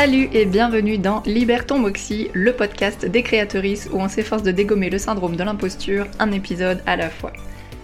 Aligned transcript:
Salut 0.00 0.28
et 0.32 0.44
bienvenue 0.44 0.96
dans 0.96 1.24
Liberton 1.26 1.80
Moxie, 1.80 2.30
le 2.32 2.52
podcast 2.52 3.04
des 3.04 3.24
créatrices 3.24 3.88
où 3.92 3.96
on 3.96 4.06
s'efforce 4.06 4.44
de 4.44 4.52
dégommer 4.52 4.90
le 4.90 4.98
syndrome 4.98 5.34
de 5.34 5.42
l'imposture, 5.42 6.06
un 6.20 6.30
épisode 6.30 6.80
à 6.86 6.94
la 6.94 7.10
fois. 7.10 7.32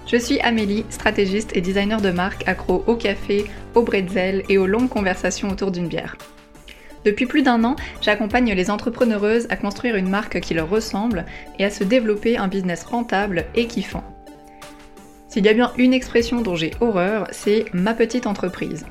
Je 0.07 0.17
suis 0.19 0.39
Amélie, 0.39 0.87
stratégiste 0.91 1.57
et 1.57 1.61
designer 1.61 2.01
de 2.01 2.13
marque 2.13 2.47
accro 2.47 2.85
au 2.87 2.95
café, 2.95 3.47
au 3.75 3.83
bretzel 3.83 4.45
et 4.49 4.59
aux 4.59 4.69
longues 4.69 4.89
conversations 4.89 5.49
autour 5.49 5.73
d'une 5.73 5.89
bière. 5.89 6.17
Depuis 7.05 7.27
plus 7.27 7.43
d'un 7.43 7.65
an, 7.65 7.75
j'accompagne 8.01 8.55
les 8.55 8.71
entrepreneureuses 8.71 9.49
à 9.51 9.57
construire 9.57 9.97
une 9.97 10.09
marque 10.09 10.39
qui 10.39 10.55
leur 10.55 10.71
ressemble 10.71 11.25
et 11.59 11.65
à 11.65 11.71
se 11.71 11.83
développer 11.83 12.37
un 12.37 12.47
business 12.47 12.85
rentable 12.85 13.47
et 13.57 13.67
kiffant. 13.67 14.05
S'il 15.27 15.45
y 15.45 15.49
a 15.49 15.53
bien 15.53 15.73
une 15.79 15.93
expression 15.93 16.43
dont 16.43 16.55
j'ai 16.55 16.75
horreur, 16.81 17.27
c'est 17.33 17.65
ma 17.73 17.93
petite 17.93 18.29
entreprise. 18.29 18.87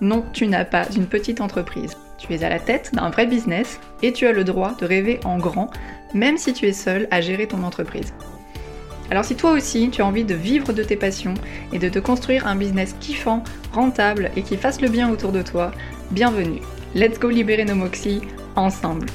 Non, 0.00 0.24
tu 0.32 0.48
n'as 0.48 0.64
pas 0.64 0.86
une 0.96 1.06
petite 1.06 1.40
entreprise. 1.40 1.96
Tu 2.26 2.32
es 2.32 2.42
à 2.42 2.48
la 2.48 2.58
tête 2.58 2.90
d'un 2.94 3.10
vrai 3.10 3.26
business 3.26 3.78
et 4.02 4.12
tu 4.14 4.26
as 4.26 4.32
le 4.32 4.44
droit 4.44 4.74
de 4.80 4.86
rêver 4.86 5.20
en 5.24 5.36
grand, 5.36 5.70
même 6.14 6.38
si 6.38 6.54
tu 6.54 6.66
es 6.66 6.72
seul 6.72 7.06
à 7.10 7.20
gérer 7.20 7.46
ton 7.46 7.62
entreprise. 7.62 8.14
Alors 9.10 9.26
si 9.26 9.36
toi 9.36 9.52
aussi 9.52 9.90
tu 9.90 10.00
as 10.00 10.06
envie 10.06 10.24
de 10.24 10.34
vivre 10.34 10.72
de 10.72 10.82
tes 10.82 10.96
passions 10.96 11.34
et 11.72 11.78
de 11.78 11.90
te 11.90 11.98
construire 11.98 12.46
un 12.46 12.56
business 12.56 12.96
kiffant, 12.98 13.44
rentable 13.72 14.30
et 14.36 14.42
qui 14.42 14.56
fasse 14.56 14.80
le 14.80 14.88
bien 14.88 15.10
autour 15.10 15.32
de 15.32 15.42
toi, 15.42 15.72
bienvenue. 16.12 16.62
Let's 16.94 17.18
go 17.18 17.28
libérer 17.28 17.66
nos 17.66 17.74
moxies 17.74 18.22
ensemble. 18.56 19.06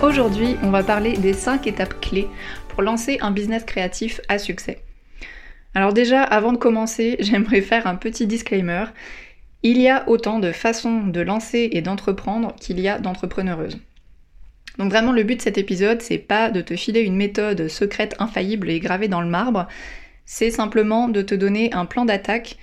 Aujourd'hui, 0.00 0.56
on 0.62 0.70
va 0.70 0.84
parler 0.84 1.14
des 1.16 1.32
5 1.32 1.66
étapes 1.66 2.00
clés 2.00 2.28
pour 2.68 2.82
lancer 2.82 3.18
un 3.20 3.32
business 3.32 3.64
créatif 3.64 4.20
à 4.28 4.38
succès. 4.38 4.78
Alors 5.74 5.92
déjà, 5.92 6.22
avant 6.22 6.52
de 6.52 6.56
commencer, 6.56 7.16
j'aimerais 7.20 7.62
faire 7.62 7.88
un 7.88 7.96
petit 7.96 8.28
disclaimer. 8.28 8.84
Il 9.64 9.80
y 9.80 9.88
a 9.88 10.08
autant 10.08 10.38
de 10.38 10.52
façons 10.52 11.08
de 11.08 11.20
lancer 11.20 11.70
et 11.72 11.82
d'entreprendre 11.82 12.54
qu'il 12.60 12.78
y 12.78 12.88
a 12.88 13.00
d'entrepreneureuses. 13.00 13.78
Donc 14.78 14.92
vraiment 14.92 15.10
le 15.10 15.24
but 15.24 15.36
de 15.36 15.42
cet 15.42 15.58
épisode, 15.58 16.00
c'est 16.00 16.18
pas 16.18 16.50
de 16.50 16.60
te 16.60 16.76
filer 16.76 17.00
une 17.00 17.16
méthode 17.16 17.66
secrète 17.66 18.14
infaillible 18.20 18.70
et 18.70 18.78
gravée 18.78 19.08
dans 19.08 19.20
le 19.20 19.26
marbre, 19.26 19.66
c'est 20.24 20.52
simplement 20.52 21.08
de 21.08 21.22
te 21.22 21.34
donner 21.34 21.72
un 21.72 21.86
plan 21.86 22.04
d'attaque 22.04 22.56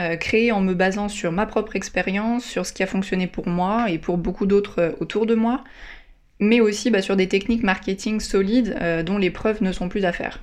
euh, 0.00 0.16
créé 0.16 0.52
en 0.52 0.62
me 0.62 0.72
basant 0.72 1.08
sur 1.08 1.32
ma 1.32 1.44
propre 1.44 1.76
expérience, 1.76 2.44
sur 2.44 2.64
ce 2.64 2.72
qui 2.72 2.82
a 2.82 2.86
fonctionné 2.86 3.26
pour 3.26 3.46
moi 3.46 3.90
et 3.90 3.98
pour 3.98 4.16
beaucoup 4.16 4.46
d'autres 4.46 4.94
autour 5.00 5.26
de 5.26 5.34
moi, 5.34 5.64
mais 6.40 6.60
aussi 6.60 6.90
bah, 6.90 7.02
sur 7.02 7.16
des 7.16 7.28
techniques 7.28 7.62
marketing 7.62 8.20
solides 8.20 8.76
euh, 8.80 9.02
dont 9.02 9.18
les 9.18 9.30
preuves 9.30 9.62
ne 9.62 9.72
sont 9.72 9.88
plus 9.88 10.04
à 10.04 10.12
faire. 10.12 10.42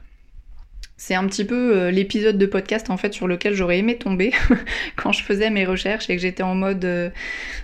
C'est 0.97 1.15
un 1.15 1.25
petit 1.25 1.43
peu 1.43 1.75
euh, 1.75 1.91
l'épisode 1.91 2.37
de 2.37 2.45
podcast 2.45 2.89
en 2.89 2.95
fait 2.95 3.13
sur 3.13 3.27
lequel 3.27 3.53
j'aurais 3.53 3.79
aimé 3.79 3.97
tomber 3.97 4.31
quand 4.95 5.11
je 5.11 5.23
faisais 5.23 5.49
mes 5.49 5.65
recherches 5.65 6.09
et 6.09 6.15
que 6.15 6.21
j'étais 6.21 6.43
en 6.43 6.55
mode 6.55 6.85
euh, 6.85 7.09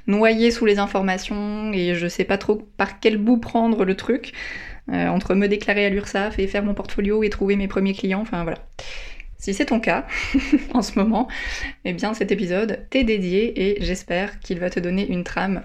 noyé 0.05 0.51
sous 0.51 0.65
les 0.65 0.79
informations 0.79 1.71
et 1.71 1.95
je 1.95 2.07
sais 2.07 2.25
pas 2.25 2.37
trop 2.37 2.55
par 2.55 2.99
quel 2.99 3.17
bout 3.17 3.37
prendre 3.37 3.85
le 3.85 3.95
truc 3.95 4.33
entre 4.91 5.35
me 5.35 5.47
déclarer 5.47 5.85
à 5.85 5.89
l'URSSAF 5.89 6.37
et 6.37 6.47
faire 6.47 6.63
mon 6.65 6.73
portfolio 6.73 7.23
et 7.23 7.29
trouver 7.29 7.55
mes 7.55 7.69
premiers 7.69 7.93
clients, 7.93 8.25
voilà. 8.29 8.57
Si 9.37 9.53
c'est 9.53 9.67
ton 9.67 9.79
cas 9.79 10.05
en 10.73 10.81
ce 10.81 10.99
moment, 10.99 11.29
eh 11.85 11.93
bien 11.93 12.13
cet 12.13 12.31
épisode 12.31 12.85
t'est 12.89 13.05
dédié 13.05 13.69
et 13.69 13.83
j'espère 13.83 14.39
qu'il 14.39 14.59
va 14.59 14.69
te 14.69 14.81
donner 14.81 15.07
une 15.07 15.23
trame 15.23 15.63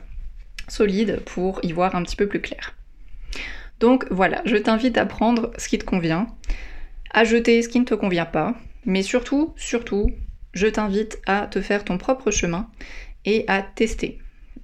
solide 0.69 1.21
pour 1.25 1.61
y 1.63 1.73
voir 1.73 1.95
un 1.95 2.03
petit 2.03 2.17
peu 2.17 2.27
plus 2.27 2.41
clair. 2.41 2.75
Donc 3.81 4.07
voilà, 4.11 4.43
je 4.45 4.57
t'invite 4.57 4.97
à 4.99 5.07
prendre 5.07 5.53
ce 5.59 5.69
qui 5.69 5.79
te 5.79 5.85
convient, 5.85 6.29
à 7.13 7.25
jeter 7.25 7.61
ce 7.63 7.69
qui 7.69 7.81
ne 7.81 7.85
te 7.85 7.95
convient 7.95 8.25
pas, 8.25 8.55
mais 8.85 9.03
surtout, 9.03 9.53
surtout, 9.57 10.11
je 10.55 10.67
t'invite 10.67 11.19
à 11.27 11.47
te 11.47 11.61
faire 11.61 11.85
ton 11.85 11.99
propre 11.99 12.31
chemin 12.31 12.69
et 13.25 13.45
à 13.49 13.63
tester. 13.63 14.19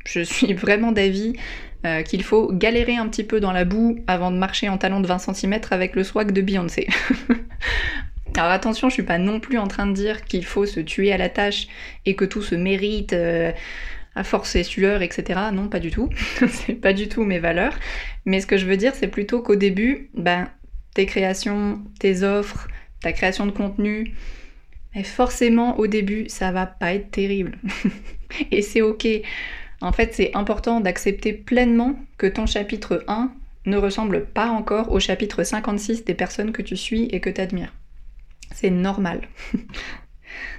Je 0.06 0.20
suis 0.20 0.54
vraiment 0.54 0.92
d'avis 0.92 1.34
euh, 1.84 2.02
qu'il 2.02 2.22
faut 2.22 2.50
galérer 2.52 2.96
un 2.96 3.08
petit 3.08 3.24
peu 3.24 3.40
dans 3.40 3.52
la 3.52 3.64
boue 3.64 3.98
avant 4.06 4.30
de 4.30 4.36
marcher 4.36 4.68
en 4.68 4.78
talon 4.78 5.00
de 5.00 5.06
20 5.06 5.18
cm 5.18 5.60
avec 5.70 5.94
le 5.94 6.04
swag 6.04 6.32
de 6.32 6.40
Beyoncé. 6.40 6.88
Alors 8.36 8.50
attention, 8.50 8.88
je 8.88 8.94
suis 8.94 9.02
pas 9.02 9.18
non 9.18 9.40
plus 9.40 9.58
en 9.58 9.66
train 9.66 9.86
de 9.86 9.92
dire 9.92 10.24
qu'il 10.24 10.46
faut 10.46 10.64
se 10.64 10.80
tuer 10.80 11.12
à 11.12 11.18
la 11.18 11.28
tâche 11.28 11.68
et 12.06 12.16
que 12.16 12.24
tout 12.24 12.40
se 12.40 12.54
mérite. 12.54 13.12
Euh, 13.12 13.52
à 14.14 14.24
force 14.24 14.56
et 14.56 14.62
sueur, 14.62 15.02
etc. 15.02 15.40
Non, 15.52 15.68
pas 15.68 15.80
du 15.80 15.90
tout. 15.90 16.08
c'est 16.48 16.74
pas 16.74 16.92
du 16.92 17.08
tout 17.08 17.24
mes 17.24 17.38
valeurs. 17.38 17.74
Mais 18.24 18.40
ce 18.40 18.46
que 18.46 18.56
je 18.56 18.66
veux 18.66 18.76
dire, 18.76 18.94
c'est 18.94 19.08
plutôt 19.08 19.42
qu'au 19.42 19.56
début, 19.56 20.10
ben, 20.14 20.48
tes 20.94 21.06
créations, 21.06 21.82
tes 21.98 22.22
offres, 22.22 22.68
ta 23.00 23.12
création 23.12 23.46
de 23.46 23.50
contenu, 23.50 24.14
mais 24.94 25.04
forcément 25.04 25.78
au 25.78 25.86
début, 25.86 26.28
ça 26.28 26.52
va 26.52 26.66
pas 26.66 26.94
être 26.94 27.10
terrible. 27.10 27.58
et 28.50 28.62
c'est 28.62 28.82
ok. 28.82 29.06
En 29.80 29.92
fait, 29.92 30.14
c'est 30.14 30.30
important 30.34 30.80
d'accepter 30.80 31.32
pleinement 31.32 31.96
que 32.18 32.26
ton 32.26 32.46
chapitre 32.46 33.04
1 33.08 33.32
ne 33.66 33.76
ressemble 33.76 34.26
pas 34.26 34.48
encore 34.48 34.92
au 34.92 35.00
chapitre 35.00 35.42
56 35.42 36.04
des 36.04 36.14
personnes 36.14 36.52
que 36.52 36.62
tu 36.62 36.76
suis 36.76 37.04
et 37.06 37.20
que 37.20 37.30
tu 37.30 37.40
admires. 37.40 37.72
C'est 38.54 38.70
normal. 38.70 39.22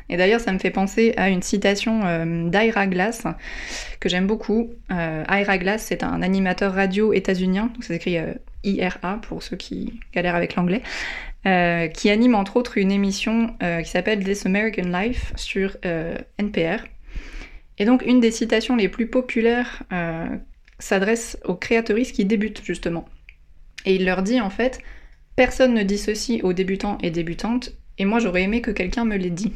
Et 0.09 0.17
d'ailleurs, 0.17 0.39
ça 0.39 0.51
me 0.51 0.59
fait 0.59 0.71
penser 0.71 1.13
à 1.17 1.29
une 1.29 1.41
citation 1.41 2.01
euh, 2.05 2.49
d'Ira 2.49 2.87
Glass 2.87 3.23
que 3.99 4.09
j'aime 4.09 4.27
beaucoup. 4.27 4.71
Euh, 4.91 5.23
Ira 5.29 5.57
Glass, 5.57 5.83
c'est 5.83 6.03
un 6.03 6.21
animateur 6.21 6.73
radio 6.73 7.13
états-unien, 7.13 7.71
donc 7.73 7.83
ça 7.83 7.93
s'écrit 7.93 8.17
euh, 8.17 8.33
IRA 8.63 9.19
pour 9.21 9.43
ceux 9.43 9.57
qui 9.57 9.99
galèrent 10.13 10.35
avec 10.35 10.55
l'anglais, 10.55 10.81
qui 11.93 12.09
anime 12.09 12.35
entre 12.35 12.55
autres 12.55 12.77
une 12.77 12.91
émission 12.91 13.53
qui 13.59 13.89
s'appelle 13.89 14.23
This 14.23 14.45
American 14.45 14.83
Life 14.83 15.33
sur 15.35 15.75
NPR. 16.39 16.85
Et 17.77 17.83
donc, 17.83 18.03
une 18.05 18.21
des 18.21 18.31
citations 18.31 18.77
les 18.77 18.87
plus 18.87 19.07
populaires 19.07 19.83
s'adresse 20.79 21.37
aux 21.43 21.55
créatrices 21.55 22.13
qui 22.13 22.23
débutent 22.23 22.63
justement. 22.63 23.03
Et 23.85 23.95
il 23.95 24.05
leur 24.05 24.23
dit 24.23 24.39
en 24.39 24.49
fait 24.49 24.79
Personne 25.35 25.73
ne 25.73 25.83
dit 25.83 25.97
ceci 25.97 26.41
aux 26.43 26.53
débutants 26.53 26.97
et 27.01 27.09
débutantes, 27.09 27.73
et 27.97 28.05
moi 28.05 28.19
j'aurais 28.19 28.43
aimé 28.43 28.61
que 28.61 28.71
quelqu'un 28.71 29.05
me 29.05 29.17
l'ait 29.17 29.29
dit. 29.29 29.53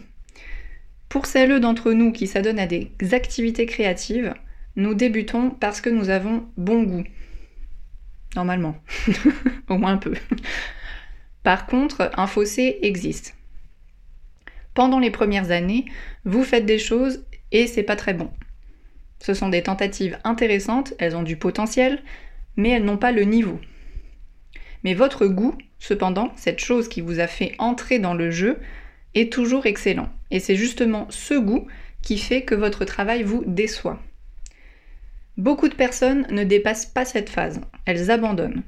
Pour 1.10 1.26
celles 1.26 1.60
d'entre 1.60 1.94
nous 1.94 2.12
qui 2.12 2.28
s'adonnent 2.28 2.60
à 2.60 2.68
des 2.68 2.92
activités 3.12 3.66
créatives, 3.66 4.34
nous 4.76 4.94
débutons 4.94 5.50
parce 5.50 5.82
que 5.82 5.90
nous 5.90 6.10
avons 6.10 6.48
bon 6.58 6.84
goût. 6.84 7.04
Normalement. 8.36 8.78
Au 9.70 9.78
moins 9.78 9.94
un 9.94 9.98
peu. 9.98 10.14
Par 11.44 11.66
contre, 11.66 12.12
un 12.18 12.28
fossé 12.28 12.78
existe. 12.82 13.36
Pendant 14.74 15.00
les 15.00 15.10
premières 15.10 15.50
années, 15.50 15.86
vous 16.26 16.44
faites 16.44 16.66
des 16.66 16.78
choses 16.78 17.26
et 17.52 17.68
c'est 17.68 17.84
pas 17.84 17.96
très 17.96 18.14
bon. 18.14 18.30
Ce 19.20 19.34
sont 19.34 19.50
des 19.50 19.64
tentatives 19.64 20.20
intéressantes, 20.24 20.94
elles 21.00 21.16
ont 21.16 21.24
du 21.24 21.38
potentiel, 21.38 22.04
mais 22.56 22.70
elles 22.70 22.86
n'ont 22.86 22.98
pas 22.98 23.12
le 23.12 23.24
niveau. 23.24 23.60
Mais 24.84 24.94
votre 24.94 25.26
goût, 25.26 25.58
cependant, 25.80 26.32
cette 26.36 26.60
chose 26.60 26.88
qui 26.88 27.02
vous 27.02 27.20
a 27.20 27.28
fait 27.28 27.56
entrer 27.60 28.00
dans 28.00 28.14
le 28.14 28.32
jeu, 28.32 28.60
est 29.16 29.32
toujours 29.32 29.66
excellent. 29.66 30.10
Et 30.32 30.40
c'est 30.40 30.56
justement 30.56 31.08
ce 31.10 31.34
goût 31.34 31.68
qui 32.02 32.18
fait 32.18 32.44
que 32.44 32.56
votre 32.56 32.86
travail 32.86 33.24
vous 33.24 33.44
déçoit. 33.46 34.00
Beaucoup 35.38 35.70
de 35.70 35.76
personnes 35.76 36.26
ne 36.32 36.44
dépassent 36.44 36.86
pas 36.86 37.06
cette 37.06 37.30
phase, 37.30 37.62
elles 37.86 38.10
abandonnent. 38.12 38.64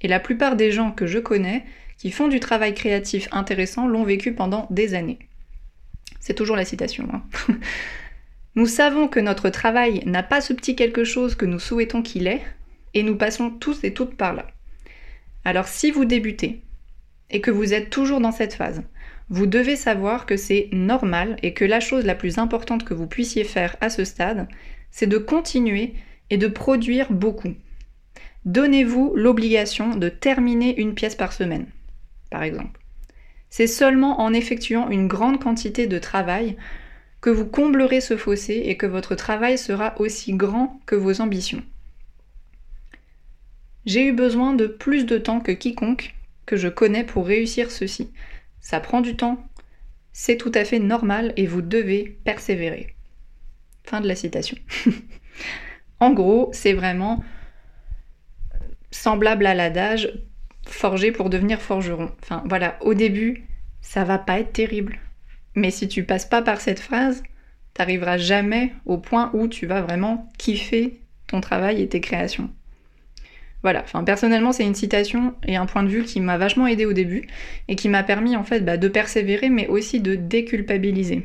Et 0.00 0.08
la 0.08 0.20
plupart 0.20 0.56
des 0.56 0.72
gens 0.72 0.90
que 0.90 1.06
je 1.06 1.18
connais 1.18 1.64
qui 1.98 2.10
font 2.10 2.28
du 2.28 2.40
travail 2.40 2.74
créatif 2.74 3.28
intéressant 3.30 3.86
l'ont 3.86 4.04
vécu 4.04 4.32
pendant 4.32 4.66
des 4.70 4.94
années. 4.94 5.18
C'est 6.18 6.34
toujours 6.34 6.56
la 6.56 6.64
citation. 6.64 7.08
Hein. 7.12 7.22
nous 8.54 8.66
savons 8.66 9.06
que 9.06 9.20
notre 9.20 9.50
travail 9.50 10.02
n'a 10.06 10.22
pas 10.22 10.40
ce 10.40 10.52
petit 10.52 10.74
quelque 10.74 11.04
chose 11.04 11.34
que 11.34 11.46
nous 11.46 11.58
souhaitons 11.58 12.02
qu'il 12.02 12.26
ait, 12.26 12.42
et 12.94 13.02
nous 13.02 13.16
passons 13.16 13.50
tous 13.50 13.84
et 13.84 13.92
toutes 13.92 14.16
par 14.16 14.32
là. 14.34 14.46
Alors 15.44 15.68
si 15.68 15.90
vous 15.90 16.04
débutez, 16.04 16.62
et 17.30 17.40
que 17.40 17.50
vous 17.50 17.72
êtes 17.72 17.90
toujours 17.90 18.20
dans 18.20 18.32
cette 18.32 18.54
phase, 18.54 18.82
vous 19.28 19.46
devez 19.46 19.76
savoir 19.76 20.26
que 20.26 20.36
c'est 20.36 20.68
normal 20.72 21.36
et 21.42 21.54
que 21.54 21.64
la 21.64 21.80
chose 21.80 22.04
la 22.04 22.16
plus 22.16 22.38
importante 22.38 22.84
que 22.84 22.94
vous 22.94 23.06
puissiez 23.06 23.44
faire 23.44 23.76
à 23.80 23.88
ce 23.88 24.04
stade, 24.04 24.48
c'est 24.90 25.06
de 25.06 25.18
continuer 25.18 25.94
et 26.30 26.36
de 26.36 26.48
produire 26.48 27.12
beaucoup. 27.12 27.54
Donnez-vous 28.44 29.12
l'obligation 29.14 29.94
de 29.94 30.08
terminer 30.08 30.80
une 30.80 30.94
pièce 30.94 31.14
par 31.14 31.32
semaine, 31.32 31.66
par 32.30 32.42
exemple. 32.42 32.80
C'est 33.50 33.66
seulement 33.66 34.20
en 34.20 34.32
effectuant 34.32 34.88
une 34.90 35.08
grande 35.08 35.42
quantité 35.42 35.86
de 35.86 35.98
travail 35.98 36.56
que 37.20 37.30
vous 37.30 37.46
comblerez 37.46 38.00
ce 38.00 38.16
fossé 38.16 38.62
et 38.64 38.76
que 38.76 38.86
votre 38.86 39.14
travail 39.14 39.58
sera 39.58 40.00
aussi 40.00 40.32
grand 40.32 40.80
que 40.86 40.94
vos 40.96 41.20
ambitions. 41.20 41.62
J'ai 43.86 44.06
eu 44.06 44.12
besoin 44.12 44.54
de 44.54 44.66
plus 44.66 45.06
de 45.06 45.18
temps 45.18 45.40
que 45.40 45.52
quiconque 45.52 46.14
que 46.46 46.56
je 46.56 46.68
connais 46.68 47.04
pour 47.04 47.26
réussir 47.26 47.70
ceci. 47.70 48.12
Ça 48.60 48.80
prend 48.80 49.00
du 49.00 49.16
temps, 49.16 49.42
c'est 50.12 50.36
tout 50.36 50.52
à 50.54 50.64
fait 50.64 50.78
normal 50.78 51.32
et 51.36 51.46
vous 51.46 51.62
devez 51.62 52.18
persévérer. 52.24 52.94
Fin 53.84 54.00
de 54.00 54.08
la 54.08 54.16
citation. 54.16 54.56
en 56.00 56.12
gros, 56.12 56.50
c'est 56.52 56.72
vraiment 56.72 57.22
semblable 58.90 59.46
à 59.46 59.54
l'adage 59.54 60.12
forger 60.66 61.12
pour 61.12 61.30
devenir 61.30 61.60
forgeron. 61.60 62.10
Enfin 62.22 62.42
voilà, 62.46 62.76
au 62.82 62.94
début, 62.94 63.46
ça 63.80 64.04
va 64.04 64.18
pas 64.18 64.40
être 64.40 64.52
terrible. 64.52 64.98
Mais 65.54 65.70
si 65.70 65.88
tu 65.88 66.04
passes 66.04 66.26
pas 66.26 66.42
par 66.42 66.60
cette 66.60 66.80
phrase, 66.80 67.22
t'arriveras 67.74 68.18
jamais 68.18 68.72
au 68.86 68.98
point 68.98 69.30
où 69.32 69.48
tu 69.48 69.66
vas 69.66 69.82
vraiment 69.82 70.28
kiffer 70.38 71.00
ton 71.26 71.40
travail 71.40 71.80
et 71.80 71.88
tes 71.88 72.00
créations. 72.00 72.50
Voilà, 73.62 73.82
enfin 73.82 74.04
personnellement 74.04 74.52
c'est 74.52 74.64
une 74.64 74.74
citation 74.74 75.34
et 75.46 75.56
un 75.56 75.66
point 75.66 75.82
de 75.82 75.88
vue 75.88 76.04
qui 76.04 76.20
m'a 76.20 76.38
vachement 76.38 76.66
aidé 76.66 76.86
au 76.86 76.94
début 76.94 77.28
et 77.68 77.76
qui 77.76 77.88
m'a 77.90 78.02
permis 78.02 78.34
en 78.36 78.44
fait 78.44 78.60
bah, 78.60 78.78
de 78.78 78.88
persévérer 78.88 79.50
mais 79.50 79.66
aussi 79.66 80.00
de 80.00 80.14
déculpabiliser. 80.14 81.24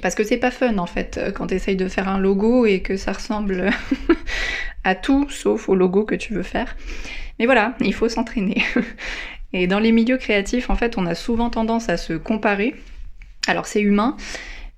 Parce 0.00 0.14
que 0.14 0.24
c'est 0.24 0.38
pas 0.38 0.50
fun 0.50 0.78
en 0.78 0.86
fait 0.86 1.20
quand 1.34 1.48
tu 1.48 1.54
essayes 1.54 1.76
de 1.76 1.88
faire 1.88 2.08
un 2.08 2.18
logo 2.18 2.64
et 2.64 2.80
que 2.80 2.96
ça 2.96 3.12
ressemble 3.12 3.70
à 4.84 4.94
tout 4.94 5.28
sauf 5.28 5.68
au 5.68 5.74
logo 5.74 6.04
que 6.04 6.14
tu 6.14 6.32
veux 6.32 6.42
faire. 6.42 6.74
Mais 7.38 7.46
voilà, 7.46 7.74
il 7.80 7.94
faut 7.94 8.08
s'entraîner. 8.08 8.62
Et 9.52 9.66
dans 9.66 9.78
les 9.78 9.92
milieux 9.92 10.16
créatifs, 10.16 10.70
en 10.70 10.76
fait, 10.76 10.96
on 10.96 11.06
a 11.06 11.14
souvent 11.14 11.50
tendance 11.50 11.88
à 11.88 11.96
se 11.96 12.14
comparer. 12.14 12.74
Alors 13.46 13.66
c'est 13.66 13.80
humain, 13.80 14.16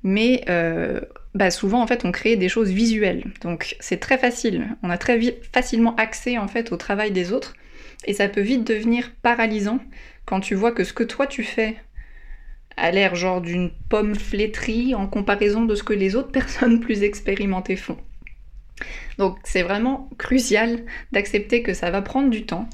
mais 0.02 0.42
euh, 0.48 1.00
bah 1.34 1.50
souvent 1.50 1.82
en 1.82 1.86
fait 1.86 2.04
on 2.04 2.12
crée 2.12 2.36
des 2.36 2.48
choses 2.48 2.70
visuelles. 2.70 3.24
Donc 3.42 3.76
c'est 3.80 3.98
très 3.98 4.18
facile. 4.18 4.68
On 4.82 4.90
a 4.90 4.98
très 4.98 5.20
facilement 5.52 5.94
accès 5.96 6.38
en 6.38 6.48
fait 6.48 6.72
au 6.72 6.76
travail 6.76 7.10
des 7.10 7.32
autres. 7.32 7.54
Et 8.06 8.14
ça 8.14 8.28
peut 8.28 8.40
vite 8.40 8.66
devenir 8.66 9.12
paralysant 9.22 9.80
quand 10.26 10.40
tu 10.40 10.54
vois 10.54 10.72
que 10.72 10.84
ce 10.84 10.92
que 10.92 11.04
toi 11.04 11.26
tu 11.26 11.42
fais 11.42 11.76
a 12.76 12.90
l'air 12.90 13.14
genre 13.14 13.40
d'une 13.40 13.70
pomme 13.88 14.14
flétrie 14.14 14.94
en 14.94 15.06
comparaison 15.06 15.64
de 15.64 15.74
ce 15.74 15.82
que 15.82 15.92
les 15.92 16.16
autres 16.16 16.32
personnes 16.32 16.80
plus 16.80 17.02
expérimentées 17.02 17.76
font. 17.76 17.98
Donc 19.18 19.38
c'est 19.44 19.62
vraiment 19.62 20.10
crucial 20.18 20.84
d'accepter 21.12 21.62
que 21.62 21.74
ça 21.74 21.90
va 21.90 22.02
prendre 22.02 22.30
du 22.30 22.44
temps 22.44 22.68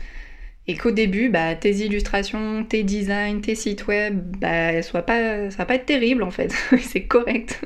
et 0.66 0.76
qu'au 0.76 0.90
début, 0.90 1.30
bah, 1.30 1.54
tes 1.54 1.72
illustrations, 1.78 2.64
tes 2.64 2.82
designs, 2.84 3.40
tes 3.40 3.54
sites 3.54 3.86
web, 3.86 4.36
bah, 4.38 4.82
soit 4.82 5.02
pas, 5.02 5.50
ça 5.50 5.58
va 5.58 5.66
pas 5.66 5.74
être 5.74 5.86
terrible 5.86 6.22
en 6.22 6.30
fait, 6.30 6.54
c'est 6.80 7.04
correct. 7.04 7.60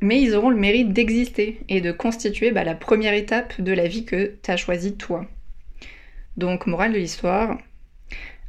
Mais 0.00 0.20
ils 0.20 0.34
auront 0.34 0.50
le 0.50 0.56
mérite 0.56 0.92
d'exister 0.92 1.60
et 1.68 1.80
de 1.80 1.92
constituer 1.92 2.50
bah, 2.50 2.64
la 2.64 2.74
première 2.74 3.14
étape 3.14 3.60
de 3.60 3.72
la 3.72 3.88
vie 3.88 4.04
que 4.04 4.34
tu 4.42 4.50
as 4.50 4.56
choisie 4.56 4.96
toi. 4.96 5.26
Donc, 6.36 6.66
morale 6.66 6.92
de 6.92 6.98
l'histoire, 6.98 7.58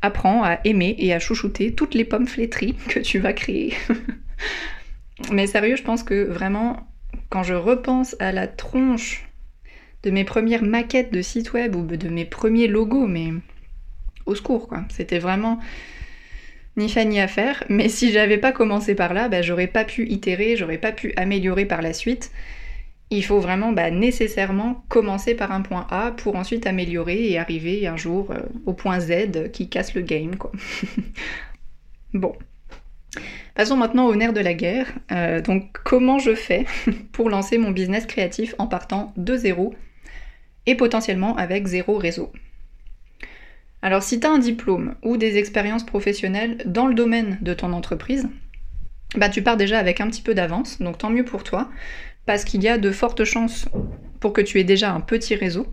apprends 0.01 0.43
à 0.43 0.59
aimer 0.65 0.95
et 0.99 1.13
à 1.13 1.19
chouchouter 1.19 1.73
toutes 1.73 1.93
les 1.93 2.05
pommes 2.05 2.27
flétries 2.27 2.75
que 2.89 2.99
tu 2.99 3.19
vas 3.19 3.33
créer. 3.33 3.73
Mais 5.31 5.47
sérieux, 5.47 5.75
je 5.75 5.83
pense 5.83 6.03
que 6.03 6.25
vraiment, 6.25 6.87
quand 7.29 7.43
je 7.43 7.53
repense 7.53 8.15
à 8.19 8.31
la 8.31 8.47
tronche 8.47 9.27
de 10.03 10.11
mes 10.11 10.23
premières 10.23 10.63
maquettes 10.63 11.11
de 11.11 11.21
site 11.21 11.53
web 11.53 11.75
ou 11.75 11.83
de 11.85 12.09
mes 12.09 12.25
premiers 12.25 12.67
logos, 12.67 13.07
mais 13.07 13.33
au 14.25 14.35
secours 14.35 14.67
quoi. 14.67 14.83
C'était 14.89 15.19
vraiment 15.19 15.59
ni 16.77 16.89
fait 16.89 17.05
ni 17.05 17.19
à 17.19 17.27
faire, 17.27 17.63
mais 17.69 17.89
si 17.89 18.11
j'avais 18.11 18.37
pas 18.37 18.51
commencé 18.51 18.95
par 18.95 19.13
là, 19.13 19.27
bah, 19.29 19.41
j'aurais 19.41 19.67
pas 19.67 19.83
pu 19.83 20.07
itérer, 20.07 20.55
j'aurais 20.55 20.77
pas 20.77 20.91
pu 20.91 21.11
améliorer 21.17 21.65
par 21.65 21.81
la 21.81 21.91
suite. 21.91 22.31
Il 23.09 23.23
faut 23.23 23.39
vraiment 23.39 23.71
bah, 23.71 23.89
nécessairement 23.89 24.83
commencer 24.89 25.33
par 25.33 25.51
un 25.51 25.61
point 25.61 25.87
A 25.89 26.11
pour 26.11 26.35
ensuite 26.35 26.67
améliorer 26.67 27.29
et 27.31 27.39
arriver 27.39 27.87
un 27.87 27.97
jour 27.97 28.31
euh, 28.31 28.39
au 28.65 28.73
point 28.73 28.99
Z 28.99 29.51
qui 29.51 29.69
casse 29.69 29.95
le 29.95 30.01
game 30.01 30.35
quoi. 30.35 30.51
bon. 32.13 32.33
Passons 33.55 33.77
maintenant 33.77 34.05
au 34.05 34.15
nerf 34.15 34.33
de 34.33 34.41
la 34.41 34.53
guerre. 34.53 34.87
Euh, 35.11 35.41
donc 35.41 35.77
comment 35.83 36.19
je 36.19 36.35
fais 36.35 36.65
pour 37.11 37.29
lancer 37.29 37.57
mon 37.57 37.71
business 37.71 38.05
créatif 38.05 38.53
en 38.59 38.67
partant 38.67 39.13
de 39.17 39.35
zéro 39.35 39.73
et 40.65 40.75
potentiellement 40.75 41.35
avec 41.37 41.65
zéro 41.65 41.97
réseau? 41.97 42.31
Alors 43.81 44.03
si 44.03 44.19
tu 44.19 44.27
as 44.27 44.31
un 44.31 44.39
diplôme 44.39 44.95
ou 45.03 45.17
des 45.17 45.37
expériences 45.37 45.85
professionnelles 45.85 46.57
dans 46.65 46.87
le 46.87 46.95
domaine 46.95 47.37
de 47.41 47.53
ton 47.53 47.73
entreprise, 47.73 48.27
bah 49.15 49.29
tu 49.29 49.41
pars 49.41 49.57
déjà 49.57 49.79
avec 49.79 50.01
un 50.01 50.07
petit 50.07 50.21
peu 50.21 50.33
d'avance, 50.33 50.81
donc 50.81 50.97
tant 50.97 51.09
mieux 51.09 51.25
pour 51.25 51.43
toi, 51.43 51.69
parce 52.25 52.43
qu'il 52.43 52.63
y 52.63 52.67
a 52.67 52.77
de 52.77 52.91
fortes 52.91 53.23
chances 53.23 53.67
pour 54.19 54.33
que 54.33 54.41
tu 54.41 54.59
aies 54.59 54.63
déjà 54.63 54.91
un 54.91 54.99
petit 54.99 55.35
réseau. 55.35 55.67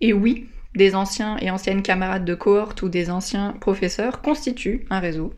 Et 0.00 0.12
oui, 0.12 0.48
des 0.74 0.94
anciens 0.94 1.36
et 1.38 1.50
anciennes 1.50 1.82
camarades 1.82 2.24
de 2.24 2.34
cohorte 2.34 2.82
ou 2.82 2.88
des 2.88 3.10
anciens 3.10 3.54
professeurs 3.60 4.20
constituent 4.20 4.84
un 4.90 4.98
réseau. 4.98 5.32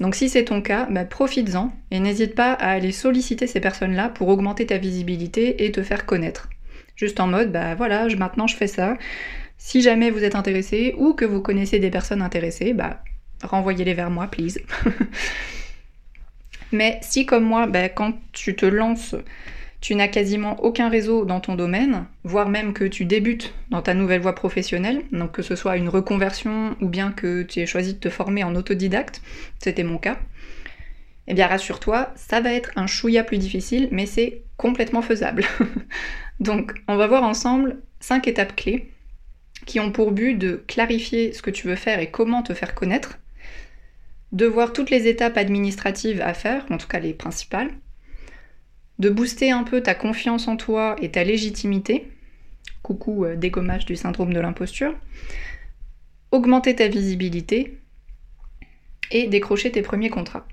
Donc 0.00 0.14
si 0.14 0.28
c'est 0.28 0.44
ton 0.44 0.62
cas, 0.62 0.86
bah, 0.90 1.04
profites-en 1.04 1.72
et 1.90 2.00
n'hésite 2.00 2.34
pas 2.34 2.52
à 2.52 2.70
aller 2.70 2.92
solliciter 2.92 3.46
ces 3.46 3.60
personnes-là 3.60 4.08
pour 4.08 4.28
augmenter 4.28 4.66
ta 4.66 4.78
visibilité 4.78 5.64
et 5.64 5.72
te 5.72 5.82
faire 5.82 6.06
connaître. 6.06 6.48
Juste 6.96 7.20
en 7.20 7.26
mode, 7.26 7.52
bah 7.52 7.74
voilà, 7.74 8.06
maintenant 8.16 8.46
je 8.46 8.56
fais 8.56 8.66
ça. 8.66 8.96
Si 9.62 9.82
jamais 9.82 10.10
vous 10.10 10.24
êtes 10.24 10.36
intéressé 10.36 10.94
ou 10.96 11.12
que 11.12 11.26
vous 11.26 11.42
connaissez 11.42 11.78
des 11.78 11.90
personnes 11.90 12.22
intéressées, 12.22 12.72
bah 12.72 13.04
renvoyez-les 13.42 13.92
vers 13.92 14.10
moi, 14.10 14.26
please. 14.26 14.58
Mais 16.72 16.98
si 17.02 17.26
comme 17.26 17.44
moi, 17.44 17.66
bah, 17.66 17.90
quand 17.90 18.14
tu 18.32 18.56
te 18.56 18.64
lances 18.64 19.14
tu 19.82 19.94
n'as 19.94 20.08
quasiment 20.08 20.62
aucun 20.62 20.88
réseau 20.90 21.24
dans 21.24 21.40
ton 21.40 21.54
domaine, 21.54 22.04
voire 22.22 22.50
même 22.50 22.74
que 22.74 22.84
tu 22.84 23.06
débutes 23.06 23.54
dans 23.70 23.80
ta 23.80 23.94
nouvelle 23.94 24.20
voie 24.20 24.34
professionnelle, 24.34 25.02
donc 25.10 25.32
que 25.32 25.42
ce 25.42 25.56
soit 25.56 25.78
une 25.78 25.88
reconversion 25.88 26.76
ou 26.82 26.88
bien 26.88 27.12
que 27.12 27.42
tu 27.42 27.60
aies 27.60 27.66
choisi 27.66 27.94
de 27.94 27.98
te 27.98 28.10
former 28.10 28.44
en 28.44 28.54
autodidacte, 28.54 29.22
c'était 29.58 29.84
mon 29.84 29.96
cas, 29.96 30.18
eh 31.28 31.34
bien 31.34 31.46
rassure-toi, 31.46 32.12
ça 32.14 32.42
va 32.42 32.52
être 32.52 32.72
un 32.76 32.86
chouïa 32.86 33.24
plus 33.24 33.38
difficile, 33.38 33.88
mais 33.90 34.04
c'est 34.04 34.42
complètement 34.58 35.00
faisable. 35.00 35.44
donc 36.40 36.74
on 36.86 36.96
va 36.96 37.06
voir 37.06 37.22
ensemble 37.22 37.78
cinq 38.00 38.28
étapes 38.28 38.56
clés 38.56 38.90
qui 39.66 39.80
ont 39.80 39.92
pour 39.92 40.12
but 40.12 40.34
de 40.34 40.62
clarifier 40.66 41.32
ce 41.32 41.42
que 41.42 41.50
tu 41.50 41.68
veux 41.68 41.76
faire 41.76 42.00
et 42.00 42.10
comment 42.10 42.42
te 42.42 42.54
faire 42.54 42.74
connaître, 42.74 43.18
de 44.32 44.46
voir 44.46 44.72
toutes 44.72 44.90
les 44.90 45.06
étapes 45.06 45.36
administratives 45.36 46.20
à 46.22 46.34
faire, 46.34 46.64
en 46.70 46.78
tout 46.78 46.88
cas 46.88 47.00
les 47.00 47.14
principales, 47.14 47.70
de 48.98 49.08
booster 49.08 49.50
un 49.50 49.64
peu 49.64 49.82
ta 49.82 49.94
confiance 49.94 50.46
en 50.46 50.56
toi 50.56 50.94
et 51.00 51.10
ta 51.10 51.24
légitimité. 51.24 52.10
Coucou 52.82 53.24
euh, 53.24 53.36
dégommage 53.36 53.86
du 53.86 53.96
syndrome 53.96 54.32
de 54.32 54.40
l'imposture. 54.40 54.94
Augmenter 56.32 56.76
ta 56.76 56.88
visibilité 56.88 57.78
et 59.10 59.26
décrocher 59.26 59.72
tes 59.72 59.82
premiers 59.82 60.10
contrats. 60.10 60.46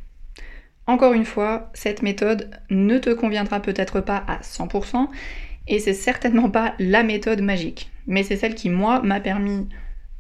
Encore 0.88 1.14
une 1.14 1.26
fois, 1.26 1.70
cette 1.74 2.02
méthode 2.02 2.50
ne 2.70 2.98
te 2.98 3.10
conviendra 3.10 3.60
peut-être 3.60 4.00
pas 4.00 4.24
à 4.28 4.40
100% 4.40 5.10
et 5.68 5.80
c'est 5.80 5.94
certainement 5.94 6.50
pas 6.50 6.74
la 6.80 7.04
méthode 7.04 7.42
magique, 7.42 7.92
mais 8.06 8.24
c'est 8.24 8.38
celle 8.38 8.56
qui, 8.56 8.70
moi, 8.70 9.02
m'a 9.02 9.20
permis 9.20 9.68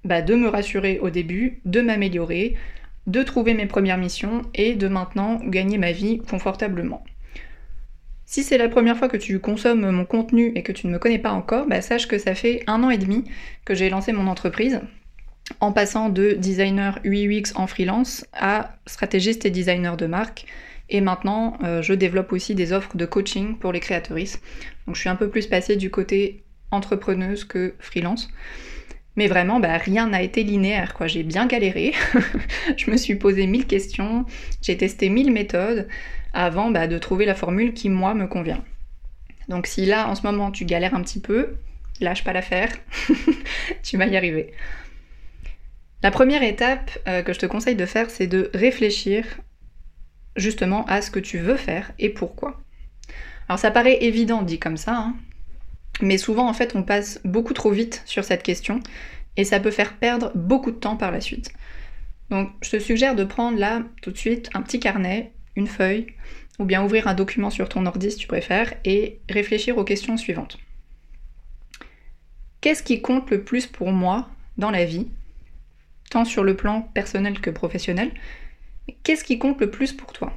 bah, 0.03 0.21
de 0.21 0.35
me 0.35 0.47
rassurer 0.47 0.99
au 0.99 1.09
début, 1.09 1.59
de 1.65 1.81
m'améliorer, 1.81 2.55
de 3.07 3.23
trouver 3.23 3.53
mes 3.53 3.65
premières 3.65 3.97
missions 3.97 4.41
et 4.53 4.75
de 4.75 4.87
maintenant 4.87 5.39
gagner 5.43 5.77
ma 5.77 5.91
vie 5.91 6.19
confortablement. 6.19 7.03
Si 8.25 8.43
c'est 8.43 8.57
la 8.57 8.67
première 8.67 8.97
fois 8.97 9.07
que 9.07 9.15
tu 9.15 9.39
consommes 9.39 9.89
mon 9.89 10.03
contenu 10.03 10.51
et 10.55 10.63
que 10.63 10.73
tu 10.73 10.87
ne 10.87 10.91
me 10.91 10.99
connais 10.99 11.17
pas 11.17 11.31
encore, 11.31 11.65
bah 11.65 11.81
sache 11.81 12.09
que 12.09 12.17
ça 12.17 12.35
fait 12.35 12.61
un 12.67 12.83
an 12.83 12.89
et 12.89 12.97
demi 12.97 13.23
que 13.63 13.73
j'ai 13.73 13.89
lancé 13.89 14.11
mon 14.11 14.27
entreprise 14.27 14.81
en 15.61 15.71
passant 15.71 16.09
de 16.09 16.33
designer 16.33 16.99
UX 17.05 17.53
en 17.55 17.67
freelance 17.67 18.25
à 18.33 18.75
stratégiste 18.85 19.45
et 19.45 19.49
designer 19.49 19.95
de 19.95 20.05
marque. 20.07 20.45
Et 20.89 21.01
maintenant, 21.01 21.57
euh, 21.63 21.81
je 21.81 21.93
développe 21.93 22.31
aussi 22.31 22.55
des 22.55 22.71
offres 22.71 22.95
de 22.95 23.05
coaching 23.05 23.57
pour 23.57 23.71
les 23.71 23.79
créatrices. 23.79 24.41
Donc 24.85 24.95
je 24.95 25.01
suis 25.01 25.09
un 25.09 25.15
peu 25.15 25.29
plus 25.29 25.47
passée 25.47 25.75
du 25.75 25.89
côté 25.89 26.43
entrepreneuse 26.71 27.43
que 27.43 27.75
freelance. 27.79 28.29
Mais 29.15 29.27
vraiment, 29.27 29.59
bah, 29.59 29.77
rien 29.77 30.07
n'a 30.07 30.21
été 30.21 30.43
linéaire. 30.43 30.95
J'ai 31.07 31.23
bien 31.23 31.47
galéré. 31.47 31.93
je 32.77 32.89
me 32.91 32.97
suis 32.97 33.15
posé 33.15 33.47
mille 33.47 33.65
questions, 33.65 34.25
j'ai 34.61 34.77
testé 34.77 35.09
mille 35.09 35.31
méthodes, 35.31 35.87
avant 36.33 36.71
bah, 36.71 36.87
de 36.87 36.97
trouver 36.97 37.25
la 37.25 37.35
formule 37.35 37.73
qui, 37.73 37.89
moi, 37.89 38.13
me 38.13 38.27
convient. 38.27 38.63
Donc 39.49 39.65
si 39.65 39.85
là, 39.85 40.07
en 40.07 40.15
ce 40.15 40.21
moment, 40.21 40.51
tu 40.51 40.65
galères 40.65 40.93
un 40.93 41.01
petit 41.01 41.19
peu, 41.19 41.55
lâche 41.99 42.23
pas 42.23 42.33
l'affaire, 42.33 42.69
tu 43.83 43.97
vas 43.97 44.05
y 44.05 44.15
arriver. 44.15 44.53
La 46.03 46.11
première 46.11 46.43
étape 46.43 46.91
euh, 47.07 47.23
que 47.23 47.33
je 47.33 47.39
te 47.39 47.47
conseille 47.47 47.75
de 47.75 47.85
faire, 47.85 48.11
c'est 48.11 48.27
de 48.27 48.51
réfléchir 48.53 49.25
justement 50.37 50.85
à 50.85 51.01
ce 51.01 51.11
que 51.11 51.19
tu 51.19 51.39
veux 51.39 51.57
faire 51.57 51.91
et 51.99 52.09
pourquoi. 52.09 52.61
Alors 53.49 53.59
ça 53.59 53.71
paraît 53.71 54.03
évident 54.03 54.41
dit 54.41 54.59
comme 54.59 54.77
ça, 54.77 54.95
hein, 54.95 55.15
mais 56.01 56.17
souvent 56.17 56.47
en 56.47 56.53
fait 56.53 56.75
on 56.75 56.83
passe 56.83 57.19
beaucoup 57.23 57.53
trop 57.53 57.71
vite 57.71 58.01
sur 58.05 58.23
cette 58.23 58.43
question 58.43 58.79
et 59.35 59.43
ça 59.43 59.59
peut 59.59 59.71
faire 59.71 59.97
perdre 59.97 60.31
beaucoup 60.35 60.71
de 60.71 60.77
temps 60.77 60.97
par 60.97 61.11
la 61.11 61.21
suite. 61.21 61.51
Donc 62.29 62.49
je 62.61 62.71
te 62.71 62.79
suggère 62.79 63.15
de 63.15 63.23
prendre 63.23 63.57
là 63.57 63.83
tout 64.01 64.11
de 64.11 64.17
suite 64.17 64.49
un 64.53 64.61
petit 64.61 64.79
carnet 64.79 65.31
une 65.57 65.67
feuille, 65.67 66.07
ou 66.59 66.65
bien 66.65 66.83
ouvrir 66.83 67.07
un 67.07 67.13
document 67.13 67.49
sur 67.49 67.67
ton 67.67 67.85
ordi 67.85 68.11
si 68.11 68.17
tu 68.17 68.27
préfères, 68.27 68.73
et 68.85 69.19
réfléchir 69.27 69.77
aux 69.77 69.83
questions 69.83 70.15
suivantes. 70.15 70.57
Qu'est-ce 72.61 72.83
qui 72.83 73.01
compte 73.01 73.29
le 73.29 73.43
plus 73.43 73.67
pour 73.67 73.91
moi 73.91 74.29
dans 74.57 74.71
la 74.71 74.85
vie, 74.85 75.07
tant 76.09 76.25
sur 76.25 76.43
le 76.43 76.55
plan 76.55 76.81
personnel 76.93 77.39
que 77.41 77.49
professionnel 77.49 78.11
Qu'est-ce 79.03 79.23
qui 79.23 79.39
compte 79.39 79.59
le 79.59 79.69
plus 79.69 79.93
pour 79.93 80.13
toi? 80.13 80.33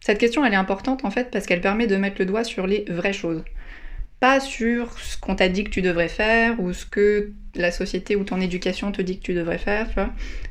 Cette 0.00 0.18
question, 0.18 0.44
elle 0.44 0.52
est 0.52 0.56
importante 0.56 1.04
en 1.04 1.10
fait 1.10 1.30
parce 1.30 1.46
qu'elle 1.46 1.60
permet 1.60 1.86
de 1.86 1.96
mettre 1.96 2.16
le 2.18 2.26
doigt 2.26 2.44
sur 2.44 2.66
les 2.66 2.84
vraies 2.88 3.14
choses. 3.14 3.42
Pas 4.20 4.40
sur 4.40 4.98
ce 4.98 5.16
qu'on 5.16 5.34
t'a 5.34 5.48
dit 5.48 5.64
que 5.64 5.70
tu 5.70 5.82
devrais 5.82 6.08
faire 6.08 6.60
ou 6.60 6.72
ce 6.72 6.84
que 6.84 7.32
la 7.54 7.70
société 7.70 8.16
ou 8.16 8.24
ton 8.24 8.40
éducation 8.40 8.92
te 8.92 9.02
dit 9.02 9.18
que 9.18 9.24
tu 9.24 9.34
devrais 9.34 9.58
faire. 9.58 9.88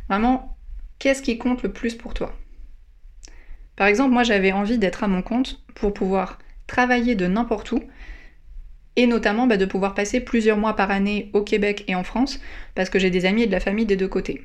Vraiment, 0.10 0.58
qu'est-ce 1.00 1.22
qui 1.22 1.38
compte 1.38 1.64
le 1.64 1.72
plus 1.72 1.96
pour 1.96 2.14
toi? 2.14 2.36
Par 3.76 3.88
exemple, 3.88 4.14
moi 4.14 4.24
j'avais 4.24 4.52
envie 4.52 4.78
d'être 4.78 5.04
à 5.04 5.08
mon 5.08 5.22
compte 5.22 5.64
pour 5.76 5.94
pouvoir 5.94 6.40
travailler 6.68 7.16
de 7.16 7.28
n'importe 7.28 7.72
où 7.72 7.80
et 8.96 9.08
notamment 9.08 9.48
bah, 9.48 9.58
de 9.58 9.66
pouvoir 9.66 9.96
passer 9.96 10.20
plusieurs 10.20 10.58
mois 10.58 10.76
par 10.76 10.92
année 10.92 11.30
au 11.34 11.42
Québec 11.42 11.84
et 11.88 11.96
en 11.96 12.04
France 12.04 12.40
parce 12.76 12.90
que 12.90 13.00
j'ai 13.00 13.10
des 13.10 13.26
amis 13.26 13.44
et 13.44 13.48
de 13.48 13.52
la 13.52 13.60
famille 13.60 13.86
des 13.86 13.98
deux 13.98 14.08
côtés. 14.08 14.44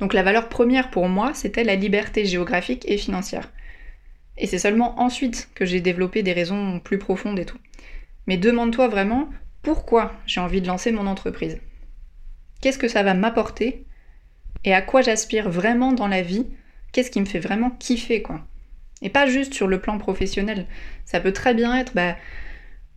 Donc 0.00 0.12
la 0.12 0.22
valeur 0.22 0.48
première 0.48 0.90
pour 0.90 1.08
moi, 1.08 1.32
c'était 1.34 1.64
la 1.64 1.76
liberté 1.76 2.24
géographique 2.24 2.84
et 2.88 2.98
financière. 2.98 3.50
Et 4.38 4.46
c'est 4.46 4.58
seulement 4.58 5.00
ensuite 5.00 5.48
que 5.54 5.64
j'ai 5.64 5.80
développé 5.80 6.22
des 6.22 6.32
raisons 6.32 6.80
plus 6.80 6.98
profondes 6.98 7.38
et 7.38 7.46
tout. 7.46 7.58
Mais 8.26 8.36
demande-toi 8.36 8.88
vraiment 8.88 9.28
pourquoi 9.62 10.12
j'ai 10.26 10.40
envie 10.40 10.60
de 10.60 10.66
lancer 10.66 10.92
mon 10.92 11.06
entreprise? 11.06 11.58
Qu'est-ce 12.60 12.78
que 12.78 12.88
ça 12.88 13.02
va 13.02 13.14
m'apporter? 13.14 13.84
Et 14.64 14.74
à 14.74 14.82
quoi 14.82 15.00
j'aspire 15.00 15.48
vraiment 15.48 15.92
dans 15.92 16.08
la 16.08 16.22
vie? 16.22 16.46
Qu'est-ce 16.92 17.10
qui 17.10 17.20
me 17.20 17.26
fait 17.26 17.38
vraiment 17.38 17.70
kiffer 17.70 18.22
quoi? 18.22 18.40
Et 19.02 19.10
pas 19.10 19.26
juste 19.26 19.54
sur 19.54 19.66
le 19.66 19.80
plan 19.80 19.98
professionnel. 19.98 20.66
Ça 21.04 21.20
peut 21.20 21.32
très 21.32 21.54
bien 21.54 21.76
être 21.76 21.94
bah 21.94 22.16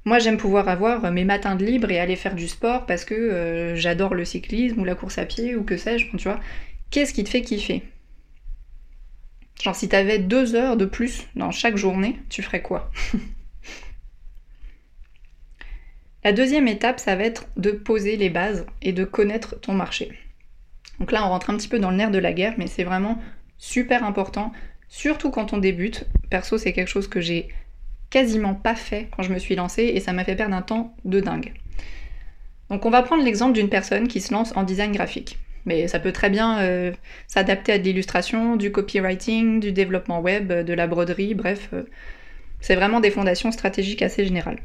moi 0.06 0.20
j'aime 0.20 0.38
pouvoir 0.38 0.70
avoir 0.70 1.12
mes 1.12 1.25
matins 1.25 1.56
de 1.56 1.65
libre 1.65 1.91
et 1.91 2.00
aller 2.00 2.15
faire 2.15 2.36
du 2.36 2.48
sport 2.48 2.86
parce 2.86 3.03
que 3.03 3.13
euh, 3.13 3.75
j'adore 3.75 4.15
le 4.15 4.25
cyclisme 4.25 4.79
ou 4.79 4.86
la 4.86 4.96
course 4.96 5.18
à 5.18 5.25
pied 5.25 5.56
ou 5.56 5.63
que 5.63 5.77
sais-je, 5.77 6.15
tu 6.15 6.24
vois. 6.24 6.39
Qu'est-ce 6.91 7.13
qui 7.13 7.24
te 7.24 7.29
fait 7.29 7.41
kiffer? 7.41 7.84
Genre 9.62 9.75
si 9.75 9.89
t'avais 9.89 10.17
deux 10.19 10.55
heures 10.55 10.77
de 10.77 10.86
plus 10.86 11.27
dans 11.36 11.51
chaque 11.51 11.77
journée, 11.77 12.19
tu 12.29 12.41
ferais 12.41 12.62
quoi? 12.62 12.91
La 16.24 16.34
deuxième 16.34 16.67
étape, 16.67 17.00
ça 17.00 17.15
va 17.15 17.24
être 17.24 17.48
de 17.58 17.72
poser 17.72 18.17
les 18.17 18.29
bases 18.29 18.65
et 18.81 18.91
de 18.91 19.05
connaître 19.05 19.60
ton 19.60 19.74
marché. 19.74 20.12
Donc 21.00 21.12
là, 21.12 21.25
on 21.25 21.29
rentre 21.29 21.50
un 21.50 21.58
petit 21.58 21.69
peu 21.69 21.79
dans 21.79 21.91
le 21.91 21.98
nerf 21.98 22.12
de 22.12 22.17
la 22.17 22.34
guerre, 22.34 22.55
mais 22.58 22.67
c'est 22.67 22.84
vraiment 22.84 23.22
super 23.58 24.03
important, 24.03 24.51
surtout 24.89 25.31
quand 25.31 25.53
on 25.53 25.58
débute. 25.58 26.08
Perso, 26.29 26.58
c'est 26.58 26.74
quelque 26.74 26.89
chose 26.89 27.08
que 27.08 27.22
j'ai 27.22 27.48
quasiment 28.10 28.55
pas 28.55 28.75
fait 28.75 29.08
quand 29.15 29.24
je 29.24 29.31
me 29.31 29.39
suis 29.39 29.55
lancée 29.55 29.84
et 29.84 30.00
ça 30.00 30.12
m'a 30.12 30.25
fait 30.25 30.36
perdre 30.36 30.55
un 30.55 30.62
temps 30.62 30.96
de 31.05 31.19
dingue. 31.19 31.53
Donc 32.69 32.86
on 32.86 32.89
va 32.89 33.03
prendre 33.03 33.24
l'exemple 33.24 33.53
d'une 33.53 33.69
personne 33.69 34.08
qui 34.08 34.19
se 34.19 34.34
lance 34.34 34.55
en 34.55 34.63
design 34.63 34.91
graphique. 34.91 35.38
Mais 35.69 35.88
ça 35.88 35.99
peut 35.99 36.11
très 36.11 36.31
bien 36.31 36.61
euh, 36.61 36.91
s'adapter 37.27 37.71
à 37.71 37.77
de 37.77 37.83
l'illustration, 37.83 38.55
du 38.55 38.71
copywriting, 38.71 39.59
du 39.59 39.71
développement 39.71 40.19
web, 40.19 40.51
de 40.51 40.73
la 40.73 40.88
broderie, 40.88 41.35
bref. 41.35 41.69
Euh, 41.73 41.83
c'est 42.59 42.73
vraiment 42.73 42.99
des 42.99 43.11
fondations 43.11 43.51
stratégiques 43.51 44.01
assez 44.01 44.25
générales. 44.25 44.57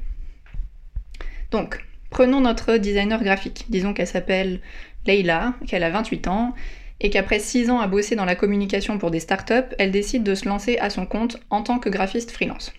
Donc, 1.50 1.84
prenons 2.08 2.40
notre 2.40 2.78
designer 2.78 3.23
graphique. 3.23 3.66
Disons 3.68 3.92
qu'elle 3.92 4.06
s'appelle 4.06 4.61
Leila, 5.04 5.52
qu'elle 5.66 5.84
a 5.84 5.90
28 5.90 6.26
ans, 6.26 6.54
et 7.00 7.11
qu'après 7.11 7.38
6 7.38 7.68
ans 7.68 7.80
à 7.80 7.87
bosser 7.87 8.16
dans 8.16 8.25
la 8.25 8.34
communication 8.34 8.96
pour 8.96 9.11
des 9.11 9.20
startups, 9.20 9.75
elle 9.78 9.90
décide 9.90 10.23
de 10.23 10.34
se 10.34 10.49
lancer 10.49 10.78
à 10.78 10.88
son 10.88 11.04
compte 11.04 11.37
en 11.50 11.62
tant 11.62 11.78
que 11.78 11.90
graphiste 11.90 12.30
freelance. 12.30 12.73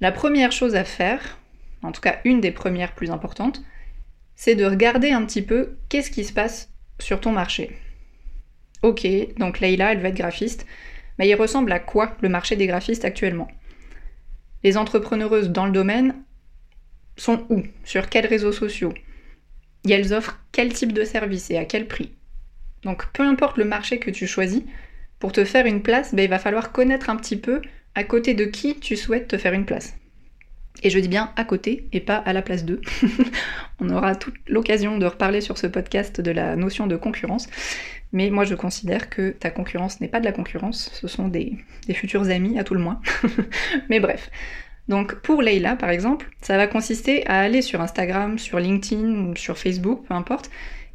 La 0.00 0.12
première 0.12 0.52
chose 0.52 0.76
à 0.76 0.84
faire, 0.84 1.38
en 1.82 1.92
tout 1.92 2.00
cas 2.00 2.20
une 2.24 2.40
des 2.40 2.52
premières 2.52 2.94
plus 2.94 3.10
importantes, 3.10 3.60
c'est 4.38 4.54
de 4.54 4.64
regarder 4.64 5.10
un 5.10 5.26
petit 5.26 5.42
peu 5.42 5.76
qu'est-ce 5.88 6.12
qui 6.12 6.24
se 6.24 6.32
passe 6.32 6.72
sur 7.00 7.20
ton 7.20 7.32
marché. 7.32 7.76
Ok, 8.82 9.04
donc 9.36 9.58
Leila, 9.58 9.92
elle 9.92 10.00
va 10.00 10.08
être 10.08 10.16
graphiste, 10.16 10.64
mais 11.18 11.28
il 11.28 11.34
ressemble 11.34 11.72
à 11.72 11.80
quoi 11.80 12.16
le 12.20 12.28
marché 12.28 12.54
des 12.54 12.68
graphistes 12.68 13.04
actuellement? 13.04 13.48
Les 14.62 14.76
entrepreneureuses 14.76 15.50
dans 15.50 15.66
le 15.66 15.72
domaine, 15.72 16.22
sont 17.16 17.46
où? 17.50 17.64
Sur 17.82 18.08
quels 18.08 18.26
réseaux 18.26 18.52
sociaux? 18.52 18.94
Et 19.84 19.90
elles 19.90 20.14
offrent 20.14 20.38
quel 20.52 20.72
type 20.72 20.92
de 20.92 21.02
service 21.02 21.50
et 21.50 21.58
à 21.58 21.64
quel 21.64 21.88
prix? 21.88 22.12
Donc 22.84 23.12
peu 23.12 23.24
importe 23.24 23.56
le 23.56 23.64
marché 23.64 23.98
que 23.98 24.12
tu 24.12 24.28
choisis, 24.28 24.62
pour 25.18 25.32
te 25.32 25.44
faire 25.44 25.66
une 25.66 25.82
place, 25.82 26.14
ben, 26.14 26.22
il 26.22 26.30
va 26.30 26.38
falloir 26.38 26.70
connaître 26.70 27.10
un 27.10 27.16
petit 27.16 27.36
peu 27.36 27.60
à 27.96 28.04
côté 28.04 28.34
de 28.34 28.44
qui 28.44 28.78
tu 28.78 28.94
souhaites 28.96 29.26
te 29.26 29.36
faire 29.36 29.52
une 29.52 29.66
place. 29.66 29.96
Et 30.82 30.90
je 30.90 30.98
dis 30.98 31.08
bien 31.08 31.32
à 31.36 31.44
côté 31.44 31.88
et 31.92 32.00
pas 32.00 32.16
à 32.16 32.32
la 32.32 32.42
place 32.42 32.64
d'eux. 32.64 32.80
On 33.80 33.90
aura 33.90 34.14
toute 34.14 34.36
l'occasion 34.48 34.98
de 34.98 35.06
reparler 35.06 35.40
sur 35.40 35.58
ce 35.58 35.66
podcast 35.66 36.20
de 36.20 36.30
la 36.30 36.56
notion 36.56 36.86
de 36.86 36.96
concurrence. 36.96 37.48
Mais 38.12 38.30
moi 38.30 38.44
je 38.44 38.54
considère 38.54 39.10
que 39.10 39.30
ta 39.30 39.50
concurrence 39.50 40.00
n'est 40.00 40.08
pas 40.08 40.20
de 40.20 40.24
la 40.24 40.32
concurrence, 40.32 40.90
ce 40.94 41.08
sont 41.08 41.28
des, 41.28 41.58
futurs 41.92 42.30
amis 42.30 42.58
à 42.58 42.64
tout 42.64 42.74
le 42.74 42.80
moins. 42.80 43.00
Mais 43.90 44.00
bref, 44.00 44.30
donc 44.88 45.16
pour 45.16 45.42
Leila, 45.42 45.76
par 45.76 45.90
exemple, 45.90 46.30
ça 46.40 46.56
va 46.56 46.66
consister 46.66 47.26
à 47.26 47.40
aller 47.40 47.60
sur 47.60 47.80
Instagram, 47.80 48.38
sur 48.38 48.58
LinkedIn 48.58 49.34
sur 49.36 49.58
Facebook, 49.58 50.06
peu 50.08 50.14
importe, 50.14 50.50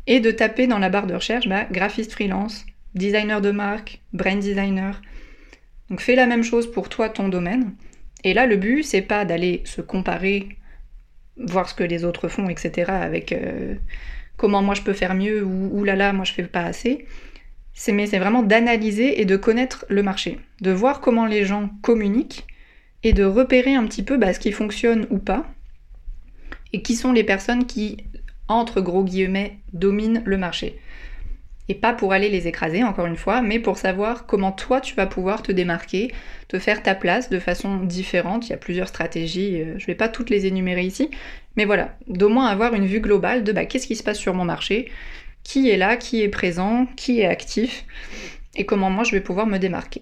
et 0.08 0.20
de 0.20 0.32
taper 0.32 0.66
dans 0.66 0.80
la 0.80 0.90
barre 0.90 1.08
de 1.08 1.14
recherche 1.14 1.48
bah, 1.48 1.66
graphiste 1.72 2.14
freelance, 2.14 2.66
designer 2.96 3.42
de 3.42 3.52
marque, 3.52 4.02
brand 4.12 4.40
designer. 4.40 5.00
Donc 5.90 6.02
fais 6.02 6.16
la 6.16 6.26
même 6.26 6.44
chose 6.44 6.72
pour 6.72 6.90
toi, 6.90 7.10
ton 7.10 7.30
domaine. 7.30 7.76
Et 8.24 8.34
là, 8.34 8.46
le 8.46 8.56
but, 8.56 8.84
c'est 8.84 9.02
pas 9.02 9.26
d'aller 9.26 9.62
se 9.66 9.82
comparer, 9.82 10.50
voir 11.38 11.70
ce 11.70 11.74
que 11.74 11.84
les 11.84 12.06
autres 12.06 12.28
font, 12.28 12.50
etc., 12.50 12.92
avec 12.92 13.32
euh, 13.32 13.76
comment 14.38 14.62
moi 14.62 14.76
je 14.76 14.82
peux 14.82 14.94
faire 14.94 15.16
mieux 15.16 15.44
ou 15.44 15.84
là 15.84 15.96
là, 15.96 16.14
moi 16.14 16.26
je 16.26 16.34
fais 16.34 16.44
pas 16.44 16.64
assez. 16.64 17.06
C'est, 17.74 17.92
mais 17.92 18.06
c'est 18.06 18.20
vraiment 18.20 18.44
d'analyser 18.44 19.20
et 19.20 19.26
de 19.26 19.36
connaître 19.36 19.86
le 19.90 20.04
marché, 20.04 20.40
de 20.62 20.72
voir 20.72 21.02
comment 21.02 21.26
les 21.26 21.44
gens 21.44 21.70
communiquent 21.82 22.46
et 23.02 23.14
de 23.14 23.24
repérer 23.24 23.76
un 23.76 23.86
petit 23.86 24.04
peu 24.04 24.18
bah, 24.18 24.34
ce 24.34 24.40
qui 24.40 24.52
fonctionne 24.52 25.08
ou 25.10 25.18
pas, 25.18 25.46
et 26.72 26.82
qui 26.82 26.96
sont 26.96 27.12
les 27.12 27.24
personnes 27.24 27.66
qui, 27.66 27.98
entre 28.48 28.80
gros 28.80 29.04
guillemets, 29.04 29.58
dominent 29.74 30.22
le 30.26 30.38
marché. 30.38 30.80
Et 31.70 31.76
pas 31.76 31.94
pour 31.94 32.12
aller 32.12 32.30
les 32.30 32.48
écraser, 32.48 32.84
encore 32.84 33.06
une 33.06 33.16
fois, 33.16 33.42
mais 33.42 33.58
pour 33.58 33.78
savoir 33.78 34.26
comment 34.26 34.52
toi 34.52 34.82
tu 34.82 34.96
vas 34.96 35.06
pouvoir 35.06 35.42
te 35.42 35.52
démarquer, 35.52 36.12
te 36.50 36.60
faire 36.60 36.84
ta 36.84 36.94
place 36.94 37.30
de 37.30 37.40
façon 37.40 37.78
différente. 37.78 38.48
Il 38.48 38.50
y 38.50 38.54
a 38.54 38.58
plusieurs 38.58 38.90
stratégies, 38.90 39.62
euh, 39.62 39.76
je 39.78 39.84
ne 39.84 39.88
vais 39.88 39.96
pas 39.96 40.10
toutes 40.10 40.30
les 40.30 40.46
énumérer 40.46 40.84
ici, 40.84 41.10
mais 41.56 41.66
voilà, 41.66 41.96
d'au 42.08 42.30
moins 42.30 42.48
avoir 42.48 42.74
une 42.74 42.86
vue 42.86 43.00
globale 43.00 43.44
de 43.44 43.52
bah, 43.54 43.66
qu'est-ce 43.66 43.88
qui 43.88 43.96
se 43.96 44.04
passe 44.04 44.20
sur 44.20 44.34
mon 44.34 44.46
marché, 44.46 44.92
qui 45.44 45.70
est 45.70 45.78
là, 45.78 45.96
qui 45.96 46.22
est 46.22 46.30
présent, 46.30 46.88
qui 46.98 47.22
est 47.22 47.26
actif, 47.26 47.86
et 48.56 48.66
comment 48.66 48.90
moi 48.90 49.04
je 49.04 49.12
vais 49.12 49.22
pouvoir 49.22 49.48
me 49.48 49.58
démarquer. 49.58 50.02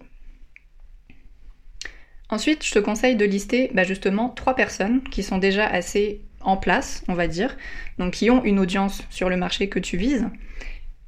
Ensuite, 2.30 2.66
je 2.66 2.72
te 2.72 2.80
conseille 2.80 3.18
de 3.18 3.26
lister 3.26 3.70
bah, 3.74 3.84
justement 3.84 4.30
trois 4.30 4.56
personnes 4.56 5.04
qui 5.04 5.22
sont 5.22 5.38
déjà 5.38 5.68
assez 5.68 6.22
en 6.40 6.58
place, 6.58 7.04
on 7.08 7.14
va 7.14 7.28
dire, 7.28 7.56
donc 8.00 8.14
qui 8.14 8.30
ont 8.30 8.44
une 8.44 8.58
audience 8.58 9.04
sur 9.10 9.30
le 9.30 9.38
marché 9.38 9.70
que 9.70 9.80
tu 9.80 9.98
vises, 9.98 10.28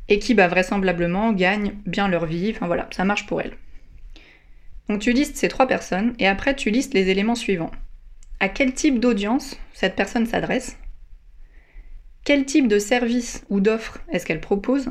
et 0.10 0.20
qui 0.20 0.34
bah, 0.34 0.48
vraisemblablement 0.48 1.32
gagnent 1.34 1.74
bien 1.86 2.08
leur 2.08 2.26
vie, 2.26 2.52
enfin 2.56 2.68
voilà, 2.68 2.88
ça 2.92 3.06
marche 3.06 3.26
pour 3.26 3.42
elles. 3.42 3.58
Donc 4.90 5.00
tu 5.00 5.14
listes 5.14 5.38
ces 5.38 5.48
trois 5.48 5.68
personnes, 5.68 6.14
et 6.20 6.28
après 6.28 6.56
tu 6.56 6.70
listes 6.70 6.94
les 6.94 7.10
éléments 7.10 7.36
suivants. 7.36 7.72
À 8.40 8.50
quel 8.50 8.74
type 8.74 9.00
d'audience 9.00 9.58
cette 9.74 9.96
personne 9.96 10.26
s'adresse? 10.26 10.78
Quel 12.26 12.46
type 12.46 12.68
de 12.68 12.80
service 12.80 13.46
ou 13.50 13.60
d'offre 13.60 14.00
est-ce 14.12 14.26
qu'elle 14.26 14.42
propose? 14.42 14.90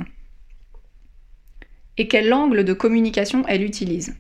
Et 1.99 2.09
quel 2.09 2.33
angle 2.33 2.65
de 2.65 2.73
communication 2.73 3.47
elle 3.47 3.63
utilise? 3.63 4.15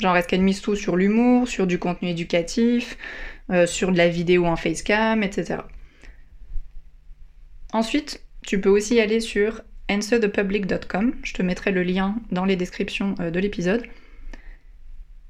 Genre, 0.00 0.16
est-ce 0.16 0.26
qu'elle 0.28 0.40
mise 0.40 0.60
tout 0.60 0.76
sur 0.76 0.96
l'humour, 0.96 1.46
sur 1.46 1.66
du 1.66 1.78
contenu 1.78 2.08
éducatif, 2.08 2.96
euh, 3.50 3.66
sur 3.66 3.92
de 3.92 3.98
la 3.98 4.08
vidéo 4.08 4.46
en 4.46 4.56
facecam, 4.56 5.22
etc. 5.22 5.60
Ensuite, 7.72 8.24
tu 8.42 8.60
peux 8.60 8.70
aussi 8.70 8.98
aller 8.98 9.20
sur 9.20 9.62
answerthepublic.com. 9.90 11.14
Je 11.22 11.34
te 11.34 11.42
mettrai 11.42 11.72
le 11.72 11.82
lien 11.82 12.16
dans 12.30 12.44
les 12.44 12.56
descriptions 12.56 13.14
euh, 13.20 13.30
de 13.30 13.38
l'épisode. 13.38 13.84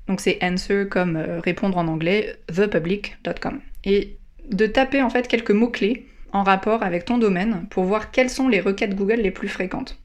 Donc 0.06 0.20
c'est 0.20 0.38
answer 0.42 0.86
comme 0.88 1.16
euh, 1.16 1.40
répondre 1.40 1.78
en 1.78 1.88
anglais, 1.88 2.36
thepublic.com. 2.54 3.60
Et 3.84 4.18
de 4.50 4.66
taper 4.66 5.02
en 5.02 5.10
fait 5.10 5.28
quelques 5.28 5.50
mots-clés 5.50 6.06
en 6.32 6.42
rapport 6.42 6.82
avec 6.82 7.04
ton 7.04 7.18
domaine 7.18 7.66
pour 7.70 7.84
voir 7.84 8.10
quelles 8.10 8.30
sont 8.30 8.48
les 8.48 8.60
requêtes 8.60 8.94
Google 8.94 9.20
les 9.20 9.30
plus 9.30 9.48
fréquentes. 9.48 9.98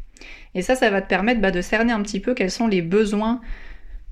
Et 0.53 0.62
ça, 0.62 0.75
ça 0.75 0.89
va 0.89 1.01
te 1.01 1.09
permettre 1.09 1.41
bah, 1.41 1.51
de 1.51 1.62
cerner 1.62 1.91
un 1.91 2.01
petit 2.01 2.19
peu 2.19 2.33
quels 2.33 2.51
sont 2.51 2.67
les 2.67 2.81
besoins 2.81 3.41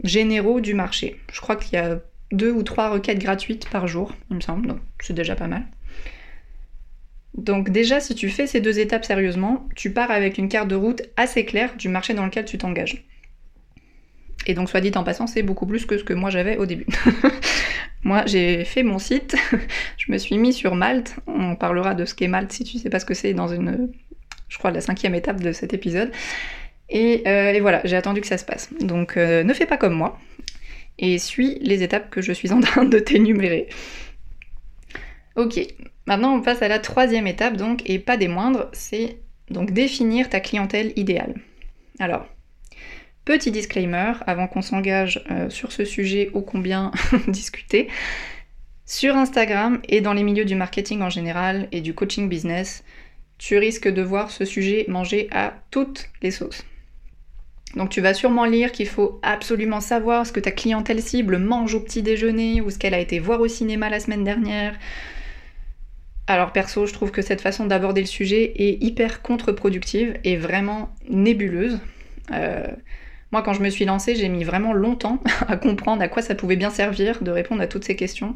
généraux 0.03 0.59
du 0.59 0.73
marché. 0.73 1.19
Je 1.31 1.39
crois 1.39 1.55
qu'il 1.55 1.73
y 1.73 1.77
a 1.77 1.99
deux 2.31 2.51
ou 2.51 2.63
trois 2.63 2.89
requêtes 2.89 3.19
gratuites 3.19 3.69
par 3.69 3.87
jour, 3.87 4.13
il 4.29 4.35
me 4.35 4.41
semble, 4.41 4.67
donc 4.67 4.79
c'est 4.99 5.13
déjà 5.13 5.35
pas 5.35 5.47
mal. 5.47 5.63
Donc 7.35 7.69
déjà, 7.69 7.99
si 7.99 8.15
tu 8.15 8.29
fais 8.29 8.47
ces 8.47 8.61
deux 8.61 8.79
étapes 8.79 9.05
sérieusement, 9.05 9.67
tu 9.75 9.91
pars 9.91 10.11
avec 10.11 10.37
une 10.37 10.49
carte 10.49 10.67
de 10.67 10.75
route 10.75 11.01
assez 11.17 11.45
claire 11.45 11.75
du 11.77 11.89
marché 11.89 12.13
dans 12.13 12.25
lequel 12.25 12.45
tu 12.45 12.57
t'engages. 12.57 13.05
Et 14.45 14.53
donc, 14.53 14.69
soit 14.69 14.81
dit 14.81 14.91
en 14.95 15.03
passant, 15.03 15.25
c'est 15.25 15.43
beaucoup 15.43 15.65
plus 15.65 15.85
que 15.85 15.97
ce 15.97 16.03
que 16.03 16.13
moi 16.13 16.29
j'avais 16.29 16.57
au 16.57 16.65
début. 16.65 16.85
moi, 18.03 18.23
j'ai 18.25 18.65
fait 18.65 18.83
mon 18.83 18.99
site, 18.99 19.35
je 19.97 20.11
me 20.11 20.17
suis 20.17 20.37
mis 20.37 20.53
sur 20.53 20.75
Malte. 20.75 21.15
On 21.27 21.55
parlera 21.55 21.95
de 21.95 22.05
ce 22.05 22.13
qu'est 22.13 22.27
Malte 22.27 22.51
si 22.51 22.63
tu 22.63 22.77
sais 22.77 22.89
pas 22.89 22.99
ce 22.99 23.05
que 23.05 23.13
c'est 23.13 23.33
dans 23.33 23.47
une, 23.47 23.91
je 24.49 24.57
crois, 24.57 24.71
la 24.71 24.81
cinquième 24.81 25.15
étape 25.15 25.41
de 25.41 25.51
cet 25.53 25.73
épisode. 25.73 26.11
Euh, 26.93 27.51
et, 27.53 27.59
voilà, 27.59 27.81
j'ai 27.85 27.95
attendu 27.95 28.21
que 28.21 28.27
ça 28.27 28.37
se 28.37 28.45
passe. 28.45 28.69
Donc 28.79 29.17
euh, 29.17 29.43
ne 29.43 29.53
fais 29.53 29.65
pas 29.65 29.77
comme 29.77 29.93
moi 29.93 30.19
et 30.99 31.17
suis 31.17 31.57
les 31.59 31.81
étapes 31.81 32.09
que 32.09 32.21
je 32.21 32.31
suis 32.33 32.51
en 32.51 32.59
train 32.59 32.85
de 32.85 32.99
t'énumérer. 32.99 33.67
Ok, 35.35 35.59
maintenant 36.05 36.35
on 36.35 36.41
passe 36.41 36.61
à 36.61 36.67
la 36.67 36.79
troisième 36.79 37.27
étape 37.27 37.57
donc, 37.57 37.81
et 37.89 37.99
pas 37.99 38.17
des 38.17 38.27
moindres, 38.27 38.69
c'est 38.73 39.17
donc 39.49 39.71
définir 39.71 40.29
ta 40.29 40.39
clientèle 40.39 40.93
idéale. 40.95 41.35
Alors, 41.99 42.27
petit 43.25 43.51
disclaimer, 43.51 44.13
avant 44.27 44.47
qu'on 44.47 44.61
s'engage 44.61 45.23
euh, 45.31 45.49
sur 45.49 45.71
ce 45.71 45.85
sujet 45.85 46.29
ô 46.33 46.41
combien 46.41 46.91
discuté, 47.27 47.87
sur 48.85 49.15
Instagram 49.15 49.81
et 49.87 50.01
dans 50.01 50.13
les 50.13 50.23
milieux 50.23 50.45
du 50.45 50.55
marketing 50.55 51.01
en 51.01 51.09
général 51.09 51.67
et 51.71 51.81
du 51.81 51.95
coaching 51.95 52.29
business, 52.29 52.83
tu 53.37 53.57
risques 53.57 53.87
de 53.87 54.01
voir 54.01 54.29
ce 54.29 54.45
sujet 54.45 54.85
manger 54.87 55.27
à 55.31 55.53
toutes 55.71 56.09
les 56.21 56.31
sauces. 56.31 56.63
Donc 57.75 57.89
tu 57.89 58.01
vas 58.01 58.13
sûrement 58.13 58.45
lire 58.45 58.71
qu'il 58.71 58.87
faut 58.87 59.19
absolument 59.23 59.79
savoir 59.79 60.27
ce 60.27 60.31
que 60.31 60.39
ta 60.39 60.51
clientèle 60.51 61.01
cible 61.01 61.39
mange 61.39 61.73
au 61.73 61.79
petit 61.79 62.03
déjeuner 62.03 62.61
ou 62.61 62.69
ce 62.69 62.77
qu'elle 62.77 62.93
a 62.93 62.99
été 62.99 63.19
voir 63.19 63.41
au 63.41 63.47
cinéma 63.47 63.89
la 63.89 63.99
semaine 63.99 64.23
dernière. 64.23 64.77
Alors 66.27 66.51
perso, 66.53 66.85
je 66.85 66.93
trouve 66.93 67.11
que 67.11 67.21
cette 67.21 67.41
façon 67.41 67.65
d'aborder 67.65 68.01
le 68.01 68.07
sujet 68.07 68.53
est 68.55 68.81
hyper 68.81 69.21
contre-productive 69.21 70.17
et 70.23 70.37
vraiment 70.37 70.93
nébuleuse. 71.09 71.79
Euh, 72.31 72.67
moi, 73.31 73.41
quand 73.41 73.53
je 73.53 73.61
me 73.61 73.69
suis 73.69 73.83
lancée, 73.83 74.15
j'ai 74.15 74.29
mis 74.29 74.43
vraiment 74.43 74.73
longtemps 74.73 75.21
à 75.47 75.57
comprendre 75.57 76.01
à 76.01 76.07
quoi 76.07 76.21
ça 76.21 76.35
pouvait 76.35 76.55
bien 76.55 76.69
servir 76.69 77.21
de 77.23 77.31
répondre 77.31 77.61
à 77.61 77.67
toutes 77.67 77.83
ces 77.83 77.95
questions. 77.95 78.35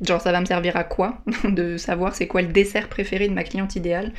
Genre, 0.00 0.20
ça 0.20 0.32
va 0.32 0.40
me 0.40 0.46
servir 0.46 0.76
à 0.76 0.84
quoi 0.84 1.22
De 1.44 1.76
savoir 1.76 2.14
c'est 2.14 2.26
quoi 2.26 2.42
le 2.42 2.48
dessert 2.48 2.88
préféré 2.88 3.28
de 3.28 3.34
ma 3.34 3.44
cliente 3.44 3.76
idéale. 3.76 4.12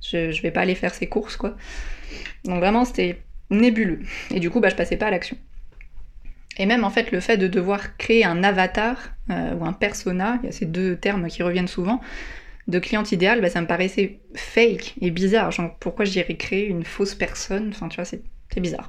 Je, 0.00 0.40
vais 0.42 0.50
pas 0.50 0.60
aller 0.60 0.74
faire 0.74 0.94
ses 0.94 1.08
courses, 1.08 1.36
quoi. 1.36 1.56
Donc 2.44 2.58
vraiment, 2.58 2.84
c'était 2.84 3.20
nébuleux. 3.50 4.00
Et 4.32 4.40
du 4.40 4.50
coup, 4.50 4.60
bah, 4.60 4.68
je 4.68 4.76
passais 4.76 4.96
pas 4.96 5.06
à 5.06 5.10
l'action. 5.10 5.36
Et 6.56 6.66
même 6.66 6.84
en 6.84 6.90
fait, 6.90 7.12
le 7.12 7.20
fait 7.20 7.36
de 7.36 7.46
devoir 7.46 7.96
créer 7.96 8.24
un 8.24 8.42
avatar 8.42 8.96
euh, 9.30 9.54
ou 9.54 9.64
un 9.64 9.72
persona, 9.72 10.38
il 10.42 10.46
y 10.46 10.48
a 10.48 10.52
ces 10.52 10.66
deux 10.66 10.96
termes 10.96 11.28
qui 11.28 11.42
reviennent 11.42 11.68
souvent, 11.68 12.00
de 12.66 12.78
cliente 12.78 13.12
idéale, 13.12 13.40
bah, 13.40 13.48
ça 13.48 13.60
me 13.60 13.66
paraissait 13.66 14.20
fake 14.34 14.94
et 15.00 15.10
bizarre. 15.10 15.50
Pourquoi 15.80 16.04
j'irais 16.04 16.36
créer 16.36 16.66
une 16.66 16.84
fausse 16.84 17.14
personne? 17.14 17.70
Enfin, 17.70 17.88
tu 17.88 17.96
vois, 17.96 18.04
c'est 18.04 18.22
bizarre. 18.60 18.88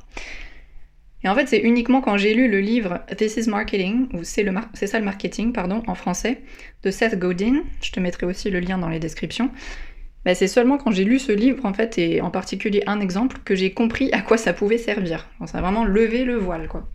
Et 1.23 1.27
en 1.27 1.35
fait, 1.35 1.47
c'est 1.47 1.59
uniquement 1.59 2.01
quand 2.01 2.17
j'ai 2.17 2.33
lu 2.33 2.49
le 2.49 2.59
livre 2.59 2.99
This 3.17 3.37
is 3.37 3.49
Marketing, 3.49 4.07
ou 4.13 4.23
c'est 4.23 4.43
ça 4.87 4.99
le 4.99 5.05
marketing, 5.05 5.51
pardon, 5.51 5.83
en 5.87 5.95
français, 5.95 6.41
de 6.83 6.91
Seth 6.91 7.19
Godin, 7.19 7.63
je 7.81 7.91
te 7.91 7.99
mettrai 7.99 8.25
aussi 8.25 8.49
le 8.49 8.59
lien 8.59 8.77
dans 8.77 8.87
les 8.87 8.99
descriptions, 8.99 9.51
bah, 10.23 10.33
c'est 10.33 10.47
seulement 10.47 10.77
quand 10.77 10.91
j'ai 10.91 11.03
lu 11.03 11.19
ce 11.19 11.31
livre, 11.31 11.65
en 11.65 11.73
fait, 11.73 11.97
et 11.97 12.21
en 12.21 12.31
particulier 12.31 12.83
un 12.87 13.01
exemple, 13.01 13.37
que 13.43 13.55
j'ai 13.55 13.73
compris 13.73 14.11
à 14.13 14.21
quoi 14.21 14.37
ça 14.37 14.53
pouvait 14.53 14.77
servir. 14.77 15.29
ça 15.45 15.57
a 15.57 15.61
vraiment 15.61 15.83
levé 15.83 16.23
le 16.23 16.35
voile, 16.35 16.67
quoi. 16.67 16.89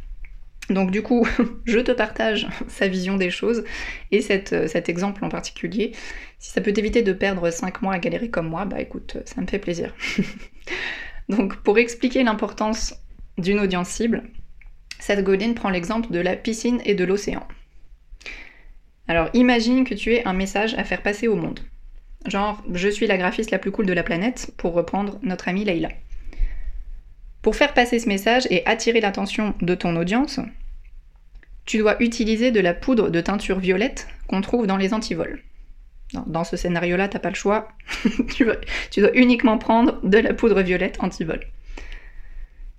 Donc 0.71 0.91
du 0.91 1.03
coup, 1.03 1.27
je 1.65 1.79
te 1.79 1.93
partage 1.93 2.47
sa 2.69 2.89
vision 2.89 3.17
des 3.17 3.31
choses 3.31 3.65
et 4.11 4.25
euh, 4.31 4.67
cet 4.67 4.89
exemple 4.89 5.25
en 5.25 5.29
particulier. 5.29 5.93
Si 6.39 6.51
ça 6.51 6.61
peut 6.61 6.73
t'éviter 6.73 7.03
de 7.03 7.13
perdre 7.13 7.51
5 7.51 7.83
mois 7.83 7.95
à 7.95 7.99
galérer 7.99 8.31
comme 8.31 8.49
moi, 8.49 8.65
bah 8.65 8.81
écoute, 8.81 9.19
ça 9.25 9.41
me 9.41 9.47
fait 9.47 9.59
plaisir. 9.59 9.95
Donc 11.29 11.57
pour 11.57 11.79
expliquer 11.79 12.23
l'importance 12.23 12.95
d'une 13.39 13.61
audience 13.61 13.89
cible, 13.89 14.25
Seth 14.99 15.25
Godin 15.25 15.55
prend 15.55 15.71
l'exemple 15.71 16.11
de 16.13 16.21
la 16.21 16.37
piscine 16.37 16.81
et 16.85 16.95
de 16.95 17.05
l'océan. 17.05 17.47
Alors 19.07 19.29
imagine 19.35 19.85
que 19.85 19.95
tu 19.95 20.15
aies 20.15 20.27
un 20.27 20.33
message 20.33 20.75
à 20.75 20.85
faire 20.85 21.03
passer 21.03 21.29
au 21.29 21.37
monde. 21.37 21.61
Genre, 22.27 22.63
je 22.73 22.89
suis 22.89 23.07
la 23.07 23.19
graphiste 23.19 23.51
la 23.51 23.59
plus 23.59 23.71
cool 23.71 23.85
de 23.85 23.93
la 23.93 24.03
planète, 24.03 24.53
pour 24.57 24.73
reprendre 24.73 25.19
notre 25.23 25.49
amie 25.49 25.65
Leïla. 25.65 25.91
Pour 27.45 27.57
faire 27.57 27.75
passer 27.75 27.99
ce 27.99 28.09
message 28.09 28.47
et 28.49 28.65
attirer 28.65 29.03
l'attention 29.03 29.55
de 29.61 29.75
ton 29.75 29.97
audience, 29.97 30.41
tu 31.67 31.77
dois 31.77 32.03
utiliser 32.03 32.51
de 32.51 32.61
la 32.61 32.73
poudre 32.73 33.11
de 33.11 33.21
teinture 33.21 33.59
violette 33.59 34.09
qu'on 34.29 34.41
trouve 34.41 34.67
dans 34.67 34.79
les 34.79 34.95
antivols. 34.95 35.43
Dans 36.27 36.45
ce 36.45 36.57
scénario-là, 36.57 37.07
t'as 37.07 37.19
pas 37.19 37.29
le 37.29 37.35
choix. 37.35 37.69
tu, 38.35 38.47
dois, 38.47 39.15
uniquement 39.15 39.59
prendre 39.59 40.01
de 40.05 40.17
la 40.17 40.33
poudre 40.33 40.63
violette 40.63 40.97
antivol. 41.01 41.41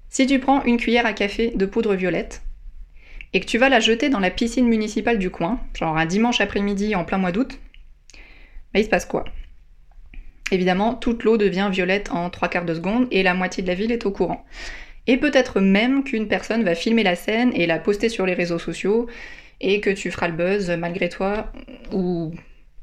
Si 0.09 0.25
tu 0.25 0.39
prends 0.39 0.63
une 0.63 0.77
cuillère 0.77 1.05
à 1.05 1.13
café 1.13 1.51
de 1.55 1.67
poudre 1.67 1.93
violette 1.93 2.41
et 3.33 3.41
que 3.41 3.45
tu 3.45 3.59
vas 3.59 3.69
la 3.69 3.79
jeter 3.79 4.09
dans 4.09 4.19
la 4.19 4.31
piscine 4.31 4.67
municipale 4.67 5.19
du 5.19 5.29
coin, 5.29 5.59
genre 5.75 5.95
un 5.95 6.07
dimanche 6.07 6.41
après-midi 6.41 6.95
en 6.95 7.05
plein 7.05 7.19
mois 7.19 7.31
d'août, 7.31 7.59
il 8.73 8.83
se 8.83 8.89
passe 8.89 9.05
quoi? 9.05 9.25
Évidemment, 10.51 10.93
toute 10.93 11.23
l'eau 11.23 11.37
devient 11.37 11.69
violette 11.71 12.11
en 12.11 12.29
trois 12.29 12.49
quarts 12.49 12.65
de 12.65 12.73
seconde 12.73 13.07
et 13.11 13.23
la 13.23 13.33
moitié 13.33 13.63
de 13.63 13.67
la 13.67 13.73
ville 13.73 13.91
est 13.91 14.05
au 14.05 14.11
courant. 14.11 14.45
Et 15.07 15.17
peut-être 15.17 15.59
même 15.59 16.03
qu'une 16.03 16.27
personne 16.27 16.63
va 16.63 16.75
filmer 16.75 17.03
la 17.03 17.15
scène 17.15 17.51
et 17.53 17.65
la 17.65 17.79
poster 17.79 18.09
sur 18.09 18.25
les 18.25 18.33
réseaux 18.33 18.59
sociaux 18.59 19.07
et 19.61 19.81
que 19.81 19.89
tu 19.89 20.11
feras 20.11 20.27
le 20.27 20.35
buzz 20.35 20.69
malgré 20.71 21.09
toi 21.09 21.51
ou 21.91 22.33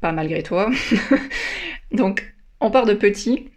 pas 0.01 0.11
malgré 0.11 0.43
toi. 0.43 0.69
Donc 1.91 2.33
on 2.59 2.71
part 2.71 2.85
de 2.85 2.93
petit 2.93 3.49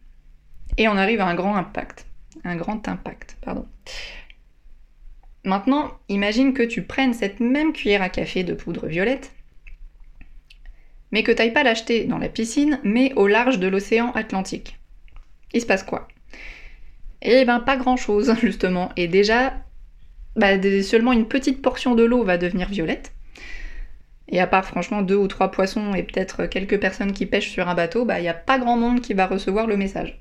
et 0.78 0.88
on 0.88 0.96
arrive 0.96 1.20
à 1.20 1.26
un 1.26 1.34
grand 1.34 1.56
impact. 1.56 2.06
Un 2.44 2.56
grand 2.56 2.86
impact, 2.88 3.36
pardon. 3.40 3.66
Maintenant, 5.44 5.92
imagine 6.08 6.54
que 6.54 6.62
tu 6.62 6.82
prennes 6.82 7.14
cette 7.14 7.38
même 7.40 7.72
cuillère 7.72 8.02
à 8.02 8.08
café 8.08 8.42
de 8.42 8.52
poudre 8.52 8.86
violette 8.86 9.32
mais 11.12 11.22
que 11.22 11.32
t'ailles 11.32 11.52
pas 11.52 11.62
l'acheter 11.62 12.04
dans 12.04 12.18
la 12.18 12.28
piscine, 12.28 12.80
mais 12.82 13.12
au 13.14 13.26
large 13.26 13.58
de 13.58 13.68
l'océan 13.68 14.12
Atlantique. 14.12 14.78
Il 15.52 15.60
se 15.60 15.66
passe 15.66 15.82
quoi? 15.82 16.08
Eh 17.22 17.44
ben 17.44 17.60
pas 17.60 17.76
grand 17.76 17.96
chose, 17.96 18.34
justement. 18.40 18.90
Et 18.96 19.08
déjà, 19.08 19.54
bah, 20.36 20.60
seulement 20.82 21.12
une 21.12 21.28
petite 21.28 21.62
portion 21.62 21.94
de 21.94 22.04
l'eau 22.04 22.24
va 22.24 22.38
devenir 22.38 22.68
violette. 22.68 23.12
Et 24.28 24.40
à 24.40 24.46
part 24.46 24.66
franchement 24.66 25.02
deux 25.02 25.16
ou 25.16 25.28
trois 25.28 25.52
poissons 25.52 25.94
et 25.94 26.02
peut-être 26.02 26.46
quelques 26.46 26.80
personnes 26.80 27.12
qui 27.12 27.26
pêchent 27.26 27.50
sur 27.50 27.68
un 27.68 27.74
bateau, 27.74 28.04
bah 28.04 28.18
il 28.18 28.22
n'y 28.22 28.28
a 28.28 28.34
pas 28.34 28.58
grand 28.58 28.76
monde 28.76 29.00
qui 29.00 29.14
va 29.14 29.26
recevoir 29.26 29.66
le 29.68 29.76
message. 29.76 30.18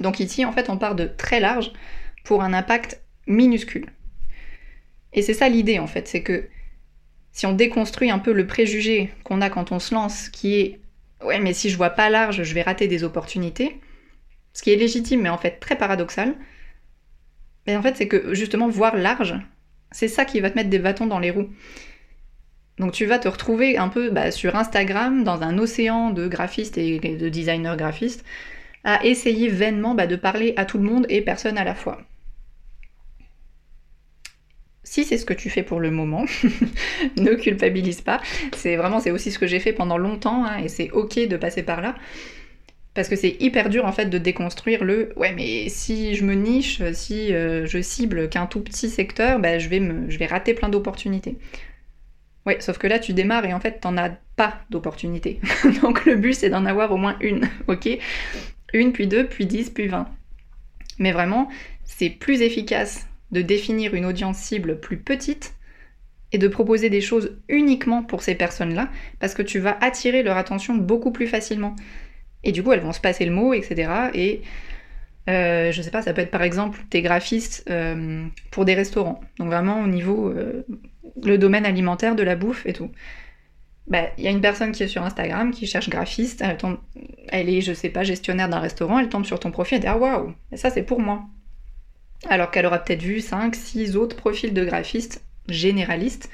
Donc 0.00 0.20
ici, 0.20 0.44
en 0.44 0.52
fait, 0.52 0.68
on 0.68 0.76
part 0.76 0.94
de 0.94 1.06
très 1.06 1.40
large 1.40 1.72
pour 2.24 2.42
un 2.42 2.52
impact 2.52 3.00
minuscule. 3.26 3.86
Et 5.12 5.22
c'est 5.22 5.34
ça 5.34 5.48
l'idée, 5.48 5.78
en 5.78 5.86
fait, 5.86 6.08
c'est 6.08 6.22
que 6.22 6.48
si 7.34 7.46
on 7.46 7.52
déconstruit 7.52 8.10
un 8.12 8.20
peu 8.20 8.32
le 8.32 8.46
préjugé 8.46 9.12
qu'on 9.24 9.40
a 9.40 9.50
quand 9.50 9.72
on 9.72 9.80
se 9.80 9.92
lance, 9.92 10.28
qui 10.30 10.54
est 10.54 10.80
ouais, 11.22 11.40
mais 11.40 11.52
si 11.52 11.68
je 11.68 11.76
vois 11.76 11.90
pas 11.90 12.08
large, 12.08 12.44
je 12.44 12.54
vais 12.54 12.62
rater 12.62 12.86
des 12.86 13.02
opportunités, 13.02 13.80
ce 14.52 14.62
qui 14.62 14.72
est 14.72 14.76
légitime 14.76 15.20
mais 15.20 15.28
en 15.28 15.36
fait 15.36 15.58
très 15.58 15.76
paradoxal, 15.76 16.34
mais 17.66 17.76
en 17.76 17.82
fait 17.82 17.96
c'est 17.96 18.08
que 18.08 18.34
justement 18.34 18.68
voir 18.68 18.96
large, 18.96 19.34
c'est 19.90 20.08
ça 20.08 20.24
qui 20.24 20.40
va 20.40 20.48
te 20.48 20.54
mettre 20.54 20.70
des 20.70 20.78
bâtons 20.78 21.06
dans 21.06 21.18
les 21.18 21.32
roues. 21.32 21.50
Donc 22.78 22.92
tu 22.92 23.04
vas 23.04 23.18
te 23.18 23.28
retrouver 23.28 23.78
un 23.78 23.88
peu 23.88 24.10
bah, 24.10 24.30
sur 24.30 24.54
Instagram, 24.54 25.24
dans 25.24 25.42
un 25.42 25.58
océan 25.58 26.10
de 26.10 26.28
graphistes 26.28 26.78
et 26.78 26.98
de 27.00 27.28
designers 27.28 27.76
graphistes, 27.76 28.24
à 28.84 29.04
essayer 29.04 29.48
vainement 29.48 29.96
bah, 29.96 30.06
de 30.06 30.16
parler 30.16 30.54
à 30.56 30.64
tout 30.64 30.78
le 30.78 30.84
monde 30.84 31.06
et 31.08 31.20
personne 31.20 31.58
à 31.58 31.64
la 31.64 31.74
fois 31.74 32.00
si 34.84 35.04
c'est 35.04 35.18
ce 35.18 35.24
que 35.24 35.34
tu 35.34 35.50
fais 35.50 35.62
pour 35.62 35.80
le 35.80 35.90
moment, 35.90 36.24
ne 37.16 37.34
culpabilise 37.34 38.02
pas. 38.02 38.20
C'est 38.54 38.76
vraiment, 38.76 39.00
c'est 39.00 39.10
aussi 39.10 39.32
ce 39.32 39.38
que 39.38 39.46
j'ai 39.46 39.60
fait 39.60 39.72
pendant 39.72 39.98
longtemps, 39.98 40.44
hein, 40.44 40.58
et 40.58 40.68
c'est 40.68 40.90
ok 40.90 41.26
de 41.26 41.36
passer 41.36 41.62
par 41.62 41.80
là. 41.80 41.94
Parce 42.92 43.08
que 43.08 43.16
c'est 43.16 43.36
hyper 43.40 43.70
dur 43.70 43.86
en 43.86 43.92
fait 43.92 44.06
de 44.06 44.18
déconstruire 44.18 44.84
le 44.84 45.12
ouais 45.16 45.32
mais 45.32 45.68
si 45.68 46.14
je 46.14 46.24
me 46.24 46.34
niche, 46.34 46.80
si 46.92 47.34
euh, 47.34 47.66
je 47.66 47.82
cible 47.82 48.28
qu'un 48.28 48.46
tout 48.46 48.60
petit 48.60 48.88
secteur, 48.88 49.40
bah, 49.40 49.58
je, 49.58 49.68
vais 49.68 49.82
je 50.08 50.16
vais 50.16 50.26
rater 50.26 50.54
plein 50.54 50.68
d'opportunités. 50.68 51.36
Ouais, 52.46 52.60
sauf 52.60 52.78
que 52.78 52.86
là 52.86 53.00
tu 53.00 53.12
démarres 53.12 53.46
et 53.46 53.52
en 53.52 53.58
fait 53.58 53.80
t'en 53.80 53.96
as 53.96 54.10
pas 54.36 54.60
d'opportunités. 54.70 55.40
Donc 55.82 56.04
le 56.04 56.14
but 56.14 56.34
c'est 56.34 56.50
d'en 56.50 56.66
avoir 56.66 56.92
au 56.92 56.96
moins 56.96 57.16
une, 57.20 57.48
ok? 57.66 57.98
Une, 58.72 58.92
puis 58.92 59.08
deux, 59.08 59.26
puis 59.26 59.46
dix, 59.46 59.70
puis 59.70 59.88
vingt. 59.88 60.08
Mais 60.98 61.10
vraiment, 61.10 61.48
c'est 61.84 62.10
plus 62.10 62.42
efficace 62.42 63.06
de 63.34 63.42
définir 63.42 63.94
une 63.94 64.06
audience 64.06 64.38
cible 64.38 64.80
plus 64.80 64.96
petite 64.96 65.54
et 66.32 66.38
de 66.38 66.48
proposer 66.48 66.88
des 66.88 67.00
choses 67.00 67.36
uniquement 67.48 68.02
pour 68.02 68.22
ces 68.22 68.34
personnes-là, 68.34 68.88
parce 69.20 69.34
que 69.34 69.42
tu 69.42 69.58
vas 69.58 69.76
attirer 69.80 70.22
leur 70.22 70.36
attention 70.36 70.74
beaucoup 70.74 71.10
plus 71.10 71.26
facilement. 71.26 71.74
Et 72.44 72.52
du 72.52 72.62
coup, 72.62 72.72
elles 72.72 72.80
vont 72.80 72.92
se 72.92 73.00
passer 73.00 73.24
le 73.24 73.32
mot, 73.32 73.52
etc. 73.52 73.90
Et 74.14 74.42
euh, 75.28 75.72
je 75.72 75.82
sais 75.82 75.90
pas, 75.90 76.02
ça 76.02 76.12
peut 76.12 76.22
être 76.22 76.30
par 76.30 76.42
exemple 76.42 76.80
tes 76.90 77.02
graphistes 77.02 77.64
euh, 77.70 78.26
pour 78.50 78.64
des 78.64 78.74
restaurants. 78.74 79.20
Donc 79.38 79.48
vraiment 79.48 79.80
au 79.82 79.86
niveau 79.86 80.28
euh, 80.28 80.64
le 81.22 81.38
domaine 81.38 81.66
alimentaire, 81.66 82.14
de 82.14 82.22
la 82.22 82.36
bouffe 82.36 82.66
et 82.66 82.72
tout. 82.72 82.90
Bah, 83.86 84.04
il 84.16 84.24
y 84.24 84.28
a 84.28 84.30
une 84.30 84.40
personne 84.40 84.72
qui 84.72 84.82
est 84.82 84.88
sur 84.88 85.02
Instagram 85.02 85.50
qui 85.50 85.66
cherche 85.66 85.90
graphiste, 85.90 86.42
elle, 86.42 86.56
elle 87.28 87.50
est, 87.50 87.60
je 87.60 87.74
sais 87.74 87.90
pas, 87.90 88.02
gestionnaire 88.02 88.48
d'un 88.48 88.60
restaurant, 88.60 88.98
elle 88.98 89.10
tombe 89.10 89.26
sur 89.26 89.38
ton 89.40 89.50
profil 89.50 89.76
et 89.76 89.80
dit 89.80 89.86
Ah 89.86 89.98
waouh, 89.98 90.34
ça 90.54 90.70
c'est 90.70 90.82
pour 90.82 91.00
moi 91.00 91.24
alors 92.28 92.50
qu'elle 92.50 92.66
aura 92.66 92.78
peut-être 92.78 93.02
vu 93.02 93.20
5, 93.20 93.54
6 93.54 93.96
autres 93.96 94.16
profils 94.16 94.54
de 94.54 94.64
graphistes 94.64 95.24
généralistes 95.48 96.30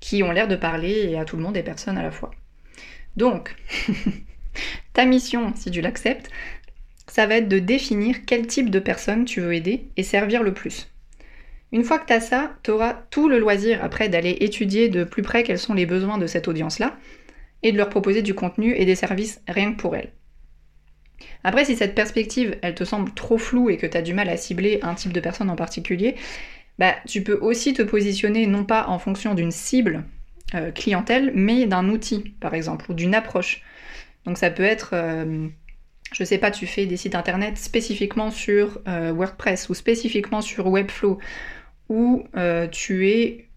qui 0.00 0.22
ont 0.22 0.32
l'air 0.32 0.48
de 0.48 0.56
parler 0.56 1.16
à 1.16 1.24
tout 1.24 1.36
le 1.36 1.42
monde 1.42 1.56
et 1.56 1.62
personne 1.62 1.98
à 1.98 2.02
la 2.02 2.10
fois. 2.10 2.30
Donc, 3.16 3.54
ta 4.92 5.04
mission, 5.04 5.52
si 5.54 5.70
tu 5.70 5.80
l'acceptes, 5.80 6.30
ça 7.06 7.26
va 7.26 7.36
être 7.36 7.48
de 7.48 7.58
définir 7.58 8.24
quel 8.24 8.46
type 8.46 8.70
de 8.70 8.78
personne 8.78 9.24
tu 9.24 9.40
veux 9.40 9.54
aider 9.54 9.88
et 9.96 10.02
servir 10.02 10.42
le 10.42 10.54
plus. 10.54 10.88
Une 11.72 11.84
fois 11.84 11.98
que 11.98 12.06
tu 12.06 12.12
as 12.12 12.20
ça, 12.20 12.56
tu 12.62 12.70
auras 12.70 12.94
tout 13.10 13.28
le 13.28 13.38
loisir 13.38 13.84
après 13.84 14.08
d'aller 14.08 14.36
étudier 14.40 14.88
de 14.88 15.04
plus 15.04 15.22
près 15.22 15.42
quels 15.42 15.58
sont 15.58 15.74
les 15.74 15.86
besoins 15.86 16.18
de 16.18 16.26
cette 16.26 16.48
audience-là 16.48 16.96
et 17.62 17.72
de 17.72 17.76
leur 17.76 17.88
proposer 17.88 18.22
du 18.22 18.34
contenu 18.34 18.74
et 18.74 18.84
des 18.84 18.94
services 18.94 19.40
rien 19.46 19.72
que 19.72 19.80
pour 19.80 19.94
elles. 19.94 20.12
Après, 21.44 21.64
si 21.64 21.76
cette 21.76 21.94
perspective, 21.94 22.56
elle 22.62 22.74
te 22.74 22.84
semble 22.84 23.12
trop 23.12 23.38
floue 23.38 23.70
et 23.70 23.76
que 23.76 23.86
tu 23.86 23.96
as 23.96 24.02
du 24.02 24.14
mal 24.14 24.28
à 24.28 24.36
cibler 24.36 24.80
un 24.82 24.94
type 24.94 25.12
de 25.12 25.20
personne 25.20 25.50
en 25.50 25.56
particulier, 25.56 26.16
bah, 26.78 26.94
tu 27.06 27.22
peux 27.22 27.38
aussi 27.40 27.74
te 27.74 27.82
positionner 27.82 28.46
non 28.46 28.64
pas 28.64 28.86
en 28.88 28.98
fonction 28.98 29.34
d'une 29.34 29.50
cible 29.50 30.04
euh, 30.54 30.70
clientèle, 30.72 31.30
mais 31.34 31.66
d'un 31.66 31.88
outil, 31.90 32.34
par 32.40 32.54
exemple, 32.54 32.90
ou 32.90 32.94
d'une 32.94 33.14
approche. 33.14 33.62
Donc 34.24 34.38
ça 34.38 34.50
peut 34.50 34.64
être, 34.64 34.90
euh, 34.94 35.46
je 36.12 36.24
sais 36.24 36.38
pas, 36.38 36.50
tu 36.50 36.66
fais 36.66 36.86
des 36.86 36.96
sites 36.96 37.14
internet 37.14 37.56
spécifiquement 37.56 38.30
sur 38.30 38.80
euh, 38.88 39.12
WordPress 39.12 39.68
ou 39.68 39.74
spécifiquement 39.74 40.40
sur 40.40 40.66
Webflow, 40.66 41.18
ou 41.88 42.24
tu 42.72 43.10
es 43.10 43.48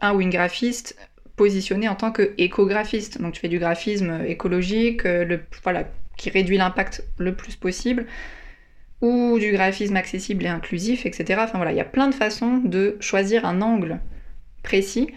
un 0.00 0.14
ou 0.14 0.20
une 0.20 0.30
graphiste 0.30 0.96
positionné 1.36 1.88
en 1.88 1.96
tant 1.96 2.12
qu'écographiste. 2.12 3.20
Donc 3.20 3.34
tu 3.34 3.40
fais 3.40 3.48
du 3.48 3.58
graphisme 3.58 4.24
écologique, 4.26 5.04
le, 5.04 5.40
voilà, 5.62 5.88
qui 6.18 6.28
réduit 6.28 6.58
l'impact 6.58 7.04
le 7.16 7.34
plus 7.34 7.56
possible, 7.56 8.06
ou 9.00 9.38
du 9.38 9.52
graphisme 9.52 9.96
accessible 9.96 10.44
et 10.44 10.48
inclusif, 10.48 11.06
etc. 11.06 11.40
Enfin 11.44 11.56
voilà, 11.56 11.72
il 11.72 11.78
y 11.78 11.80
a 11.80 11.86
plein 11.86 12.08
de 12.08 12.14
façons 12.14 12.58
de 12.58 12.98
choisir 13.00 13.46
un 13.46 13.62
angle 13.62 14.00
précis, 14.62 15.08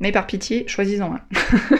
mais 0.00 0.12
par 0.12 0.26
pitié, 0.26 0.66
choisis-en 0.66 1.14
un. 1.14 1.20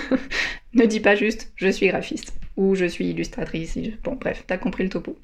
ne 0.75 0.87
dis 0.87 1.01
pas 1.01 1.17
juste 1.17 1.53
je 1.57 1.69
suis 1.69 1.89
graphiste 1.89 2.33
ou 2.57 2.75
je 2.75 2.85
suis 2.85 3.11
illustratrice. 3.11 3.79
Bon, 4.05 4.15
bref, 4.15 4.45
t'as 4.47 4.59
compris 4.59 4.85
le 4.85 4.91
topo. 4.91 5.19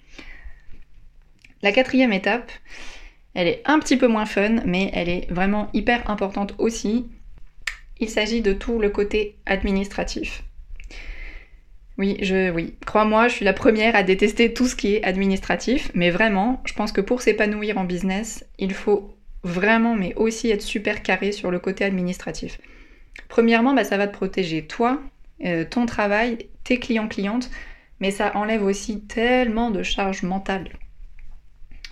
La 1.63 1.73
quatrième 1.73 2.13
étape, 2.13 2.51
elle 3.35 3.49
est 3.49 3.63
un 3.65 3.79
petit 3.79 3.97
peu 3.97 4.09
moins 4.09 4.27
fun, 4.27 4.63
mais 4.65 4.91
elle 4.93 5.09
est 5.09 5.31
vraiment 5.31 5.69
hyper 5.73 6.09
importante 6.11 6.55
aussi. 6.59 7.07
Il 7.99 8.09
s'agit 8.09 8.43
de 8.43 8.53
tout 8.53 8.79
le 8.79 8.91
côté 8.91 9.37
administratif. 9.47 10.43
Oui, 11.99 12.19
je, 12.21 12.51
oui. 12.51 12.75
Crois-moi, 12.85 13.29
je 13.29 13.35
suis 13.35 13.45
la 13.45 13.55
première 13.55 13.97
à 13.97 14.03
détester 14.03 14.53
tout 14.53 14.67
ce 14.67 14.77
qui 14.77 14.95
est 14.95 15.05
administratif, 15.05 15.91
mais 15.95 16.11
vraiment, 16.11 16.63
je 16.67 16.75
pense 16.75 16.93
que 16.93 17.01
pour 17.01 17.23
s'épanouir 17.23 17.79
en 17.79 17.85
business, 17.85 18.45
il 18.59 18.75
faut 18.75 19.17
vraiment, 19.43 19.95
mais 19.95 20.15
aussi 20.17 20.51
être 20.51 20.63
super 20.63 21.03
carré 21.03 21.33
sur 21.33 21.51
le 21.51 21.59
côté 21.59 21.85
administratif. 21.85 22.59
Premièrement, 23.29 23.73
bah, 23.73 23.85
ça 23.85 23.97
va 23.97 24.07
te 24.07 24.13
protéger 24.13 24.67
toi, 24.67 25.01
euh, 25.45 25.65
ton 25.65 25.87
travail, 25.87 26.49
tes 26.65 26.79
clients-clientes, 26.79 27.51
mais 28.01 28.11
ça 28.11 28.37
enlève 28.37 28.63
aussi 28.63 29.01
tellement 29.07 29.71
de 29.71 29.83
charges 29.83 30.23
mentales. 30.23 30.69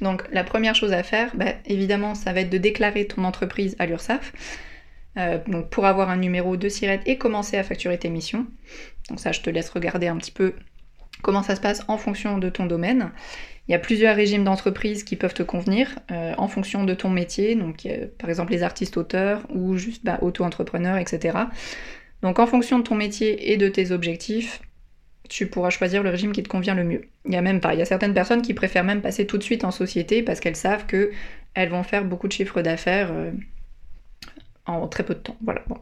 Donc 0.03 0.25
la 0.33 0.45
première 0.45 0.75
chose 0.75 0.93
à 0.93 1.03
faire, 1.03 1.31
bah, 1.35 1.55
évidemment, 1.65 2.15
ça 2.15 2.35
va 2.35 2.41
être 2.41 2.51
de 2.51 2.59
déclarer 2.59 3.07
ton 3.07 3.25
entreprise 3.25 3.75
à 3.79 3.87
l'URSSAF. 3.87 4.33
Euh, 5.17 5.39
pour 5.71 5.87
avoir 5.87 6.11
un 6.11 6.17
numéro 6.17 6.57
de 6.57 6.69
SIRET 6.69 7.03
et 7.07 7.19
commencer 7.19 7.57
à 7.57 7.63
facturer 7.63 7.97
tes 7.99 8.11
missions. 8.11 8.49
Donc 9.09 9.21
ça, 9.21 9.33
je 9.33 9.41
te 9.41 9.51
laisse 9.51 9.71
regarder 9.71 10.09
un 10.09 10.17
petit 10.17 10.31
peu 10.31 10.55
comment 11.23 11.43
ça 11.43 11.57
se 11.57 11.61
passe 11.61 11.83
en 11.89 11.99
fonction 11.99 12.39
de 12.39 12.49
ton 12.49 12.67
domaine. 12.67 13.11
Il 13.69 13.73
y 13.73 13.75
a 13.75 13.79
plusieurs 13.79 14.15
régimes 14.15 14.45
d'entreprise 14.45 15.05
qui 15.05 15.17
peuvent 15.17 15.35
te 15.35 15.43
convenir 15.43 15.99
euh, 16.11 16.35
en 16.37 16.49
fonction 16.49 16.85
de 16.85 16.93
ton 16.93 17.09
métier, 17.09 17.55
donc 17.55 17.89
par 18.19 18.29
exemple 18.29 18.53
les 18.53 18.63
artistes-auteurs 18.63 19.43
ou 19.51 19.77
juste 19.77 20.05
bah, 20.05 20.19
auto-entrepreneurs, 20.21 20.99
etc. 20.99 21.39
Donc 22.23 22.39
en 22.39 22.47
fonction 22.47 22.79
de 22.79 22.85
ton 22.85 22.95
métier 22.95 23.53
et 23.53 23.57
de 23.57 23.69
tes 23.69 23.91
objectifs, 23.91 24.61
tu 25.29 25.47
pourras 25.47 25.71
choisir 25.71 26.03
le 26.03 26.11
régime 26.11 26.33
qui 26.33 26.43
te 26.43 26.49
convient 26.49 26.75
le 26.75 26.85
mieux. 26.85 27.03
Il 27.25 27.33
y 27.33 27.37
a 27.37 27.43
même 27.43 27.61
pas, 27.61 27.75
il 27.75 27.79
y 27.79 27.83
a 27.83 27.87
certaines 27.87 28.15
personnes 28.15 28.43
qui 28.43 28.53
préfèrent 28.53 28.85
même 28.85 29.01
passer 29.01 29.27
tout 29.27 29.39
de 29.39 29.43
suite 29.43 29.65
en 29.65 29.71
société 29.71 30.23
parce 30.23 30.41
qu'elles 30.41 30.57
savent 30.57 30.87
que 30.87 31.11
elles 31.55 31.71
vont 31.71 31.83
faire 31.83 32.05
beaucoup 32.05 32.29
de 32.29 32.33
chiffres 32.33 32.61
d'affaires 32.61 33.11
euh, 33.13 33.31
en 34.67 34.87
très 34.89 35.05
peu 35.05 35.15
de 35.15 35.21
temps. 35.21 35.37
Voilà. 35.43 35.63
Bon. 35.67 35.79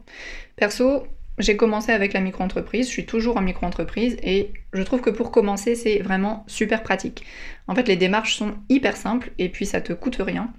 Perso, 0.55 1.07
j'ai 1.39 1.57
commencé 1.57 1.91
avec 1.91 2.13
la 2.13 2.19
micro-entreprise, 2.19 2.87
je 2.87 2.91
suis 2.91 3.05
toujours 3.05 3.37
en 3.37 3.41
micro-entreprise 3.41 4.17
et 4.21 4.51
je 4.71 4.83
trouve 4.83 5.01
que 5.01 5.09
pour 5.09 5.31
commencer, 5.31 5.75
c'est 5.75 5.99
vraiment 5.99 6.43
super 6.47 6.83
pratique. 6.83 7.25
En 7.67 7.75
fait, 7.75 7.87
les 7.87 7.95
démarches 7.95 8.35
sont 8.35 8.55
hyper 8.69 8.95
simples 8.95 9.31
et 9.39 9.49
puis 9.49 9.65
ça 9.65 9.81
te 9.81 9.93
coûte 9.93 10.17
rien. 10.19 10.53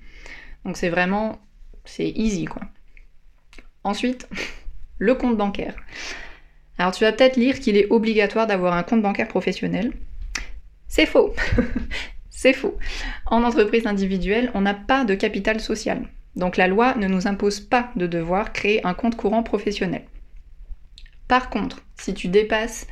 Donc 0.65 0.77
c'est 0.77 0.89
vraiment, 0.89 1.39
c'est 1.85 2.09
easy 2.09 2.47
quoi. 2.47 2.63
Ensuite, 3.85 4.29
le 4.99 5.15
compte 5.15 5.37
bancaire. 5.37 5.77
Alors 6.79 6.93
tu 6.93 7.05
vas 7.05 7.13
peut-être 7.13 7.37
lire 7.37 7.61
qu'il 7.61 7.77
est 7.77 7.91
obligatoire 7.91 8.49
d'avoir 8.49 8.75
un 8.75 8.83
compte 8.83 9.03
bancaire 9.03 9.29
professionnel. 9.29 9.93
C'est 10.89 11.07
faux. 11.07 11.35
c'est 12.31 12.53
faux. 12.53 12.77
En 13.27 13.45
entreprise 13.45 13.87
individuelle, 13.87 14.51
on 14.55 14.63
n'a 14.63 14.75
pas 14.75 15.05
de 15.05 15.15
capital 15.15 15.61
social. 15.61 16.09
Donc 16.35 16.57
la 16.57 16.67
loi 16.67 16.97
ne 16.97 17.07
nous 17.07 17.29
impose 17.29 17.61
pas 17.61 17.91
de 17.95 18.09
devoir 18.09 18.53
créer 18.53 18.85
un 18.85 18.95
compte 18.95 19.17
courant 19.17 19.45
professionnel. 19.45 20.03
Par 21.29 21.51
contre, 21.51 21.83
si 21.97 22.15
tu 22.15 22.29
dépasses 22.29 22.87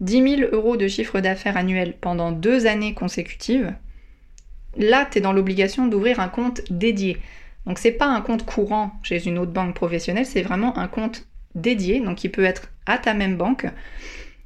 10 0.00 0.36
000 0.38 0.50
euros 0.52 0.76
de 0.76 0.88
chiffre 0.88 1.20
d'affaires 1.20 1.56
annuel 1.56 1.94
pendant 2.00 2.32
deux 2.32 2.66
années 2.66 2.94
consécutives, 2.94 3.74
là, 4.76 5.06
tu 5.10 5.18
es 5.18 5.20
dans 5.20 5.32
l'obligation 5.32 5.86
d'ouvrir 5.86 6.20
un 6.20 6.28
compte 6.28 6.62
dédié. 6.70 7.18
Donc 7.66 7.78
c'est 7.78 7.92
pas 7.92 8.06
un 8.06 8.20
compte 8.20 8.44
courant 8.44 8.92
chez 9.02 9.26
une 9.26 9.38
autre 9.38 9.52
banque 9.52 9.74
professionnelle, 9.74 10.26
c'est 10.26 10.42
vraiment 10.42 10.78
un 10.78 10.88
compte 10.88 11.26
dédié, 11.54 12.00
donc 12.00 12.18
qui 12.18 12.28
peut 12.28 12.44
être 12.44 12.70
à 12.86 12.98
ta 12.98 13.14
même 13.14 13.36
banque 13.36 13.66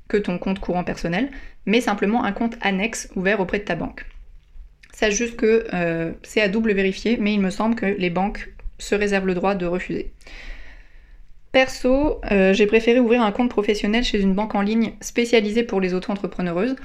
que 0.08 0.16
ton 0.16 0.38
compte 0.38 0.58
courant 0.58 0.84
personnel, 0.84 1.30
mais 1.66 1.80
simplement 1.80 2.24
un 2.24 2.32
compte 2.32 2.56
annexe 2.62 3.10
ouvert 3.16 3.40
auprès 3.40 3.58
de 3.58 3.64
ta 3.64 3.74
banque. 3.74 4.06
Sache 4.92 5.14
juste 5.14 5.36
que 5.36 5.66
euh, 5.72 6.12
c'est 6.22 6.40
à 6.40 6.48
double 6.48 6.72
vérifier, 6.72 7.16
mais 7.18 7.34
il 7.34 7.40
me 7.40 7.50
semble 7.50 7.74
que 7.74 7.86
les 7.86 8.10
banques 8.10 8.50
se 8.78 8.94
réservent 8.94 9.26
le 9.26 9.34
droit 9.34 9.54
de 9.54 9.66
refuser. 9.66 10.12
Perso, 11.52 12.20
euh, 12.30 12.52
j'ai 12.52 12.66
préféré 12.66 13.00
ouvrir 13.00 13.22
un 13.22 13.32
compte 13.32 13.50
professionnel 13.50 14.04
chez 14.04 14.20
une 14.20 14.34
banque 14.34 14.54
en 14.54 14.62
ligne 14.62 14.92
spécialisée 15.00 15.64
pour 15.64 15.80
les 15.80 15.94
auto-entrepreneureuses. 15.94 16.76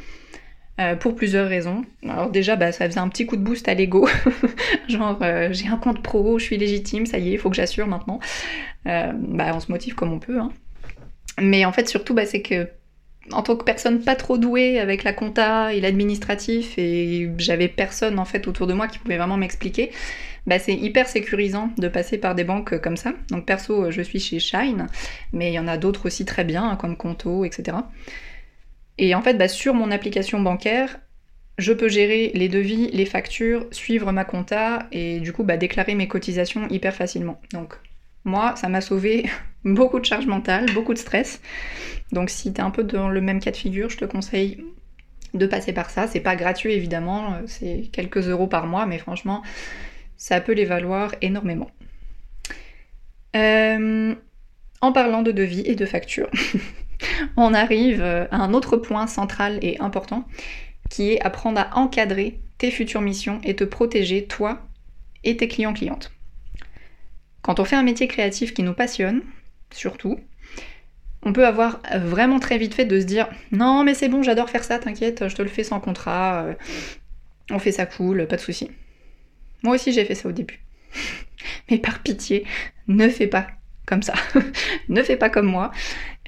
Euh, 0.81 0.97
pour 0.97 1.15
plusieurs 1.15 1.47
raisons. 1.47 1.85
Alors 2.03 2.29
déjà, 2.29 2.57
bah, 2.57 2.73
ça 2.73 2.85
faisait 2.85 2.99
un 2.99 3.07
petit 3.07 3.25
coup 3.25 3.37
de 3.37 3.41
boost 3.41 3.69
à 3.69 3.73
l'ego. 3.73 4.09
Genre, 4.89 5.17
euh, 5.21 5.47
j'ai 5.53 5.69
un 5.69 5.77
compte 5.77 6.03
pro, 6.03 6.37
je 6.37 6.43
suis 6.43 6.57
légitime, 6.57 7.05
ça 7.05 7.17
y 7.17 7.29
est, 7.29 7.31
il 7.31 7.37
faut 7.37 7.49
que 7.49 7.55
j'assure 7.55 7.87
maintenant. 7.87 8.19
bah, 8.83 9.51
on 9.53 9.59
se 9.61 9.71
motive 9.71 9.95
comme 9.95 10.11
on 10.11 10.19
peut. 10.19 10.37
Hein. 10.37 10.51
Mais 11.39 11.63
en 11.63 11.71
fait, 11.71 11.87
surtout, 11.87 12.13
bah, 12.13 12.25
c'est 12.25 12.41
que 12.41 12.67
en 13.31 13.41
tant 13.41 13.55
que 13.55 13.63
personne 13.63 14.01
pas 14.01 14.15
trop 14.15 14.37
douée 14.37 14.79
avec 14.79 15.03
la 15.03 15.13
compta 15.13 15.73
et 15.73 15.81
l'administratif, 15.81 16.77
et 16.77 17.31
j'avais 17.37 17.67
personne 17.67 18.19
en 18.19 18.25
fait 18.25 18.47
autour 18.47 18.67
de 18.67 18.73
moi 18.73 18.87
qui 18.87 18.99
pouvait 18.99 19.17
vraiment 19.17 19.37
m'expliquer, 19.37 19.91
bah, 20.47 20.59
c'est 20.59 20.75
hyper 20.75 21.07
sécurisant 21.07 21.71
de 21.77 21.87
passer 21.87 22.17
par 22.17 22.35
des 22.35 22.43
banques 22.43 22.79
comme 22.81 22.97
ça. 22.97 23.13
Donc 23.29 23.45
perso, 23.45 23.91
je 23.91 24.01
suis 24.01 24.19
chez 24.19 24.39
Shine, 24.39 24.87
mais 25.33 25.51
il 25.51 25.53
y 25.53 25.59
en 25.59 25.67
a 25.67 25.77
d'autres 25.77 26.05
aussi 26.05 26.25
très 26.25 26.43
bien, 26.43 26.63
hein, 26.69 26.75
comme 26.75 26.97
Conto, 26.97 27.45
etc. 27.45 27.77
Et 28.97 29.15
en 29.15 29.21
fait, 29.21 29.35
bah, 29.35 29.47
sur 29.47 29.73
mon 29.73 29.91
application 29.91 30.39
bancaire, 30.39 30.99
je 31.57 31.73
peux 31.73 31.87
gérer 31.87 32.31
les 32.33 32.49
devis, 32.49 32.89
les 32.91 33.05
factures, 33.05 33.65
suivre 33.71 34.11
ma 34.11 34.25
compta 34.25 34.87
et 34.91 35.19
du 35.19 35.31
coup 35.31 35.43
bah, 35.43 35.57
déclarer 35.57 35.95
mes 35.95 36.07
cotisations 36.07 36.67
hyper 36.69 36.93
facilement. 36.93 37.39
Donc 37.53 37.75
moi, 38.25 38.55
ça 38.55 38.67
m'a 38.67 38.81
sauvé 38.81 39.29
beaucoup 39.65 39.99
de 39.99 40.05
charge 40.05 40.27
mentale, 40.27 40.65
beaucoup 40.73 40.93
de 40.93 40.99
stress. 40.99 41.41
Donc 42.11 42.29
si 42.29 42.53
t'es 42.53 42.61
un 42.61 42.71
peu 42.71 42.83
dans 42.83 43.09
le 43.09 43.21
même 43.21 43.39
cas 43.39 43.51
de 43.51 43.57
figure, 43.57 43.89
je 43.89 43.97
te 43.97 44.05
conseille 44.05 44.63
de 45.33 45.45
passer 45.47 45.73
par 45.73 45.89
ça. 45.89 46.07
C'est 46.07 46.19
pas 46.19 46.35
gratuit 46.35 46.73
évidemment, 46.73 47.37
c'est 47.47 47.89
quelques 47.91 48.27
euros 48.27 48.47
par 48.47 48.67
mois, 48.67 48.85
mais 48.85 48.97
franchement, 48.97 49.41
ça 50.17 50.41
peut 50.41 50.53
les 50.53 50.65
valoir 50.65 51.13
énormément. 51.21 51.69
Euh, 53.35 54.15
en 54.81 54.91
parlant 54.91 55.21
de 55.21 55.31
devis 55.31 55.63
et 55.65 55.75
de 55.75 55.85
factures, 55.85 56.29
on 57.37 57.53
arrive 57.53 58.01
à 58.01 58.35
un 58.35 58.53
autre 58.53 58.77
point 58.77 59.07
central 59.07 59.59
et 59.61 59.79
important 59.79 60.25
qui 60.89 61.11
est 61.11 61.21
apprendre 61.21 61.59
à 61.59 61.77
encadrer 61.77 62.39
tes 62.57 62.71
futures 62.71 63.01
missions 63.01 63.41
et 63.43 63.55
te 63.55 63.63
protéger 63.63 64.25
toi 64.25 64.61
et 65.23 65.35
tes 65.37 65.47
clients-clientes. 65.47 66.11
Quand 67.41 67.59
on 67.59 67.65
fait 67.65 67.75
un 67.75 67.83
métier 67.83 68.07
créatif 68.07 68.53
qui 68.53 68.63
nous 68.63 68.73
passionne, 68.73 69.21
surtout, 69.71 70.19
on 71.23 71.33
peut 71.33 71.45
avoir 71.45 71.81
vraiment 71.95 72.39
très 72.39 72.57
vite 72.57 72.73
fait 72.73 72.85
de 72.85 72.99
se 72.99 73.05
dire 73.05 73.27
non 73.51 73.83
mais 73.83 73.95
c'est 73.95 74.09
bon 74.09 74.23
j'adore 74.23 74.49
faire 74.49 74.63
ça, 74.63 74.79
t'inquiète, 74.79 75.27
je 75.27 75.35
te 75.35 75.41
le 75.41 75.47
fais 75.47 75.63
sans 75.63 75.79
contrat, 75.79 76.43
euh, 76.43 76.53
on 77.51 77.59
fait 77.59 77.71
ça 77.71 77.85
cool, 77.85 78.27
pas 78.27 78.35
de 78.35 78.41
souci. 78.41 78.71
Moi 79.65 79.75
aussi 79.75 79.91
j'ai 79.91 80.05
fait 80.05 80.13
ça 80.13 80.29
au 80.29 80.31
début. 80.31 80.59
Mais 81.71 81.79
par 81.79 82.03
pitié, 82.03 82.45
ne 82.87 83.09
fais 83.09 83.25
pas 83.25 83.47
comme 83.87 84.03
ça. 84.03 84.13
ne 84.89 85.01
fais 85.01 85.17
pas 85.17 85.31
comme 85.31 85.47
moi. 85.47 85.71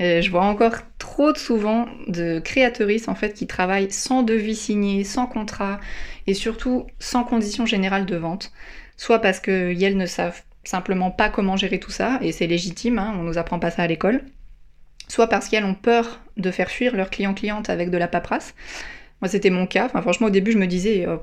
Euh, 0.02 0.22
je 0.22 0.32
vois 0.32 0.44
encore 0.44 0.74
trop 0.98 1.36
souvent 1.36 1.88
de 2.08 2.40
créatrices 2.40 3.08
en 3.08 3.14
fait 3.14 3.36
qui 3.36 3.46
travaillent 3.46 3.92
sans 3.92 4.24
devis 4.24 4.56
signé, 4.56 5.04
sans 5.04 5.28
contrat 5.28 5.80
et 6.26 6.34
surtout 6.34 6.88
sans 6.98 7.24
conditions 7.24 7.68
générales 7.68 8.08
de 8.08 8.16
vente. 8.16 8.52
Soit 8.96 9.20
parce 9.20 9.40
qu'elles 9.40 9.98
ne 9.98 10.06
savent 10.08 10.42
simplement 10.64 11.12
pas 11.12 11.30
comment 11.30 11.58
gérer 11.58 11.80
tout 11.80 11.92
ça, 11.92 12.18
et 12.22 12.32
c'est 12.32 12.48
légitime, 12.48 12.98
hein, 12.98 13.16
on 13.20 13.22
nous 13.22 13.38
apprend 13.38 13.60
pas 13.60 13.70
ça 13.70 13.84
à 13.84 13.88
l'école. 13.88 14.24
Soit 15.08 15.28
parce 15.28 15.48
qu'elles 15.48 15.64
ont 15.64 15.76
peur 15.76 16.22
de 16.38 16.50
faire 16.50 16.72
fuir 16.72 16.96
leurs 16.96 17.12
clients-clientes 17.12 17.70
avec 17.70 17.92
de 17.92 17.98
la 17.98 18.08
paperasse. 18.08 18.56
Moi 19.22 19.30
c'était 19.30 19.52
mon 19.52 19.68
cas, 19.68 19.90
franchement 19.90 20.28
au 20.28 20.32
début 20.32 20.54
je 20.54 20.58
me 20.58 20.66
disais... 20.66 21.06
Euh, 21.06 21.18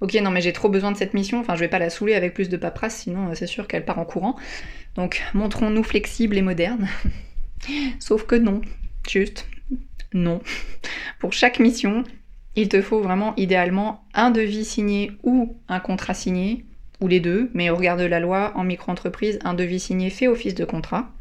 ok, 0.00 0.14
non, 0.14 0.30
mais 0.30 0.40
j'ai 0.40 0.52
trop 0.52 0.68
besoin 0.68 0.92
de 0.92 0.96
cette 0.96 1.14
mission, 1.14 1.40
enfin, 1.40 1.54
je 1.54 1.60
vais 1.60 1.68
pas 1.68 1.78
la 1.78 1.90
saouler 1.90 2.14
avec 2.14 2.34
plus 2.34 2.48
de 2.48 2.56
paperasse, 2.56 2.96
sinon 2.96 3.28
euh, 3.30 3.34
c'est 3.34 3.46
sûr 3.46 3.66
qu'elle 3.66 3.84
part 3.84 3.98
en 3.98 4.04
courant. 4.04 4.36
Donc, 4.94 5.22
montrons-nous 5.34 5.82
flexibles 5.82 6.36
et 6.36 6.42
modernes. 6.42 6.88
Sauf 8.00 8.24
que 8.26 8.36
non, 8.36 8.60
juste 9.08 9.46
non. 10.12 10.40
Pour 11.18 11.32
chaque 11.32 11.58
mission, 11.58 12.04
il 12.54 12.68
te 12.68 12.80
faut 12.80 13.00
vraiment 13.00 13.34
idéalement 13.36 14.04
un 14.14 14.30
devis 14.30 14.64
signé 14.64 15.12
ou 15.22 15.56
un 15.68 15.80
contrat 15.80 16.14
signé, 16.14 16.64
ou 17.00 17.08
les 17.08 17.20
deux, 17.20 17.50
mais 17.52 17.68
au 17.70 17.76
regard 17.76 17.96
de 17.96 18.04
la 18.04 18.20
loi, 18.20 18.52
en 18.56 18.64
micro-entreprise, 18.64 19.38
un 19.44 19.54
devis 19.54 19.80
signé 19.80 20.08
fait 20.08 20.28
office 20.28 20.54
de 20.54 20.64
contrat. 20.64 21.12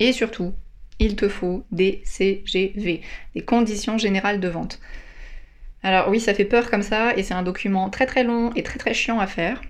Et 0.00 0.12
surtout, 0.12 0.52
il 0.98 1.14
te 1.16 1.28
faut 1.28 1.64
des 1.70 2.02
CGV, 2.04 3.02
des 3.34 3.40
conditions 3.42 3.98
générales 3.98 4.40
de 4.40 4.48
vente. 4.48 4.80
Alors 5.82 6.08
oui, 6.08 6.20
ça 6.20 6.34
fait 6.34 6.44
peur 6.44 6.70
comme 6.70 6.82
ça, 6.82 7.16
et 7.16 7.22
c'est 7.22 7.34
un 7.34 7.42
document 7.42 7.90
très 7.90 8.06
très 8.06 8.24
long 8.24 8.52
et 8.54 8.62
très 8.62 8.78
très 8.78 8.94
chiant 8.94 9.18
à 9.18 9.26
faire, 9.26 9.60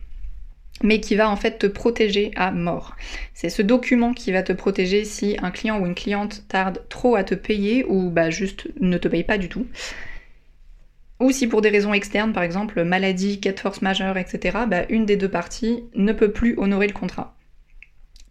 mais 0.82 1.00
qui 1.00 1.16
va 1.16 1.30
en 1.30 1.36
fait 1.36 1.58
te 1.58 1.66
protéger 1.66 2.32
à 2.36 2.50
mort. 2.50 2.96
C'est 3.34 3.48
ce 3.48 3.62
document 3.62 4.12
qui 4.12 4.32
va 4.32 4.42
te 4.42 4.52
protéger 4.52 5.04
si 5.04 5.36
un 5.42 5.50
client 5.50 5.80
ou 5.80 5.86
une 5.86 5.94
cliente 5.94 6.46
tarde 6.48 6.82
trop 6.88 7.16
à 7.16 7.24
te 7.24 7.34
payer 7.34 7.84
ou 7.88 8.10
bah 8.10 8.30
juste 8.30 8.68
ne 8.80 8.98
te 8.98 9.08
paye 9.08 9.24
pas 9.24 9.38
du 9.38 9.48
tout. 9.48 9.66
Ou 11.20 11.30
si 11.30 11.46
pour 11.46 11.62
des 11.62 11.68
raisons 11.68 11.94
externes, 11.94 12.32
par 12.32 12.42
exemple 12.42 12.82
maladie, 12.82 13.40
cas 13.40 13.52
de 13.52 13.60
force 13.60 13.80
majeure, 13.80 14.16
etc., 14.18 14.58
bah 14.68 14.84
une 14.90 15.06
des 15.06 15.16
deux 15.16 15.30
parties 15.30 15.84
ne 15.94 16.12
peut 16.12 16.32
plus 16.32 16.58
honorer 16.58 16.88
le 16.88 16.92
contrat. 16.92 17.36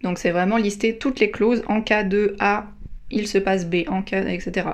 Donc 0.04 0.18
c'est 0.18 0.32
vraiment 0.32 0.58
lister 0.58 0.98
toutes 0.98 1.20
les 1.20 1.32
clauses 1.32 1.64
en 1.68 1.82
cas 1.82 2.04
de 2.04 2.36
A, 2.40 2.68
il 3.10 3.28
se 3.28 3.38
passe 3.38 3.66
B, 3.66 3.88
en 3.88 4.02
cas, 4.02 4.26
etc. 4.26 4.70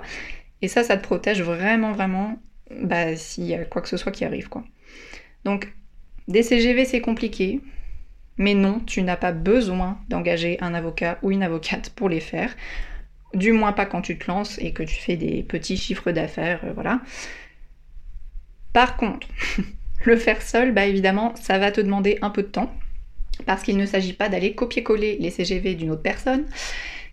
Et 0.62 0.68
ça, 0.68 0.84
ça 0.84 0.98
te 0.98 1.04
protège 1.04 1.42
vraiment, 1.42 1.92
vraiment, 1.92 2.40
bah, 2.72 3.16
s'il 3.16 3.46
y 3.46 3.54
a 3.54 3.66
quoi 3.66 3.82
que 3.82 3.90
ce 3.90 3.98
soit 3.98 4.12
qui 4.12 4.26
arrive, 4.26 4.50
quoi. 4.50 4.64
Donc, 5.46 5.74
des 6.28 6.44
CGV, 6.44 6.86
c'est 6.86 7.02
compliqué, 7.02 7.62
mais 8.38 8.54
non, 8.54 8.80
tu 8.80 9.02
n'as 9.02 9.18
pas 9.18 9.32
besoin 9.32 10.00
d'engager 10.10 10.58
un 10.62 10.74
avocat 10.74 11.20
ou 11.22 11.32
une 11.32 11.44
avocate 11.44 11.90
pour 11.92 12.10
les 12.10 12.20
faire. 12.20 12.56
Du 13.34 13.52
moins 13.52 13.74
pas 13.74 13.86
quand 13.86 14.02
tu 14.02 14.18
te 14.18 14.28
lances 14.28 14.58
et 14.60 14.72
que 14.72 14.84
tu 14.84 14.96
fais 14.96 15.18
des 15.18 15.44
petits 15.44 15.78
chiffres 15.78 16.12
d'affaires, 16.12 16.62
euh, 16.64 16.74
voilà. 16.74 17.02
Par 18.74 18.98
contre, 18.98 19.28
le 20.06 20.16
faire 20.16 20.42
seul, 20.42 20.74
bah 20.74 20.86
évidemment, 20.86 21.36
ça 21.36 21.58
va 21.58 21.72
te 21.72 21.82
demander 21.82 22.20
un 22.22 22.30
peu 22.30 22.44
de 22.44 22.48
temps, 22.48 22.74
parce 23.46 23.64
qu'il 23.64 23.78
ne 23.78 23.86
s'agit 23.86 24.14
pas 24.14 24.30
d'aller 24.30 24.54
copier-coller 24.54 25.18
les 25.20 25.30
CGV 25.30 25.76
d'une 25.76 25.92
autre 25.92 26.02
personne 26.02 26.46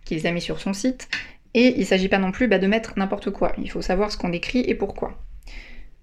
qui 0.03 0.15
les 0.15 0.25
a 0.25 0.31
mis 0.31 0.41
sur 0.41 0.59
son 0.59 0.73
site, 0.73 1.09
et 1.53 1.73
il 1.75 1.79
ne 1.79 1.85
s'agit 1.85 2.09
pas 2.09 2.19
non 2.19 2.31
plus 2.31 2.47
bah, 2.47 2.59
de 2.59 2.67
mettre 2.67 2.93
n'importe 2.97 3.31
quoi. 3.31 3.53
Il 3.57 3.71
faut 3.71 3.81
savoir 3.81 4.11
ce 4.11 4.17
qu'on 4.17 4.31
écrit 4.31 4.59
et 4.67 4.75
pourquoi. 4.75 5.17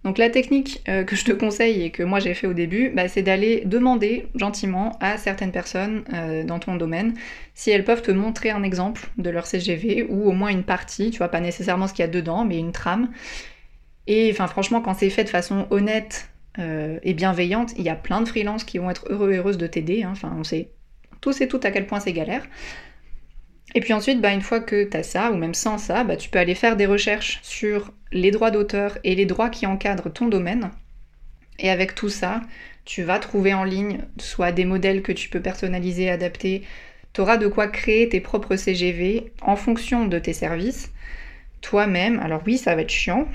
Donc 0.05 0.19
la 0.19 0.31
technique 0.31 0.83
euh, 0.89 1.05
que 1.05 1.15
je 1.15 1.25
te 1.25 1.33
conseille 1.33 1.83
et 1.83 1.91
que 1.91 2.03
moi 2.03 2.19
j'ai 2.19 2.35
fait 2.35 2.47
au 2.47 2.55
début, 2.55 2.91
bah, 2.91 3.09
c'est 3.09 3.23
d'aller 3.23 3.63
demander 3.65 4.27
gentiment 4.35 4.99
à 5.01 5.17
certaines 5.17 5.53
personnes 5.53 6.05
euh, 6.13 6.43
dans 6.43 6.59
ton 6.59 6.75
domaine 6.75 7.15
si 7.55 7.71
elles 7.71 7.85
peuvent 7.85 8.03
te 8.03 8.11
montrer 8.11 8.51
un 8.51 8.63
exemple 8.63 9.09
de 9.19 9.31
leur 9.31 9.47
CGV 9.47 10.07
ou 10.09 10.29
au 10.29 10.33
moins 10.33 10.49
une 10.49 10.65
partie, 10.65 11.11
tu 11.11 11.19
vois, 11.19 11.29
pas 11.29 11.41
nécessairement 11.41 11.87
ce 11.87 11.93
qu'il 11.93 12.03
y 12.03 12.09
a 12.09 12.11
dedans, 12.11 12.45
mais 12.45 12.59
une 12.59 12.73
trame. 12.73 13.11
Et 14.09 14.33
franchement, 14.33 14.81
quand 14.81 14.95
c'est 14.95 15.11
fait 15.11 15.25
de 15.25 15.29
façon 15.29 15.67
honnête 15.71 16.29
euh, 16.59 16.99
et 17.05 17.15
bienveillante, 17.15 17.73
il 17.77 17.85
y 17.85 17.89
a 17.89 17.95
plein 17.95 18.21
de 18.21 18.29
freelances 18.29 18.65
qui 18.65 18.79
vont 18.79 18.91
être 18.91 19.07
heureux 19.09 19.33
et 19.33 19.37
heureuses 19.37 19.59
de 19.59 19.67
t'aider. 19.69 20.03
Hein. 20.03 20.11
Enfin, 20.13 20.35
on 20.37 20.43
sait 20.43 20.71
tous 21.21 21.41
et 21.41 21.47
toutes 21.47 21.65
à 21.65 21.71
quel 21.71 21.87
point 21.87 22.01
c'est 22.01 22.13
galère. 22.13 22.43
Et 23.75 23.81
puis 23.81 23.93
ensuite, 23.93 24.21
bah, 24.21 24.33
une 24.33 24.43
fois 24.43 24.61
que 24.61 24.85
tu 24.85 24.97
as 24.97 25.03
ça, 25.03 25.31
ou 25.31 25.37
même 25.37 25.55
sans 25.55 25.79
ça, 25.79 26.05
bah, 26.05 26.17
tu 26.17 26.29
peux 26.29 26.39
aller 26.39 26.55
faire 26.55 26.77
des 26.77 26.87
recherches 26.87 27.41
sur 27.43 27.93
les 28.13 28.31
droits 28.31 28.51
d'auteur 28.51 28.99
et 29.05 29.15
les 29.15 29.27
droits 29.27 29.51
qui 29.51 29.67
encadrent 29.67 30.13
ton 30.13 30.29
domaine. 30.29 30.71
Et 31.59 31.71
avec 31.71 31.95
tout 31.95 32.09
ça, 32.09 32.43
tu 32.85 33.03
vas 33.03 33.19
trouver 33.19 33.55
en 33.55 33.65
ligne 33.65 34.01
soit 34.19 34.53
des 34.53 34.65
modèles 34.65 35.03
que 35.03 35.13
tu 35.13 35.29
peux 35.29 35.41
personnaliser, 35.41 36.11
adapter. 36.11 36.63
Tu 37.13 37.21
auras 37.21 37.37
de 37.37 37.47
quoi 37.47 37.69
créer 37.69 38.09
tes 38.09 38.21
propres 38.21 38.57
CGV 38.57 39.33
en 39.41 39.57
fonction 39.57 40.07
de 40.07 40.19
tes 40.19 40.33
services. 40.33 40.93
Toi-même, 41.61 42.19
alors 42.21 42.43
oui, 42.45 42.59
ça 42.59 42.75
va 42.75 42.83
être 42.83 42.91
chiant, 42.91 43.29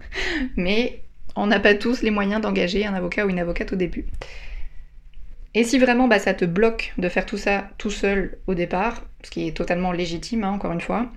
mais 0.56 1.02
on 1.34 1.48
n'a 1.48 1.58
pas 1.58 1.74
tous 1.74 2.02
les 2.02 2.12
moyens 2.12 2.40
d'engager 2.40 2.86
un 2.86 2.94
avocat 2.94 3.26
ou 3.26 3.30
une 3.30 3.40
avocate 3.40 3.72
au 3.72 3.76
début. 3.76 4.06
Et 5.54 5.64
si 5.64 5.78
vraiment 5.78 6.06
bah, 6.06 6.18
ça 6.20 6.34
te 6.34 6.44
bloque 6.44 6.92
de 6.98 7.08
faire 7.08 7.26
tout 7.26 7.36
ça 7.36 7.70
tout 7.78 7.90
seul 7.90 8.38
au 8.46 8.54
départ, 8.54 9.02
ce 9.24 9.30
qui 9.30 9.48
est 9.48 9.56
totalement 9.56 9.92
légitime, 9.92 10.44
hein, 10.44 10.50
encore 10.50 10.72
une 10.72 10.80
fois, 10.80 11.10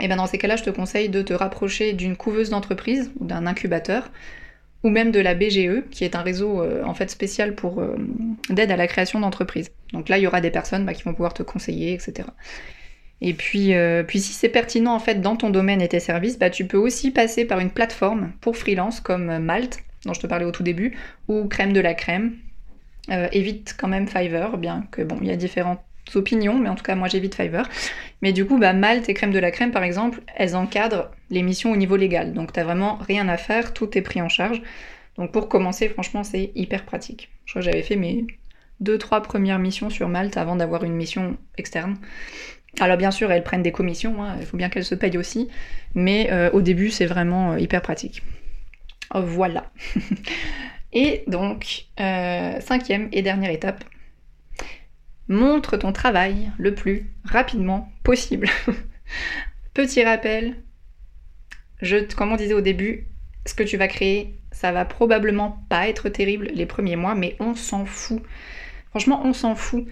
et 0.00 0.04
eh 0.04 0.06
bien 0.06 0.16
dans 0.16 0.26
ces 0.26 0.38
cas-là, 0.38 0.56
je 0.56 0.62
te 0.62 0.70
conseille 0.70 1.10
de 1.10 1.20
te 1.20 1.34
rapprocher 1.34 1.92
d'une 1.92 2.16
couveuse 2.16 2.48
d'entreprise 2.48 3.10
ou 3.20 3.26
d'un 3.26 3.46
incubateur, 3.46 4.10
ou 4.82 4.88
même 4.88 5.10
de 5.10 5.20
la 5.20 5.34
BGE, 5.34 5.82
qui 5.90 6.04
est 6.04 6.16
un 6.16 6.22
réseau 6.22 6.62
euh, 6.62 6.82
en 6.84 6.94
fait 6.94 7.10
spécial 7.10 7.54
pour 7.54 7.80
euh, 7.80 7.96
d'aide 8.48 8.70
à 8.70 8.76
la 8.76 8.86
création 8.86 9.20
d'entreprises. 9.20 9.70
Donc 9.92 10.08
là, 10.08 10.16
il 10.16 10.22
y 10.22 10.26
aura 10.26 10.40
des 10.40 10.50
personnes 10.50 10.86
bah, 10.86 10.94
qui 10.94 11.02
vont 11.02 11.12
pouvoir 11.12 11.34
te 11.34 11.42
conseiller, 11.42 11.92
etc. 11.92 12.28
Et 13.20 13.34
puis, 13.34 13.74
euh, 13.74 14.02
puis 14.02 14.20
si 14.20 14.32
c'est 14.32 14.48
pertinent 14.48 14.94
en 14.94 14.98
fait 14.98 15.20
dans 15.20 15.36
ton 15.36 15.50
domaine 15.50 15.82
et 15.82 15.88
tes 15.88 16.00
services, 16.00 16.38
bah, 16.38 16.48
tu 16.48 16.66
peux 16.66 16.78
aussi 16.78 17.10
passer 17.10 17.44
par 17.44 17.58
une 17.58 17.70
plateforme 17.70 18.32
pour 18.40 18.56
freelance 18.56 19.00
comme 19.00 19.38
Malte, 19.38 19.80
dont 20.06 20.14
je 20.14 20.20
te 20.20 20.26
parlais 20.26 20.46
au 20.46 20.50
tout 20.50 20.62
début, 20.62 20.96
ou 21.28 21.46
Crème 21.46 21.74
de 21.74 21.80
la 21.80 21.92
Crème, 21.92 22.36
évite 23.32 23.74
quand 23.76 23.88
même 23.88 24.06
Fiverr, 24.06 24.56
bien 24.56 24.86
que 24.92 25.02
bon, 25.02 25.18
il 25.20 25.26
y 25.26 25.32
a 25.32 25.36
différentes 25.36 25.80
opinions, 26.16 26.58
mais 26.58 26.68
en 26.68 26.74
tout 26.74 26.84
cas 26.84 26.94
moi 26.94 27.08
j'évite 27.08 27.34
Fiverr. 27.34 27.68
Mais 28.22 28.32
du 28.32 28.44
coup, 28.44 28.58
bah, 28.58 28.72
Malte 28.72 29.08
et 29.08 29.14
Crème 29.14 29.32
de 29.32 29.38
la 29.38 29.50
Crème 29.50 29.70
par 29.70 29.82
exemple, 29.82 30.20
elles 30.36 30.56
encadrent 30.56 31.10
les 31.30 31.42
missions 31.42 31.72
au 31.72 31.76
niveau 31.76 31.96
légal. 31.96 32.32
Donc 32.32 32.52
t'as 32.52 32.64
vraiment 32.64 32.96
rien 32.96 33.28
à 33.28 33.36
faire, 33.36 33.72
tout 33.72 33.96
est 33.96 34.02
pris 34.02 34.20
en 34.20 34.28
charge. 34.28 34.60
Donc 35.16 35.32
pour 35.32 35.48
commencer, 35.48 35.88
franchement, 35.88 36.24
c'est 36.24 36.52
hyper 36.54 36.84
pratique. 36.84 37.30
Je 37.44 37.52
crois 37.52 37.62
que 37.62 37.66
j'avais 37.70 37.82
fait 37.82 37.96
mes 37.96 38.26
deux, 38.80 38.98
trois 38.98 39.22
premières 39.22 39.58
missions 39.58 39.90
sur 39.90 40.08
Malte 40.08 40.36
avant 40.36 40.56
d'avoir 40.56 40.84
une 40.84 40.94
mission 40.94 41.36
externe. 41.58 41.96
Alors 42.78 42.96
bien 42.96 43.10
sûr, 43.10 43.30
elles 43.32 43.42
prennent 43.42 43.62
des 43.62 43.72
commissions, 43.72 44.22
hein, 44.22 44.36
il 44.38 44.46
faut 44.46 44.56
bien 44.56 44.68
qu'elles 44.68 44.84
se 44.84 44.94
payent 44.94 45.18
aussi, 45.18 45.48
mais 45.94 46.28
euh, 46.30 46.50
au 46.52 46.62
début, 46.62 46.90
c'est 46.90 47.06
vraiment 47.06 47.52
euh, 47.52 47.58
hyper 47.58 47.82
pratique. 47.82 48.22
Voilà. 49.12 49.70
Et 50.92 51.24
donc, 51.26 51.86
euh, 52.00 52.60
cinquième 52.60 53.08
et 53.12 53.22
dernière 53.22 53.50
étape, 53.50 53.84
montre 55.30 55.76
ton 55.76 55.92
travail 55.92 56.50
le 56.58 56.74
plus 56.74 57.06
rapidement 57.24 57.90
possible. 58.02 58.48
Petit 59.74 60.04
rappel, 60.04 60.56
je, 61.80 61.96
comme 62.14 62.32
on 62.32 62.36
disait 62.36 62.52
au 62.52 62.60
début, 62.60 63.06
ce 63.46 63.54
que 63.54 63.62
tu 63.62 63.76
vas 63.76 63.88
créer, 63.88 64.38
ça 64.52 64.72
va 64.72 64.84
probablement 64.84 65.64
pas 65.70 65.88
être 65.88 66.08
terrible 66.08 66.50
les 66.52 66.66
premiers 66.66 66.96
mois, 66.96 67.14
mais 67.14 67.36
on 67.38 67.54
s'en 67.54 67.86
fout. 67.86 68.20
Franchement, 68.90 69.22
on 69.24 69.32
s'en 69.32 69.54
fout. 69.54 69.86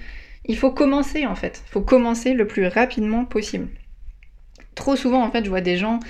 Il 0.45 0.59
faut 0.59 0.73
commencer 0.73 1.25
en 1.25 1.37
fait. 1.37 1.63
Il 1.67 1.71
faut 1.71 1.83
commencer 1.83 2.35
le 2.35 2.47
plus 2.47 2.67
rapidement 2.67 3.25
possible. 3.25 3.69
Trop 4.75 4.97
souvent, 4.97 5.23
en 5.23 5.31
fait, 5.31 5.45
je 5.45 5.51
vois 5.51 5.61
des 5.61 5.77
gens 5.77 6.01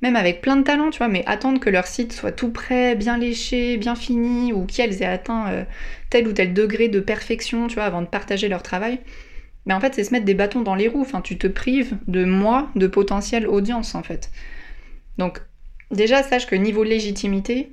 même 0.00 0.16
avec 0.16 0.40
plein 0.40 0.56
de 0.56 0.62
talents, 0.62 0.90
tu 0.90 0.98
vois, 0.98 1.08
mais 1.08 1.24
attendre 1.26 1.58
que 1.58 1.70
leur 1.70 1.86
site 1.86 2.12
soit 2.12 2.32
tout 2.32 2.50
prêt, 2.50 2.94
bien 2.94 3.18
léché, 3.18 3.76
bien 3.76 3.96
fini, 3.96 4.52
ou 4.52 4.64
qu'elles 4.64 5.02
aient 5.02 5.06
atteint 5.06 5.50
euh, 5.50 5.64
tel 6.10 6.28
ou 6.28 6.32
tel 6.32 6.54
degré 6.54 6.88
de 6.88 7.00
perfection, 7.00 7.66
tu 7.66 7.74
vois, 7.74 7.84
avant 7.84 8.02
de 8.02 8.06
partager 8.06 8.48
leur 8.48 8.62
travail. 8.62 9.00
Mais 9.66 9.74
en 9.74 9.80
fait, 9.80 9.94
c'est 9.94 10.04
se 10.04 10.12
mettre 10.12 10.24
des 10.24 10.34
bâtons 10.34 10.62
dans 10.62 10.76
les 10.76 10.88
roues. 10.88 11.02
Enfin, 11.02 11.20
tu 11.20 11.36
te 11.36 11.46
prives 11.46 11.96
de 12.06 12.24
mois 12.24 12.70
de 12.76 12.86
potentielle 12.86 13.46
audience, 13.46 13.94
en 13.94 14.02
fait. 14.02 14.30
Donc, 15.18 15.40
déjà, 15.90 16.22
sache 16.22 16.46
que 16.46 16.54
niveau 16.54 16.84
légitimité, 16.84 17.72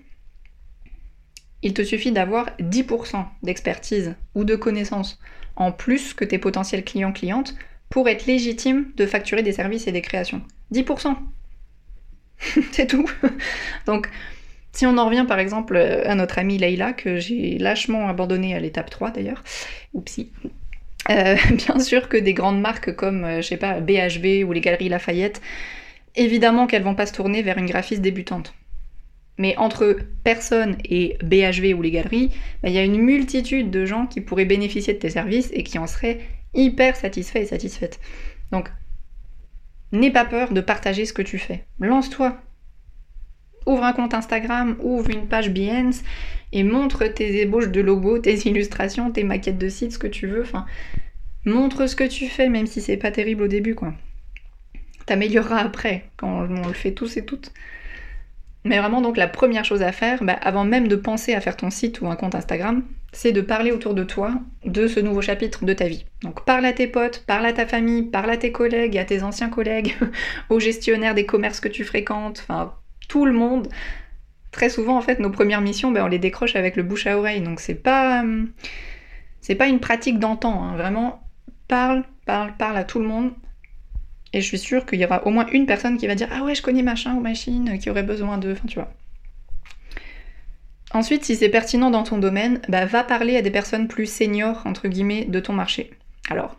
il 1.62 1.74
te 1.74 1.84
suffit 1.84 2.12
d'avoir 2.12 2.50
10% 2.60 3.26
d'expertise 3.44 4.16
ou 4.34 4.44
de 4.44 4.56
connaissances 4.56 5.20
en 5.56 5.72
plus 5.72 6.14
que 6.14 6.26
tes 6.26 6.38
potentiels 6.38 6.84
clients-clientes 6.84 7.56
pour 7.90 8.10
être 8.10 8.26
légitime 8.26 8.92
de 8.98 9.06
facturer 9.06 9.44
des 9.44 9.54
services 9.54 9.88
et 9.88 9.92
des 9.92 10.02
créations. 10.02 10.42
10%. 10.74 11.16
c'est 12.72 12.88
tout. 12.88 13.10
Donc, 13.86 14.10
si 14.74 14.86
on 14.86 14.98
en 14.98 15.06
revient 15.06 15.26
par 15.28 15.40
exemple 15.40 15.78
à 15.78 16.16
notre 16.16 16.38
amie 16.40 16.58
Leïla, 16.58 16.94
que 16.94 17.18
j'ai 17.18 17.58
lâchement 17.58 18.08
abandonné 18.08 18.56
à 18.56 18.60
l'étape 18.60 18.90
3 18.90 19.12
d'ailleurs, 19.12 19.44
oupsie, 19.94 20.32
euh, 21.10 21.36
bien 21.52 21.80
sûr 21.80 22.10
que 22.10 22.18
des 22.18 22.34
grandes 22.34 22.60
marques 22.60 22.96
comme, 22.96 23.24
euh, 23.24 23.42
je 23.42 23.48
sais 23.48 23.58
pas, 23.58 23.80
BHV 23.80 24.44
ou 24.44 24.52
les 24.52 24.62
Galeries 24.62 24.90
Lafayette, 24.90 25.42
évidemment 26.16 26.68
qu'elles 26.68 26.84
vont 26.84 26.96
pas 26.96 27.06
se 27.06 27.14
tourner 27.14 27.42
vers 27.42 27.58
une 27.58 27.68
graphiste 27.68 28.02
débutante. 28.02 28.54
Mais 29.38 29.58
entre 29.58 29.98
personne 30.24 30.78
et 30.86 31.18
BHV 31.22 31.74
ou 31.74 31.82
les 31.82 31.92
galeries, 31.92 32.30
bah, 32.64 32.70
il 32.70 32.76
y 32.76 32.78
a 32.78 32.84
une 32.84 32.98
multitude 32.98 33.70
de 33.70 33.86
gens 33.86 34.08
qui 34.08 34.22
pourraient 34.22 34.46
bénéficier 34.46 34.94
de 34.94 35.00
tes 35.00 35.10
services 35.10 35.50
et 35.54 35.64
qui 35.64 35.78
en 35.78 35.88
seraient 35.88 36.20
hyper 36.54 36.96
satisfaits 36.96 37.40
et 37.40 37.46
satisfaites. 37.46 38.00
Donc 38.52 38.70
N'aie 39.96 40.12
pas 40.12 40.26
peur 40.26 40.52
de 40.52 40.60
partager 40.60 41.06
ce 41.06 41.14
que 41.14 41.22
tu 41.22 41.38
fais. 41.38 41.64
Lance-toi. 41.80 42.38
Ouvre 43.66 43.84
un 43.86 43.94
compte 43.94 44.14
Instagram, 44.14 44.76
ouvre 44.82 45.10
une 45.10 45.28
page 45.28 45.50
Behance 45.52 46.04
et 46.52 46.64
montre 46.64 47.06
tes 47.06 47.42
ébauches 47.42 47.70
de 47.70 47.80
logos, 47.80 48.20
tes 48.20 48.36
illustrations, 48.50 49.12
tes 49.12 49.24
maquettes 49.24 49.58
de 49.58 49.70
sites, 49.70 49.94
ce 49.94 49.98
que 49.98 50.08
tu 50.08 50.28
veux. 50.28 50.42
Enfin, 50.42 50.66
montre 51.46 51.88
ce 51.88 51.96
que 51.96 52.04
tu 52.04 52.28
fais, 52.28 52.50
même 52.50 52.68
si 52.68 52.82
c'est 52.82 52.98
pas 52.98 53.12
terrible 53.12 53.44
au 53.44 53.48
début, 53.48 53.74
quoi. 53.74 53.94
T'amélioreras 55.06 55.60
après, 55.60 56.10
quand 56.18 56.46
on 56.50 56.68
le 56.68 56.74
fait 56.74 56.92
tous 56.92 57.16
et 57.16 57.24
toutes. 57.24 57.54
Mais 58.66 58.80
vraiment, 58.80 59.00
donc 59.00 59.16
la 59.16 59.28
première 59.28 59.64
chose 59.64 59.84
à 59.84 59.92
faire, 59.92 60.24
bah, 60.24 60.38
avant 60.42 60.66
même 60.66 60.88
de 60.88 60.96
penser 60.96 61.36
à 61.36 61.40
faire 61.40 61.56
ton 61.56 61.70
site 61.70 62.02
ou 62.02 62.08
un 62.08 62.16
compte 62.16 62.34
Instagram, 62.34 62.84
c'est 63.14 63.32
de 63.32 63.42
parler 63.42 63.72
autour 63.72 63.94
de 63.94 64.04
toi 64.04 64.34
de 64.66 64.88
ce 64.88 65.00
nouveau 65.00 65.22
chapitre 65.22 65.66
de 65.66 65.74
ta 65.74 65.88
vie. 65.88 66.06
Donc 66.24 66.44
parle 66.46 66.66
à 66.66 66.74
tes 66.74 66.88
potes, 66.88 67.24
parle 67.28 67.46
à 67.46 67.54
ta 67.54 67.68
famille, 67.68 68.02
parle 68.02 68.32
à 68.32 68.38
tes 68.38 68.52
collègues, 68.52 68.98
à 68.98 69.06
tes 69.06 69.22
anciens 69.22 69.50
collègues, 69.50 69.96
aux 70.50 70.60
gestionnaires 70.60 71.14
des 71.14 71.28
commerces 71.28 71.60
que 71.60 71.70
tu 71.70 71.84
fréquentes, 71.84 72.40
enfin 72.42 72.74
tout 73.08 73.26
le 73.26 73.34
monde. 73.34 73.68
Très 74.52 74.70
souvent, 74.70 74.98
en 74.98 75.02
fait, 75.02 75.20
nos 75.20 75.30
premières 75.30 75.62
missions, 75.62 75.92
bah, 75.92 76.04
on 76.04 76.08
les 76.08 76.20
décroche 76.20 76.56
avec 76.56 76.76
le 76.76 76.82
bouche 76.82 77.06
à 77.06 77.20
oreille. 77.20 77.42
Donc 77.42 77.60
c'est 77.60 77.76
pas, 77.76 78.24
c'est 79.42 79.56
pas 79.56 79.68
une 79.68 79.80
pratique 79.80 80.18
d'antan. 80.18 80.64
Hein. 80.64 80.76
Vraiment, 80.76 81.22
parle, 81.68 82.04
parle, 82.26 82.54
parle 82.58 82.78
à 82.78 82.84
tout 82.84 82.98
le 82.98 83.06
monde 83.06 83.32
et 84.36 84.42
je 84.42 84.46
suis 84.46 84.60
sûre 84.60 84.86
qu'il 84.86 85.00
y 85.00 85.06
aura 85.06 85.26
au 85.26 85.32
moins 85.32 85.48
une 85.54 85.66
personne 85.66 85.98
qui 85.98 86.08
va 86.08 86.14
dire 86.14 86.28
Ah 86.30 86.44
ouais, 86.44 86.54
je 86.54 86.62
connais 86.62 86.84
machin 86.84 87.16
ou 87.16 87.22
machine 87.22 87.80
qui 87.80 87.90
aurait 87.90 88.04
besoin 88.04 88.38
d'eux. 88.38 88.52
Enfin, 88.52 88.68
tu 88.68 88.76
vois. 88.76 88.92
Ensuite, 90.92 91.24
si 91.24 91.38
c'est 91.38 91.50
pertinent 91.50 91.90
dans 91.90 92.04
ton 92.04 92.18
domaine, 92.18 92.60
bah, 92.68 92.86
va 92.86 93.04
parler 93.04 93.38
à 93.38 93.42
des 93.42 93.50
personnes 93.50 93.88
plus 93.88 94.06
seniors, 94.06 94.62
entre 94.66 94.90
guillemets, 94.90 95.24
de 95.24 95.40
ton 95.40 95.54
marché. 95.54 95.92
Alors, 96.30 96.58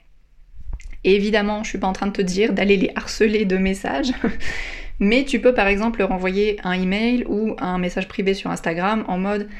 évidemment, 1.04 1.64
je 1.64 1.68
suis 1.68 1.78
pas 1.78 1.86
en 1.86 1.92
train 1.92 2.06
de 2.06 2.12
te 2.12 2.22
dire 2.22 2.54
d'aller 2.54 2.78
les 2.78 2.92
harceler 2.96 3.44
de 3.44 3.58
messages, 3.58 4.12
mais 4.98 5.24
tu 5.24 5.38
peux 5.40 5.52
par 5.52 5.68
exemple 5.68 5.98
leur 5.98 6.12
envoyer 6.12 6.58
un 6.64 6.72
email 6.72 7.24
ou 7.28 7.56
un 7.58 7.76
message 7.76 8.08
privé 8.08 8.32
sur 8.32 8.50
Instagram 8.50 9.04
en 9.06 9.18
mode 9.18 9.50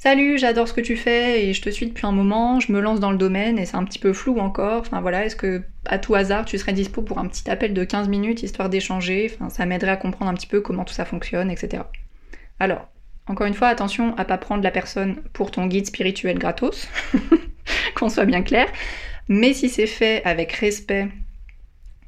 Salut, 0.00 0.38
j'adore 0.38 0.68
ce 0.68 0.72
que 0.72 0.80
tu 0.80 0.96
fais 0.96 1.44
et 1.44 1.52
je 1.52 1.60
te 1.60 1.70
suis 1.70 1.84
depuis 1.88 2.06
un 2.06 2.12
moment, 2.12 2.60
je 2.60 2.70
me 2.70 2.78
lance 2.78 3.00
dans 3.00 3.10
le 3.10 3.18
domaine 3.18 3.58
et 3.58 3.66
c'est 3.66 3.76
un 3.76 3.82
petit 3.82 3.98
peu 3.98 4.12
flou 4.12 4.38
encore. 4.38 4.82
Enfin 4.82 5.00
voilà, 5.00 5.24
est-ce 5.24 5.34
que 5.34 5.64
à 5.86 5.98
tout 5.98 6.14
hasard 6.14 6.44
tu 6.44 6.56
serais 6.56 6.72
dispo 6.72 7.02
pour 7.02 7.18
un 7.18 7.26
petit 7.26 7.50
appel 7.50 7.74
de 7.74 7.82
15 7.82 8.08
minutes 8.08 8.44
histoire 8.44 8.68
d'échanger? 8.68 9.36
Ça 9.48 9.66
m'aiderait 9.66 9.90
à 9.90 9.96
comprendre 9.96 10.30
un 10.30 10.34
petit 10.34 10.46
peu 10.46 10.60
comment 10.60 10.84
tout 10.84 10.94
ça 10.94 11.04
fonctionne, 11.04 11.50
etc. 11.50 11.82
Alors, 12.60 12.86
encore 13.26 13.48
une 13.48 13.54
fois, 13.54 13.66
attention 13.66 14.16
à 14.16 14.24
pas 14.24 14.38
prendre 14.38 14.62
la 14.62 14.70
personne 14.70 15.16
pour 15.32 15.50
ton 15.50 15.66
guide 15.66 15.86
spirituel 15.86 16.38
gratos, 16.38 16.86
qu'on 17.96 18.08
soit 18.08 18.24
bien 18.24 18.42
clair. 18.42 18.68
Mais 19.26 19.52
si 19.52 19.68
c'est 19.68 19.88
fait 19.88 20.22
avec 20.24 20.52
respect 20.52 21.08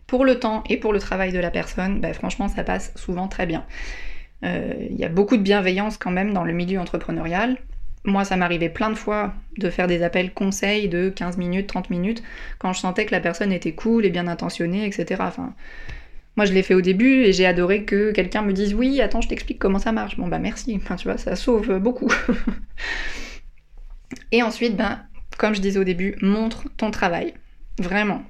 pour 0.07 0.25
le 0.25 0.39
temps 0.39 0.63
et 0.69 0.77
pour 0.77 0.93
le 0.93 1.01
travail 1.01 1.33
de 1.33 1.41
la 1.41 1.51
personne, 1.51 2.01
bah, 2.01 2.13
franchement 2.13 2.47
ça 2.47 2.63
passe 2.63 2.93
souvent 2.95 3.27
très 3.27 3.47
bien. 3.47 3.67
Euh, 4.45 4.75
il 4.89 4.97
y 4.97 5.05
a 5.05 5.09
beaucoup 5.09 5.37
de 5.37 5.43
bienveillance 5.43 5.99
quand 5.99 6.13
même 6.13 6.33
dans 6.33 6.45
le 6.45 6.53
milieu 6.53 6.79
entrepreneurial. 6.79 7.59
Moi, 8.05 8.25
ça 8.25 8.37
m'arrivait 8.37 8.71
plein 8.71 8.91
de 8.91 8.95
fois 8.95 9.35
de 9.59 9.69
faire 9.69 9.87
des 9.87 10.03
appels 10.03 10.33
conseils 10.33 10.89
de 10.89 11.11
15 11.11 11.37
minutes, 11.37 11.67
30 11.67 11.91
minutes, 11.91 12.23
quand 12.59 12.73
je 12.73 12.81
sentais 12.81 13.05
que 13.05 13.13
la 13.13 13.21
personne 13.21 13.53
était 13.53 13.73
cool 13.73 14.07
et 14.07 14.11
bien 14.11 14.27
intentionnée, 14.27 14.87
etc. 14.87 15.23
Moi, 16.37 16.47
je 16.47 16.53
l'ai 16.53 16.63
fait 16.63 16.75
au 16.75 16.81
début 16.81 17.25
et 17.25 17.33
j'ai 17.33 17.45
adoré 17.45 17.85
que 17.85 18.13
quelqu'un 18.13 18.41
me 18.41 18.53
dise 18.53 18.75
oui, 18.75 19.01
attends, 19.03 19.21
je 19.21 19.29
t'explique 19.29 19.59
comment 19.59 19.79
ça 19.79 19.93
marche. 19.93 20.17
Bon, 20.17 20.29
bah 20.29 20.39
merci. 20.39 20.81
Tu 20.99 21.05
vois, 21.05 21.19
ça 21.19 21.37
sauve 21.37 21.79
beaucoup. 21.79 22.11
et 24.33 24.43
ensuite, 24.43 24.77
ben, 24.77 25.03
comme 25.37 25.55
je 25.55 25.61
disais 25.61 25.79
au 25.79 25.85
début, 25.85 26.17
montre 26.23 26.65
ton 26.79 26.91
travail. 26.91 27.35
Vraiment. 27.79 28.23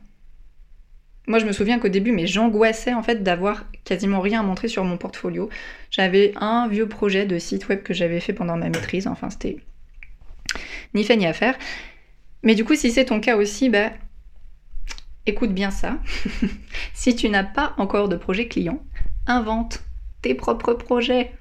Moi, 1.29 1.39
je 1.39 1.47
me 1.47 1.53
souviens 1.53 1.79
qu'au 1.79 1.89
début, 1.89 2.11
mais 2.11 2.27
j'angoissais 2.27 2.95
en 2.95 3.05
fait 3.05 3.23
d'avoir 3.23 3.70
quasiment 3.85 4.21
rien 4.21 4.41
à 4.41 4.43
montrer 4.43 4.69
sur 4.69 4.85
mon 4.85 4.97
portfolio. 4.97 5.49
J'avais 5.91 6.33
un 6.37 6.69
vieux 6.69 6.89
projet 6.89 7.27
de 7.27 7.39
site 7.39 7.69
web 7.69 7.83
que 7.83 7.95
j'avais 7.95 8.21
fait 8.21 8.33
pendant 8.33 8.57
ma 8.57 8.69
maîtrise. 8.69 9.07
Enfin, 9.07 9.31
c'était 9.31 9.59
ni 10.95 11.05
fait 11.05 11.17
ni 11.17 11.27
à 11.27 11.33
faire. 11.33 11.57
Mais 12.43 12.55
du 12.55 12.65
coup, 12.65 12.75
si 12.75 12.91
c'est 12.91 13.07
ton 13.07 13.21
cas 13.21 13.37
aussi, 13.37 13.69
bah, 13.69 13.91
écoute 15.27 15.53
bien 15.53 15.71
ça. 15.71 15.99
si 16.95 17.15
tu 17.15 17.29
n'as 17.29 17.45
pas 17.45 17.75
encore 17.77 18.09
de 18.09 18.17
projet 18.17 18.49
client, 18.49 18.83
invente 19.27 19.83
tes 20.23 20.35
propres 20.35 20.75
projets. 20.75 21.33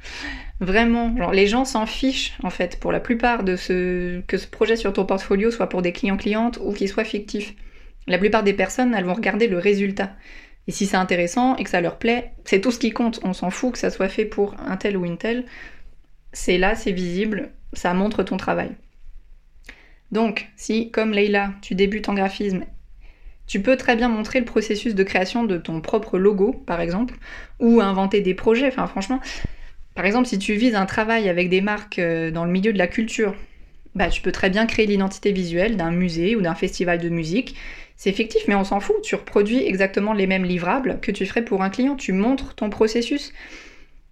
Vraiment, 0.59 1.15
les 1.31 1.47
gens 1.47 1.63
s'en 1.63 1.85
fichent 1.85 2.33
en 2.43 2.49
fait 2.49 2.79
pour 2.79 2.91
la 2.91 2.99
plupart 2.99 3.43
de 3.43 3.55
ce 3.55 4.19
que 4.21 4.37
ce 4.37 4.47
projet 4.47 4.75
sur 4.75 4.91
ton 4.91 5.05
portfolio 5.05 5.51
soit 5.51 5.67
pour 5.67 5.81
des 5.81 5.93
clients 5.93 6.17
clientes 6.17 6.59
ou 6.61 6.73
qu'il 6.73 6.89
soit 6.89 7.05
fictif. 7.05 7.53
La 8.07 8.17
plupart 8.17 8.43
des 8.43 8.53
personnes, 8.53 8.93
elles 8.93 9.05
vont 9.05 9.13
regarder 9.13 9.47
le 9.47 9.57
résultat. 9.57 10.11
Et 10.69 10.71
si 10.71 10.85
c'est 10.85 10.97
intéressant 10.97 11.55
et 11.55 11.63
que 11.63 11.69
ça 11.71 11.81
leur 11.81 11.97
plaît, 11.97 12.31
c'est 12.45 12.61
tout 12.61 12.69
ce 12.69 12.77
qui 12.77 12.91
compte. 12.91 13.19
On 13.23 13.33
s'en 13.33 13.49
fout 13.49 13.71
que 13.71 13.79
ça 13.79 13.89
soit 13.89 14.07
fait 14.07 14.25
pour 14.25 14.53
un 14.59 14.77
tel 14.77 14.97
ou 14.97 15.03
une 15.03 15.17
telle. 15.17 15.45
C'est 16.31 16.59
là, 16.59 16.75
c'est 16.75 16.91
visible, 16.91 17.49
ça 17.73 17.95
montre 17.95 18.21
ton 18.21 18.37
travail. 18.37 18.69
Donc, 20.11 20.47
si, 20.57 20.91
comme 20.91 21.11
Leïla, 21.11 21.53
tu 21.63 21.73
débutes 21.73 22.07
en 22.07 22.13
graphisme, 22.13 22.65
tu 23.47 23.63
peux 23.63 23.77
très 23.77 23.95
bien 23.95 24.09
montrer 24.09 24.37
le 24.37 24.45
processus 24.45 24.93
de 24.93 25.01
création 25.01 25.43
de 25.43 25.57
ton 25.57 25.81
propre 25.81 26.19
logo, 26.19 26.53
par 26.67 26.81
exemple, 26.81 27.15
ou 27.59 27.81
inventer 27.81 28.21
des 28.21 28.35
projets. 28.35 28.67
Enfin, 28.67 28.85
franchement, 28.85 29.21
par 29.95 30.05
exemple, 30.05 30.27
si 30.27 30.37
tu 30.37 30.53
vises 30.53 30.75
un 30.75 30.85
travail 30.85 31.29
avec 31.29 31.49
des 31.49 31.61
marques 31.61 31.97
euh, 31.97 32.29
dans 32.29 32.45
le 32.45 32.51
milieu 32.51 32.73
de 32.73 32.77
la 32.77 32.85
culture, 32.85 33.33
bah, 33.95 34.09
tu 34.09 34.21
peux 34.21 34.31
très 34.31 34.51
bien 34.51 34.67
créer 34.67 34.85
l'identité 34.85 35.31
visuelle 35.31 35.77
d'un 35.77 35.89
musée 35.89 36.35
ou 36.35 36.41
d'un 36.41 36.53
festival 36.53 36.99
de 36.99 37.09
musique 37.09 37.55
c'est 37.99 38.13
fictif, 38.13 38.43
mais 38.47 38.55
on 38.55 38.63
s'en 38.63 38.79
fout. 38.79 38.95
Tu 39.03 39.15
reproduis 39.15 39.61
exactement 39.61 40.13
les 40.13 40.25
mêmes 40.25 40.45
livrables 40.45 40.99
que 41.01 41.11
tu 41.11 41.25
ferais 41.25 41.43
pour 41.43 41.63
un 41.63 41.69
client. 41.69 41.97
Tu 41.97 42.13
montres 42.13 42.55
ton 42.55 42.69
processus. 42.69 43.33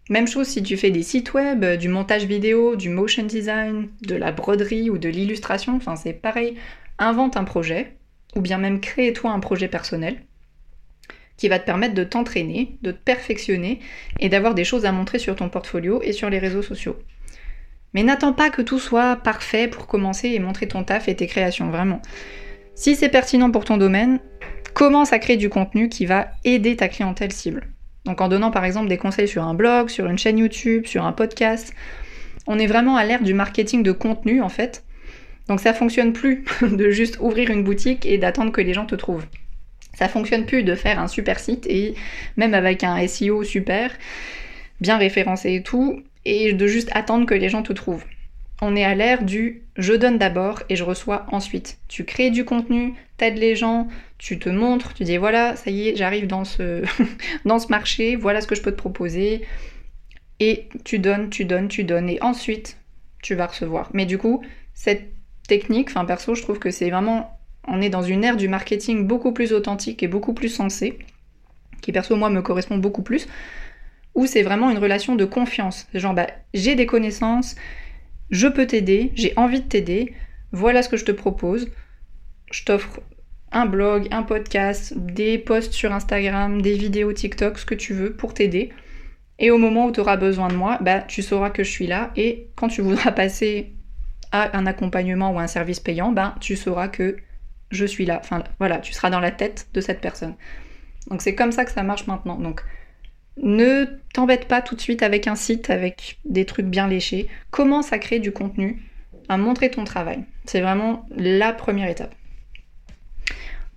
Même 0.10 0.28
chose 0.28 0.47
si 0.47 0.62
tu 0.62 0.76
fais 0.76 0.91
des 0.91 1.04
sites 1.04 1.34
web, 1.34 1.63
du 1.78 1.88
montage 1.88 2.26
vidéo, 2.26 2.76
du 2.76 2.89
motion 2.89 3.23
design, 3.23 3.88
de 4.02 4.15
la 4.15 4.34
broderie 4.34 4.89
ou 4.89 4.97
de 4.97 5.08
l'illustration. 5.08 5.78
Enfin, 5.78 5.95
c'est 5.95 6.12
pareil. 6.12 6.58
Invente 7.00 7.38
un 7.38 7.45
projet, 7.45 7.93
ou 8.36 8.41
bien 8.41 8.58
même 8.58 8.82
crée-toi 8.82 9.32
un 9.32 9.39
projet 9.39 9.69
personnel 9.69 10.17
qui 11.38 11.47
va 11.47 11.58
te 11.58 11.65
permettre 11.65 11.93
de 11.93 12.04
t'entraîner, 12.04 12.78
de 12.82 12.91
te 12.91 12.97
perfectionner 12.97 13.80
et 14.19 14.28
d'avoir 14.28 14.54
des 14.54 14.65
choses 14.65 14.84
à 14.84 14.91
montrer 14.91 15.17
sur 15.17 15.38
ton 15.38 15.47
portfolio 15.47 16.02
et 16.02 16.12
sur 16.12 16.30
les 16.30 16.39
réseaux 16.39 16.62
sociaux. 16.62 16.97
Mais 17.93 18.04
n'attends 18.04 18.34
pas 18.34 18.50
que 18.50 18.62
tout 18.62 18.80
soit 18.80 19.15
parfait 19.15 19.69
pour 19.69 19.88
commencer 19.88 20.28
et 20.28 20.39
montrer 20.39 20.67
ton 20.67 20.84
taf 20.84 21.08
et 21.08 21.15
tes 21.15 21.28
créations, 21.28 21.69
vraiment. 21.69 22.02
Si 22.77 22.95
c'est 22.95 23.09
pertinent 23.09 23.49
pour 23.49 23.65
ton 23.65 23.77
domaine, 23.77 24.19
commence 24.75 25.11
à 25.11 25.17
créer 25.17 25.35
du 25.35 25.49
contenu 25.49 25.89
qui 25.89 26.05
va 26.05 26.27
aider 26.43 26.75
ta 26.75 26.87
clientèle 26.87 27.31
cible. 27.31 27.65
Donc 28.05 28.21
en 28.21 28.27
donnant 28.27 28.51
par 28.51 28.65
exemple 28.65 28.87
des 28.87 28.99
conseils 28.99 29.27
sur 29.27 29.43
un 29.43 29.55
blog, 29.55 29.89
sur 29.89 30.05
une 30.05 30.19
chaîne 30.19 30.37
YouTube, 30.37 30.85
sur 30.85 31.03
un 31.03 31.11
podcast. 31.11 31.73
On 32.45 32.59
est 32.59 32.67
vraiment 32.67 32.95
à 32.95 33.03
l'ère 33.03 33.23
du 33.23 33.33
marketing 33.33 33.81
de 33.81 33.91
contenu 33.91 34.43
en 34.43 34.49
fait. 34.49 34.85
Donc 35.47 35.59
ça 35.59 35.73
fonctionne 35.73 36.13
plus 36.13 36.45
de 36.61 36.91
juste 36.91 37.17
ouvrir 37.19 37.49
une 37.49 37.63
boutique 37.63 38.05
et 38.05 38.19
d'attendre 38.19 38.51
que 38.51 38.61
les 38.61 38.75
gens 38.75 38.85
te 38.85 38.93
trouvent. 38.93 39.25
Ça 39.95 40.07
fonctionne 40.07 40.45
plus 40.45 40.61
de 40.61 40.75
faire 40.75 40.99
un 40.99 41.07
super 41.07 41.39
site 41.39 41.65
et 41.65 41.95
même 42.35 42.53
avec 42.53 42.83
un 42.83 43.07
SEO 43.07 43.43
super, 43.43 43.89
bien 44.81 44.97
référencé 44.97 45.55
et 45.55 45.63
tout, 45.63 46.03
et 46.25 46.53
de 46.53 46.67
juste 46.67 46.91
attendre 46.93 47.25
que 47.25 47.33
les 47.33 47.49
gens 47.49 47.63
te 47.63 47.73
trouvent 47.73 48.05
on 48.62 48.76
est 48.76 48.84
à 48.84 48.96
l'ère 48.96 49.24
du 49.24 49.63
je 49.78 49.93
donne 49.93 50.17
d'abord 50.17 50.63
et 50.70 50.76
je 50.76 50.84
reçois 50.84 51.26
ensuite. 51.32 51.78
Tu 51.88 52.04
crées 52.04 52.32
du 52.32 52.46
contenu, 52.46 52.96
t'aides 53.17 53.38
les 53.38 53.56
gens, 53.56 53.88
tu 54.17 54.39
te 54.39 54.50
montres, 54.50 54.93
tu 54.93 55.04
dis 55.04 55.17
voilà, 55.17 55.56
ça 55.56 55.70
y 55.70 55.89
est, 55.89 55.96
j'arrive 55.96 56.28
dans 56.28 56.43
ce, 56.43 56.84
marché, 57.70 58.15
voilà 58.15 58.41
ce 58.41 58.48
que 58.48 58.56
je 58.56 58.62
peux 58.62 58.72
te 58.72 58.78
proposer. 58.78 59.46
Et 60.39 60.70
tu 60.84 61.00
donnes, 61.00 61.30
tu 61.30 61.46
donnes, 61.46 61.67
tu 61.67 61.84
donnes. 61.84 62.10
Et 62.10 62.22
ensuite, 62.22 62.78
tu 63.24 63.36
vas 63.36 63.48
recevoir. 63.48 63.89
Mais 63.93 64.06
du 64.06 64.17
coup, 64.17 64.43
cette 64.74 65.12
technique, 65.48 65.89
enfin 65.89 66.06
perso, 66.06 66.36
je 66.36 66.41
trouve 66.41 66.60
que 66.60 66.70
c'est 66.70 66.89
vraiment. 66.89 67.34
On 67.67 67.82
est 67.82 67.89
dans 67.89 68.04
une 68.04 68.24
ère 68.24 68.38
du 68.38 68.48
marketing 68.48 69.08
beaucoup 69.08 69.34
plus 69.34 69.52
authentique 69.52 70.02
et 70.02 70.08
beaucoup 70.08 70.34
plus 70.34 70.48
sensée, 70.48 71.00
qui 71.82 71.91
perso, 71.91 72.15
moi, 72.15 72.30
me 72.30 72.41
correspond 72.41 72.78
beaucoup 72.78 73.02
plus, 73.02 73.28
où 74.15 74.26
c'est 74.26 74.41
vraiment 74.41 74.70
une 74.70 74.78
relation 74.78 75.15
de 75.15 75.26
confiance. 75.26 75.88
Genre, 75.93 76.13
bah, 76.13 76.28
j'ai 76.54 76.76
des 76.76 76.86
connaissances, 76.86 77.56
je 78.29 78.47
peux 78.47 78.67
t'aider, 78.67 79.11
j'ai 79.15 79.33
envie 79.37 79.61
de 79.61 79.67
t'aider, 79.67 80.13
voilà 80.51 80.81
ce 80.81 80.89
que 80.89 80.97
je 80.97 81.05
te 81.05 81.11
propose. 81.11 81.69
Je 82.51 82.63
t'offre 82.63 83.01
un 83.51 83.65
blog, 83.65 84.07
un 84.11 84.23
podcast, 84.23 84.93
des 84.97 85.37
posts 85.37 85.73
sur 85.73 85.91
Instagram, 85.91 86.61
des 86.61 86.73
vidéos 86.73 87.13
TikTok, 87.13 87.59
ce 87.59 87.65
que 87.65 87.75
tu 87.75 87.93
veux 87.93 88.13
pour 88.13 88.34
t'aider. 88.34 88.71
Et 89.39 89.51
au 89.51 89.57
moment 89.57 89.86
où 89.88 89.91
tu 89.91 89.99
auras 89.99 90.17
besoin 90.17 90.47
de 90.47 90.55
moi, 90.55 90.80
bah, 90.82 91.01
tu 91.01 91.21
sauras 91.21 91.49
que 91.49 91.63
je 91.63 91.69
suis 91.69 91.88
là. 91.88 92.11
Et 92.15 92.49
quand 92.55 92.67
tu 92.69 92.82
voudras 92.82 93.11
passer 93.11 93.73
à 94.32 94.57
un 94.57 94.65
accompagnement 94.65 95.32
ou 95.32 95.39
un 95.39 95.47
service 95.47 95.80
payant, 95.80 96.11
bah, 96.11 96.36
tu 96.41 96.55
sauras 96.55 96.88
que 96.88 97.17
je 97.71 97.86
suis 97.86 98.05
là. 98.05 98.19
Enfin 98.23 98.43
voilà, 98.59 98.80
tu 98.80 98.93
seras 98.93 99.09
dans 99.09 99.19
la 99.19 99.32
tête 99.32 99.67
de 99.73 99.82
cette 99.82 100.01
personne. 100.01 100.36
Donc 101.09 101.21
c'est 101.21 101.36
comme 101.36 101.51
ça 101.51 101.65
que 101.65 101.71
ça 101.71 101.84
marche 101.84 102.07
maintenant. 102.07 102.38
Ne 103.41 103.85
t'embête 104.13 104.47
pas 104.47 104.61
tout 104.61 104.75
de 104.75 104.81
suite 104.81 105.03
avec 105.03 105.27
un 105.27 105.35
site, 105.35 105.69
avec 105.69 106.19
des 106.25 106.45
trucs 106.45 106.65
bien 106.65 106.88
léchés. 106.88 107.27
Commence 107.51 107.93
à 107.93 107.99
créer 107.99 108.19
du 108.19 108.31
contenu, 108.31 108.83
à 109.29 109.38
montrer 109.38 109.69
ton 109.69 109.83
travail. 109.83 110.23
C'est 110.45 110.61
vraiment 110.61 111.05
la 111.15 111.53
première 111.53 111.89
étape. 111.89 112.15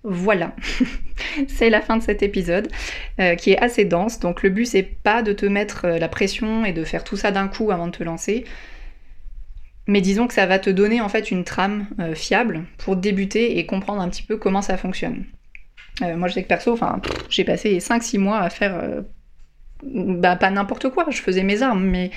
Voilà, 0.03 0.55
c'est 1.47 1.69
la 1.69 1.79
fin 1.79 1.95
de 1.95 2.01
cet 2.01 2.23
épisode 2.23 2.69
euh, 3.19 3.35
qui 3.35 3.51
est 3.51 3.59
assez 3.59 3.85
dense. 3.85 4.19
Donc 4.19 4.41
le 4.41 4.49
but 4.49 4.65
c'est 4.65 4.81
pas 4.81 5.21
de 5.21 5.31
te 5.31 5.45
mettre 5.45 5.85
euh, 5.85 5.99
la 5.99 6.07
pression 6.07 6.65
et 6.65 6.73
de 6.73 6.83
faire 6.83 7.03
tout 7.03 7.17
ça 7.17 7.31
d'un 7.31 7.47
coup 7.47 7.69
avant 7.69 7.85
de 7.85 7.91
te 7.91 8.03
lancer. 8.03 8.45
Mais 9.85 10.01
disons 10.01 10.27
que 10.27 10.33
ça 10.33 10.47
va 10.47 10.57
te 10.57 10.71
donner 10.71 11.01
en 11.01 11.09
fait 11.09 11.29
une 11.29 11.43
trame 11.43 11.85
euh, 11.99 12.15
fiable 12.15 12.63
pour 12.79 12.95
débuter 12.95 13.59
et 13.59 13.65
comprendre 13.67 14.01
un 14.01 14.09
petit 14.09 14.23
peu 14.23 14.37
comment 14.37 14.63
ça 14.63 14.75
fonctionne. 14.75 15.25
moi 16.01 16.27
je 16.27 16.33
sais 16.33 16.43
que 16.43 16.47
perso, 16.47 16.73
enfin, 16.73 16.99
j'ai 17.29 17.43
passé 17.43 17.77
5-6 17.77 18.17
mois 18.17 18.39
à 18.39 18.49
faire 18.49 19.03
bah, 19.83 20.35
pas 20.35 20.49
n'importe 20.49 20.89
quoi, 20.89 21.05
je 21.09 21.21
faisais 21.21 21.43
mes 21.43 21.61
armes, 21.61 21.83
mais 21.83 22.11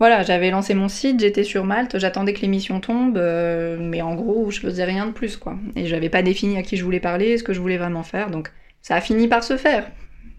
voilà, 0.00 0.22
j'avais 0.22 0.50
lancé 0.50 0.74
mon 0.74 0.88
site, 0.88 1.20
j'étais 1.20 1.44
sur 1.44 1.64
Malte, 1.64 1.98
j'attendais 1.98 2.32
que 2.32 2.40
l'émission 2.40 2.80
tombe, 2.80 3.16
euh, 3.16 3.78
mais 3.80 4.02
en 4.02 4.14
gros, 4.14 4.50
je 4.50 4.60
faisais 4.60 4.84
rien 4.84 5.06
de 5.06 5.12
plus, 5.12 5.36
quoi. 5.36 5.56
Et 5.76 5.86
j'avais 5.86 6.08
pas 6.08 6.22
défini 6.22 6.58
à 6.58 6.62
qui 6.62 6.76
je 6.76 6.84
voulais 6.84 7.00
parler, 7.00 7.38
ce 7.38 7.44
que 7.44 7.52
je 7.52 7.60
voulais 7.60 7.78
vraiment 7.78 8.02
faire, 8.02 8.30
donc 8.30 8.50
ça 8.82 8.96
a 8.96 9.00
fini 9.00 9.28
par 9.28 9.44
se 9.44 9.56
faire. 9.56 9.90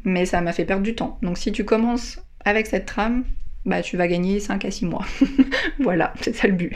Mais 0.03 0.25
ça 0.25 0.41
m'a 0.41 0.53
fait 0.53 0.65
perdre 0.65 0.83
du 0.83 0.93
temps. 0.93 1.17
Donc 1.23 1.37
si 1.37 1.51
tu 1.51 1.65
commences 1.65 2.19
avec 2.43 2.67
cette 2.67 2.85
trame, 2.85 3.23
bah 3.65 3.81
tu 3.81 3.97
vas 3.97 4.07
gagner 4.07 4.39
5 4.39 4.65
à 4.65 4.71
6 4.71 4.85
mois. 4.85 5.05
voilà, 5.79 6.13
c'est 6.21 6.35
ça 6.35 6.47
le 6.47 6.53
but. 6.53 6.75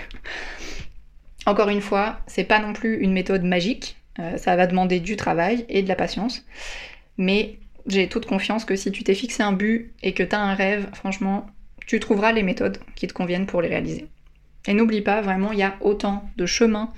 Encore 1.46 1.70
une 1.70 1.82
fois, 1.82 2.20
c'est 2.28 2.44
pas 2.44 2.60
non 2.60 2.74
plus 2.74 2.98
une 2.98 3.14
méthode 3.14 3.44
magique, 3.44 3.98
euh, 4.20 4.38
ça 4.38 4.56
va 4.56 4.68
demander 4.68 5.00
du 5.00 5.16
travail 5.16 5.66
et 5.70 5.84
de 5.84 5.88
la 5.88 5.96
patience, 5.96 6.44
mais 7.18 7.60
j'ai 7.90 8.08
toute 8.08 8.26
confiance 8.26 8.66
que 8.66 8.76
si 8.76 8.92
tu 8.92 9.04
t'es 9.04 9.16
fixé 9.16 9.44
un 9.44 9.52
but 9.52 9.92
et 10.04 10.14
que 10.14 10.24
tu 10.24 10.36
as 10.36 10.42
un 10.42 10.54
rêve, 10.54 10.88
franchement, 10.94 11.48
tu 11.86 12.00
trouveras 12.00 12.32
les 12.32 12.44
méthodes 12.44 12.78
qui 12.96 13.08
te 13.08 13.14
conviennent 13.14 13.46
pour 13.46 13.62
les 13.62 13.70
réaliser. 13.70 14.08
Et 14.68 14.74
n'oublie 14.74 15.02
pas, 15.02 15.22
vraiment, 15.22 15.52
il 15.52 15.60
y 15.60 15.64
a 15.64 15.76
autant 15.82 16.30
de 16.38 16.46
chemins 16.46 16.94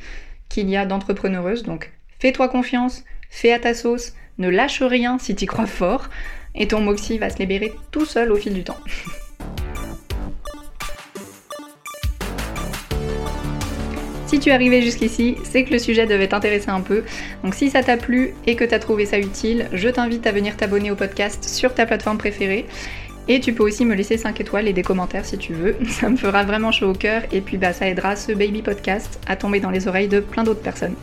qu'il 0.50 0.70
y 0.70 0.76
a 0.76 0.86
d'entrepreneureuses, 0.86 1.64
donc 1.64 1.92
fais-toi 2.20 2.50
confiance, 2.50 3.04
fais 3.30 3.54
à 3.54 3.60
ta 3.60 3.74
sauce, 3.74 4.14
ne 4.38 4.50
lâche 4.50 4.82
rien 4.82 5.18
si 5.18 5.36
tu 5.36 5.46
crois 5.46 5.68
fort, 5.68 6.10
et 6.56 6.68
ton 6.68 6.82
Moxie 6.82 7.18
va 7.18 7.30
se 7.30 7.38
libérer 7.38 7.74
tout 7.92 8.06
seul 8.06 8.32
au 8.32 8.36
fil 8.36 8.54
du 8.54 8.64
temps. 8.64 8.80
Si 14.32 14.40
tu 14.40 14.48
es 14.48 14.54
arrivé 14.54 14.82
jusqu'ici, 14.82 15.36
c'est 15.44 15.66
que 15.66 15.74
le 15.74 15.78
sujet 15.78 16.08
devait 16.08 16.30
t'intéresser 16.30 16.70
un 16.70 16.80
peu. 16.80 17.04
Donc 17.44 17.54
si 17.54 17.70
ça 17.70 17.84
t'a 17.84 17.98
plu 17.98 18.34
et 18.48 18.56
que 18.56 18.64
tu 18.64 18.74
as 18.74 18.80
trouvé 18.80 19.06
ça 19.06 19.20
utile, 19.20 19.68
je 19.74 19.90
t'invite 19.90 20.26
à 20.26 20.32
venir 20.32 20.56
t'abonner 20.56 20.90
au 20.90 20.96
podcast 20.96 21.44
sur 21.44 21.74
ta 21.74 21.86
plateforme 21.86 22.18
préférée. 22.18 22.66
Et 23.28 23.42
tu 23.42 23.52
peux 23.52 23.64
aussi 23.64 23.84
me 23.84 23.94
laisser 23.94 24.16
5 24.16 24.40
étoiles 24.40 24.70
et 24.70 24.74
des 24.74 24.84
commentaires 24.84 25.26
si 25.26 25.38
tu 25.38 25.52
veux. 25.54 25.76
Ça 25.90 26.08
me 26.08 26.16
fera 26.16 26.46
vraiment 26.46 26.72
chaud 26.72 26.92
au 26.92 26.94
cœur 26.94 27.24
et 27.34 27.42
puis 27.42 27.58
bah, 27.58 27.74
ça 27.74 27.90
aidera 27.90 28.16
ce 28.16 28.32
baby 28.32 28.62
podcast 28.62 29.20
à 29.28 29.36
tomber 29.36 29.60
dans 29.60 29.70
les 29.70 29.90
oreilles 29.90 30.08
de 30.08 30.22
plein 30.22 30.46
d'autres 30.46 30.62
personnes. 30.62 30.96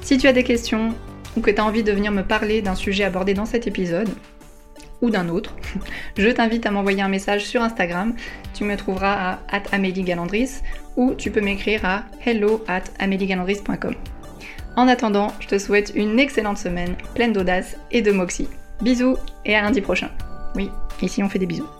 Si 0.00 0.16
tu 0.16 0.28
as 0.28 0.32
des 0.32 0.44
questions 0.44 0.94
ou 1.36 1.40
que 1.40 1.50
tu 1.50 1.60
as 1.60 1.64
envie 1.64 1.82
de 1.82 1.90
venir 1.90 2.12
me 2.12 2.22
parler 2.22 2.62
d'un 2.62 2.76
sujet 2.76 3.02
abordé 3.02 3.34
dans 3.34 3.44
cet 3.44 3.66
épisode, 3.66 4.08
ou 5.02 5.10
d'un 5.10 5.28
autre, 5.28 5.54
je 6.16 6.28
t'invite 6.28 6.66
à 6.66 6.70
m'envoyer 6.70 7.02
un 7.02 7.08
message 7.08 7.44
sur 7.44 7.62
Instagram. 7.62 8.14
Tu 8.54 8.64
me 8.64 8.76
trouveras 8.76 9.38
à 9.50 9.62
Amélie 9.72 10.02
Galandris 10.02 10.60
ou 10.96 11.14
tu 11.14 11.30
peux 11.30 11.40
m'écrire 11.40 11.84
à 11.84 12.04
hello 12.24 12.64
at 12.68 12.84
En 14.76 14.88
attendant, 14.88 15.32
je 15.40 15.46
te 15.48 15.58
souhaite 15.58 15.92
une 15.94 16.18
excellente 16.18 16.58
semaine 16.58 16.96
pleine 17.14 17.32
d'audace 17.32 17.76
et 17.90 18.02
de 18.02 18.12
moxie. 18.12 18.48
Bisous 18.82 19.16
et 19.44 19.54
à 19.54 19.62
lundi 19.62 19.80
prochain. 19.80 20.10
Oui, 20.54 20.70
ici 21.02 21.22
on 21.22 21.28
fait 21.28 21.38
des 21.38 21.46
bisous. 21.46 21.79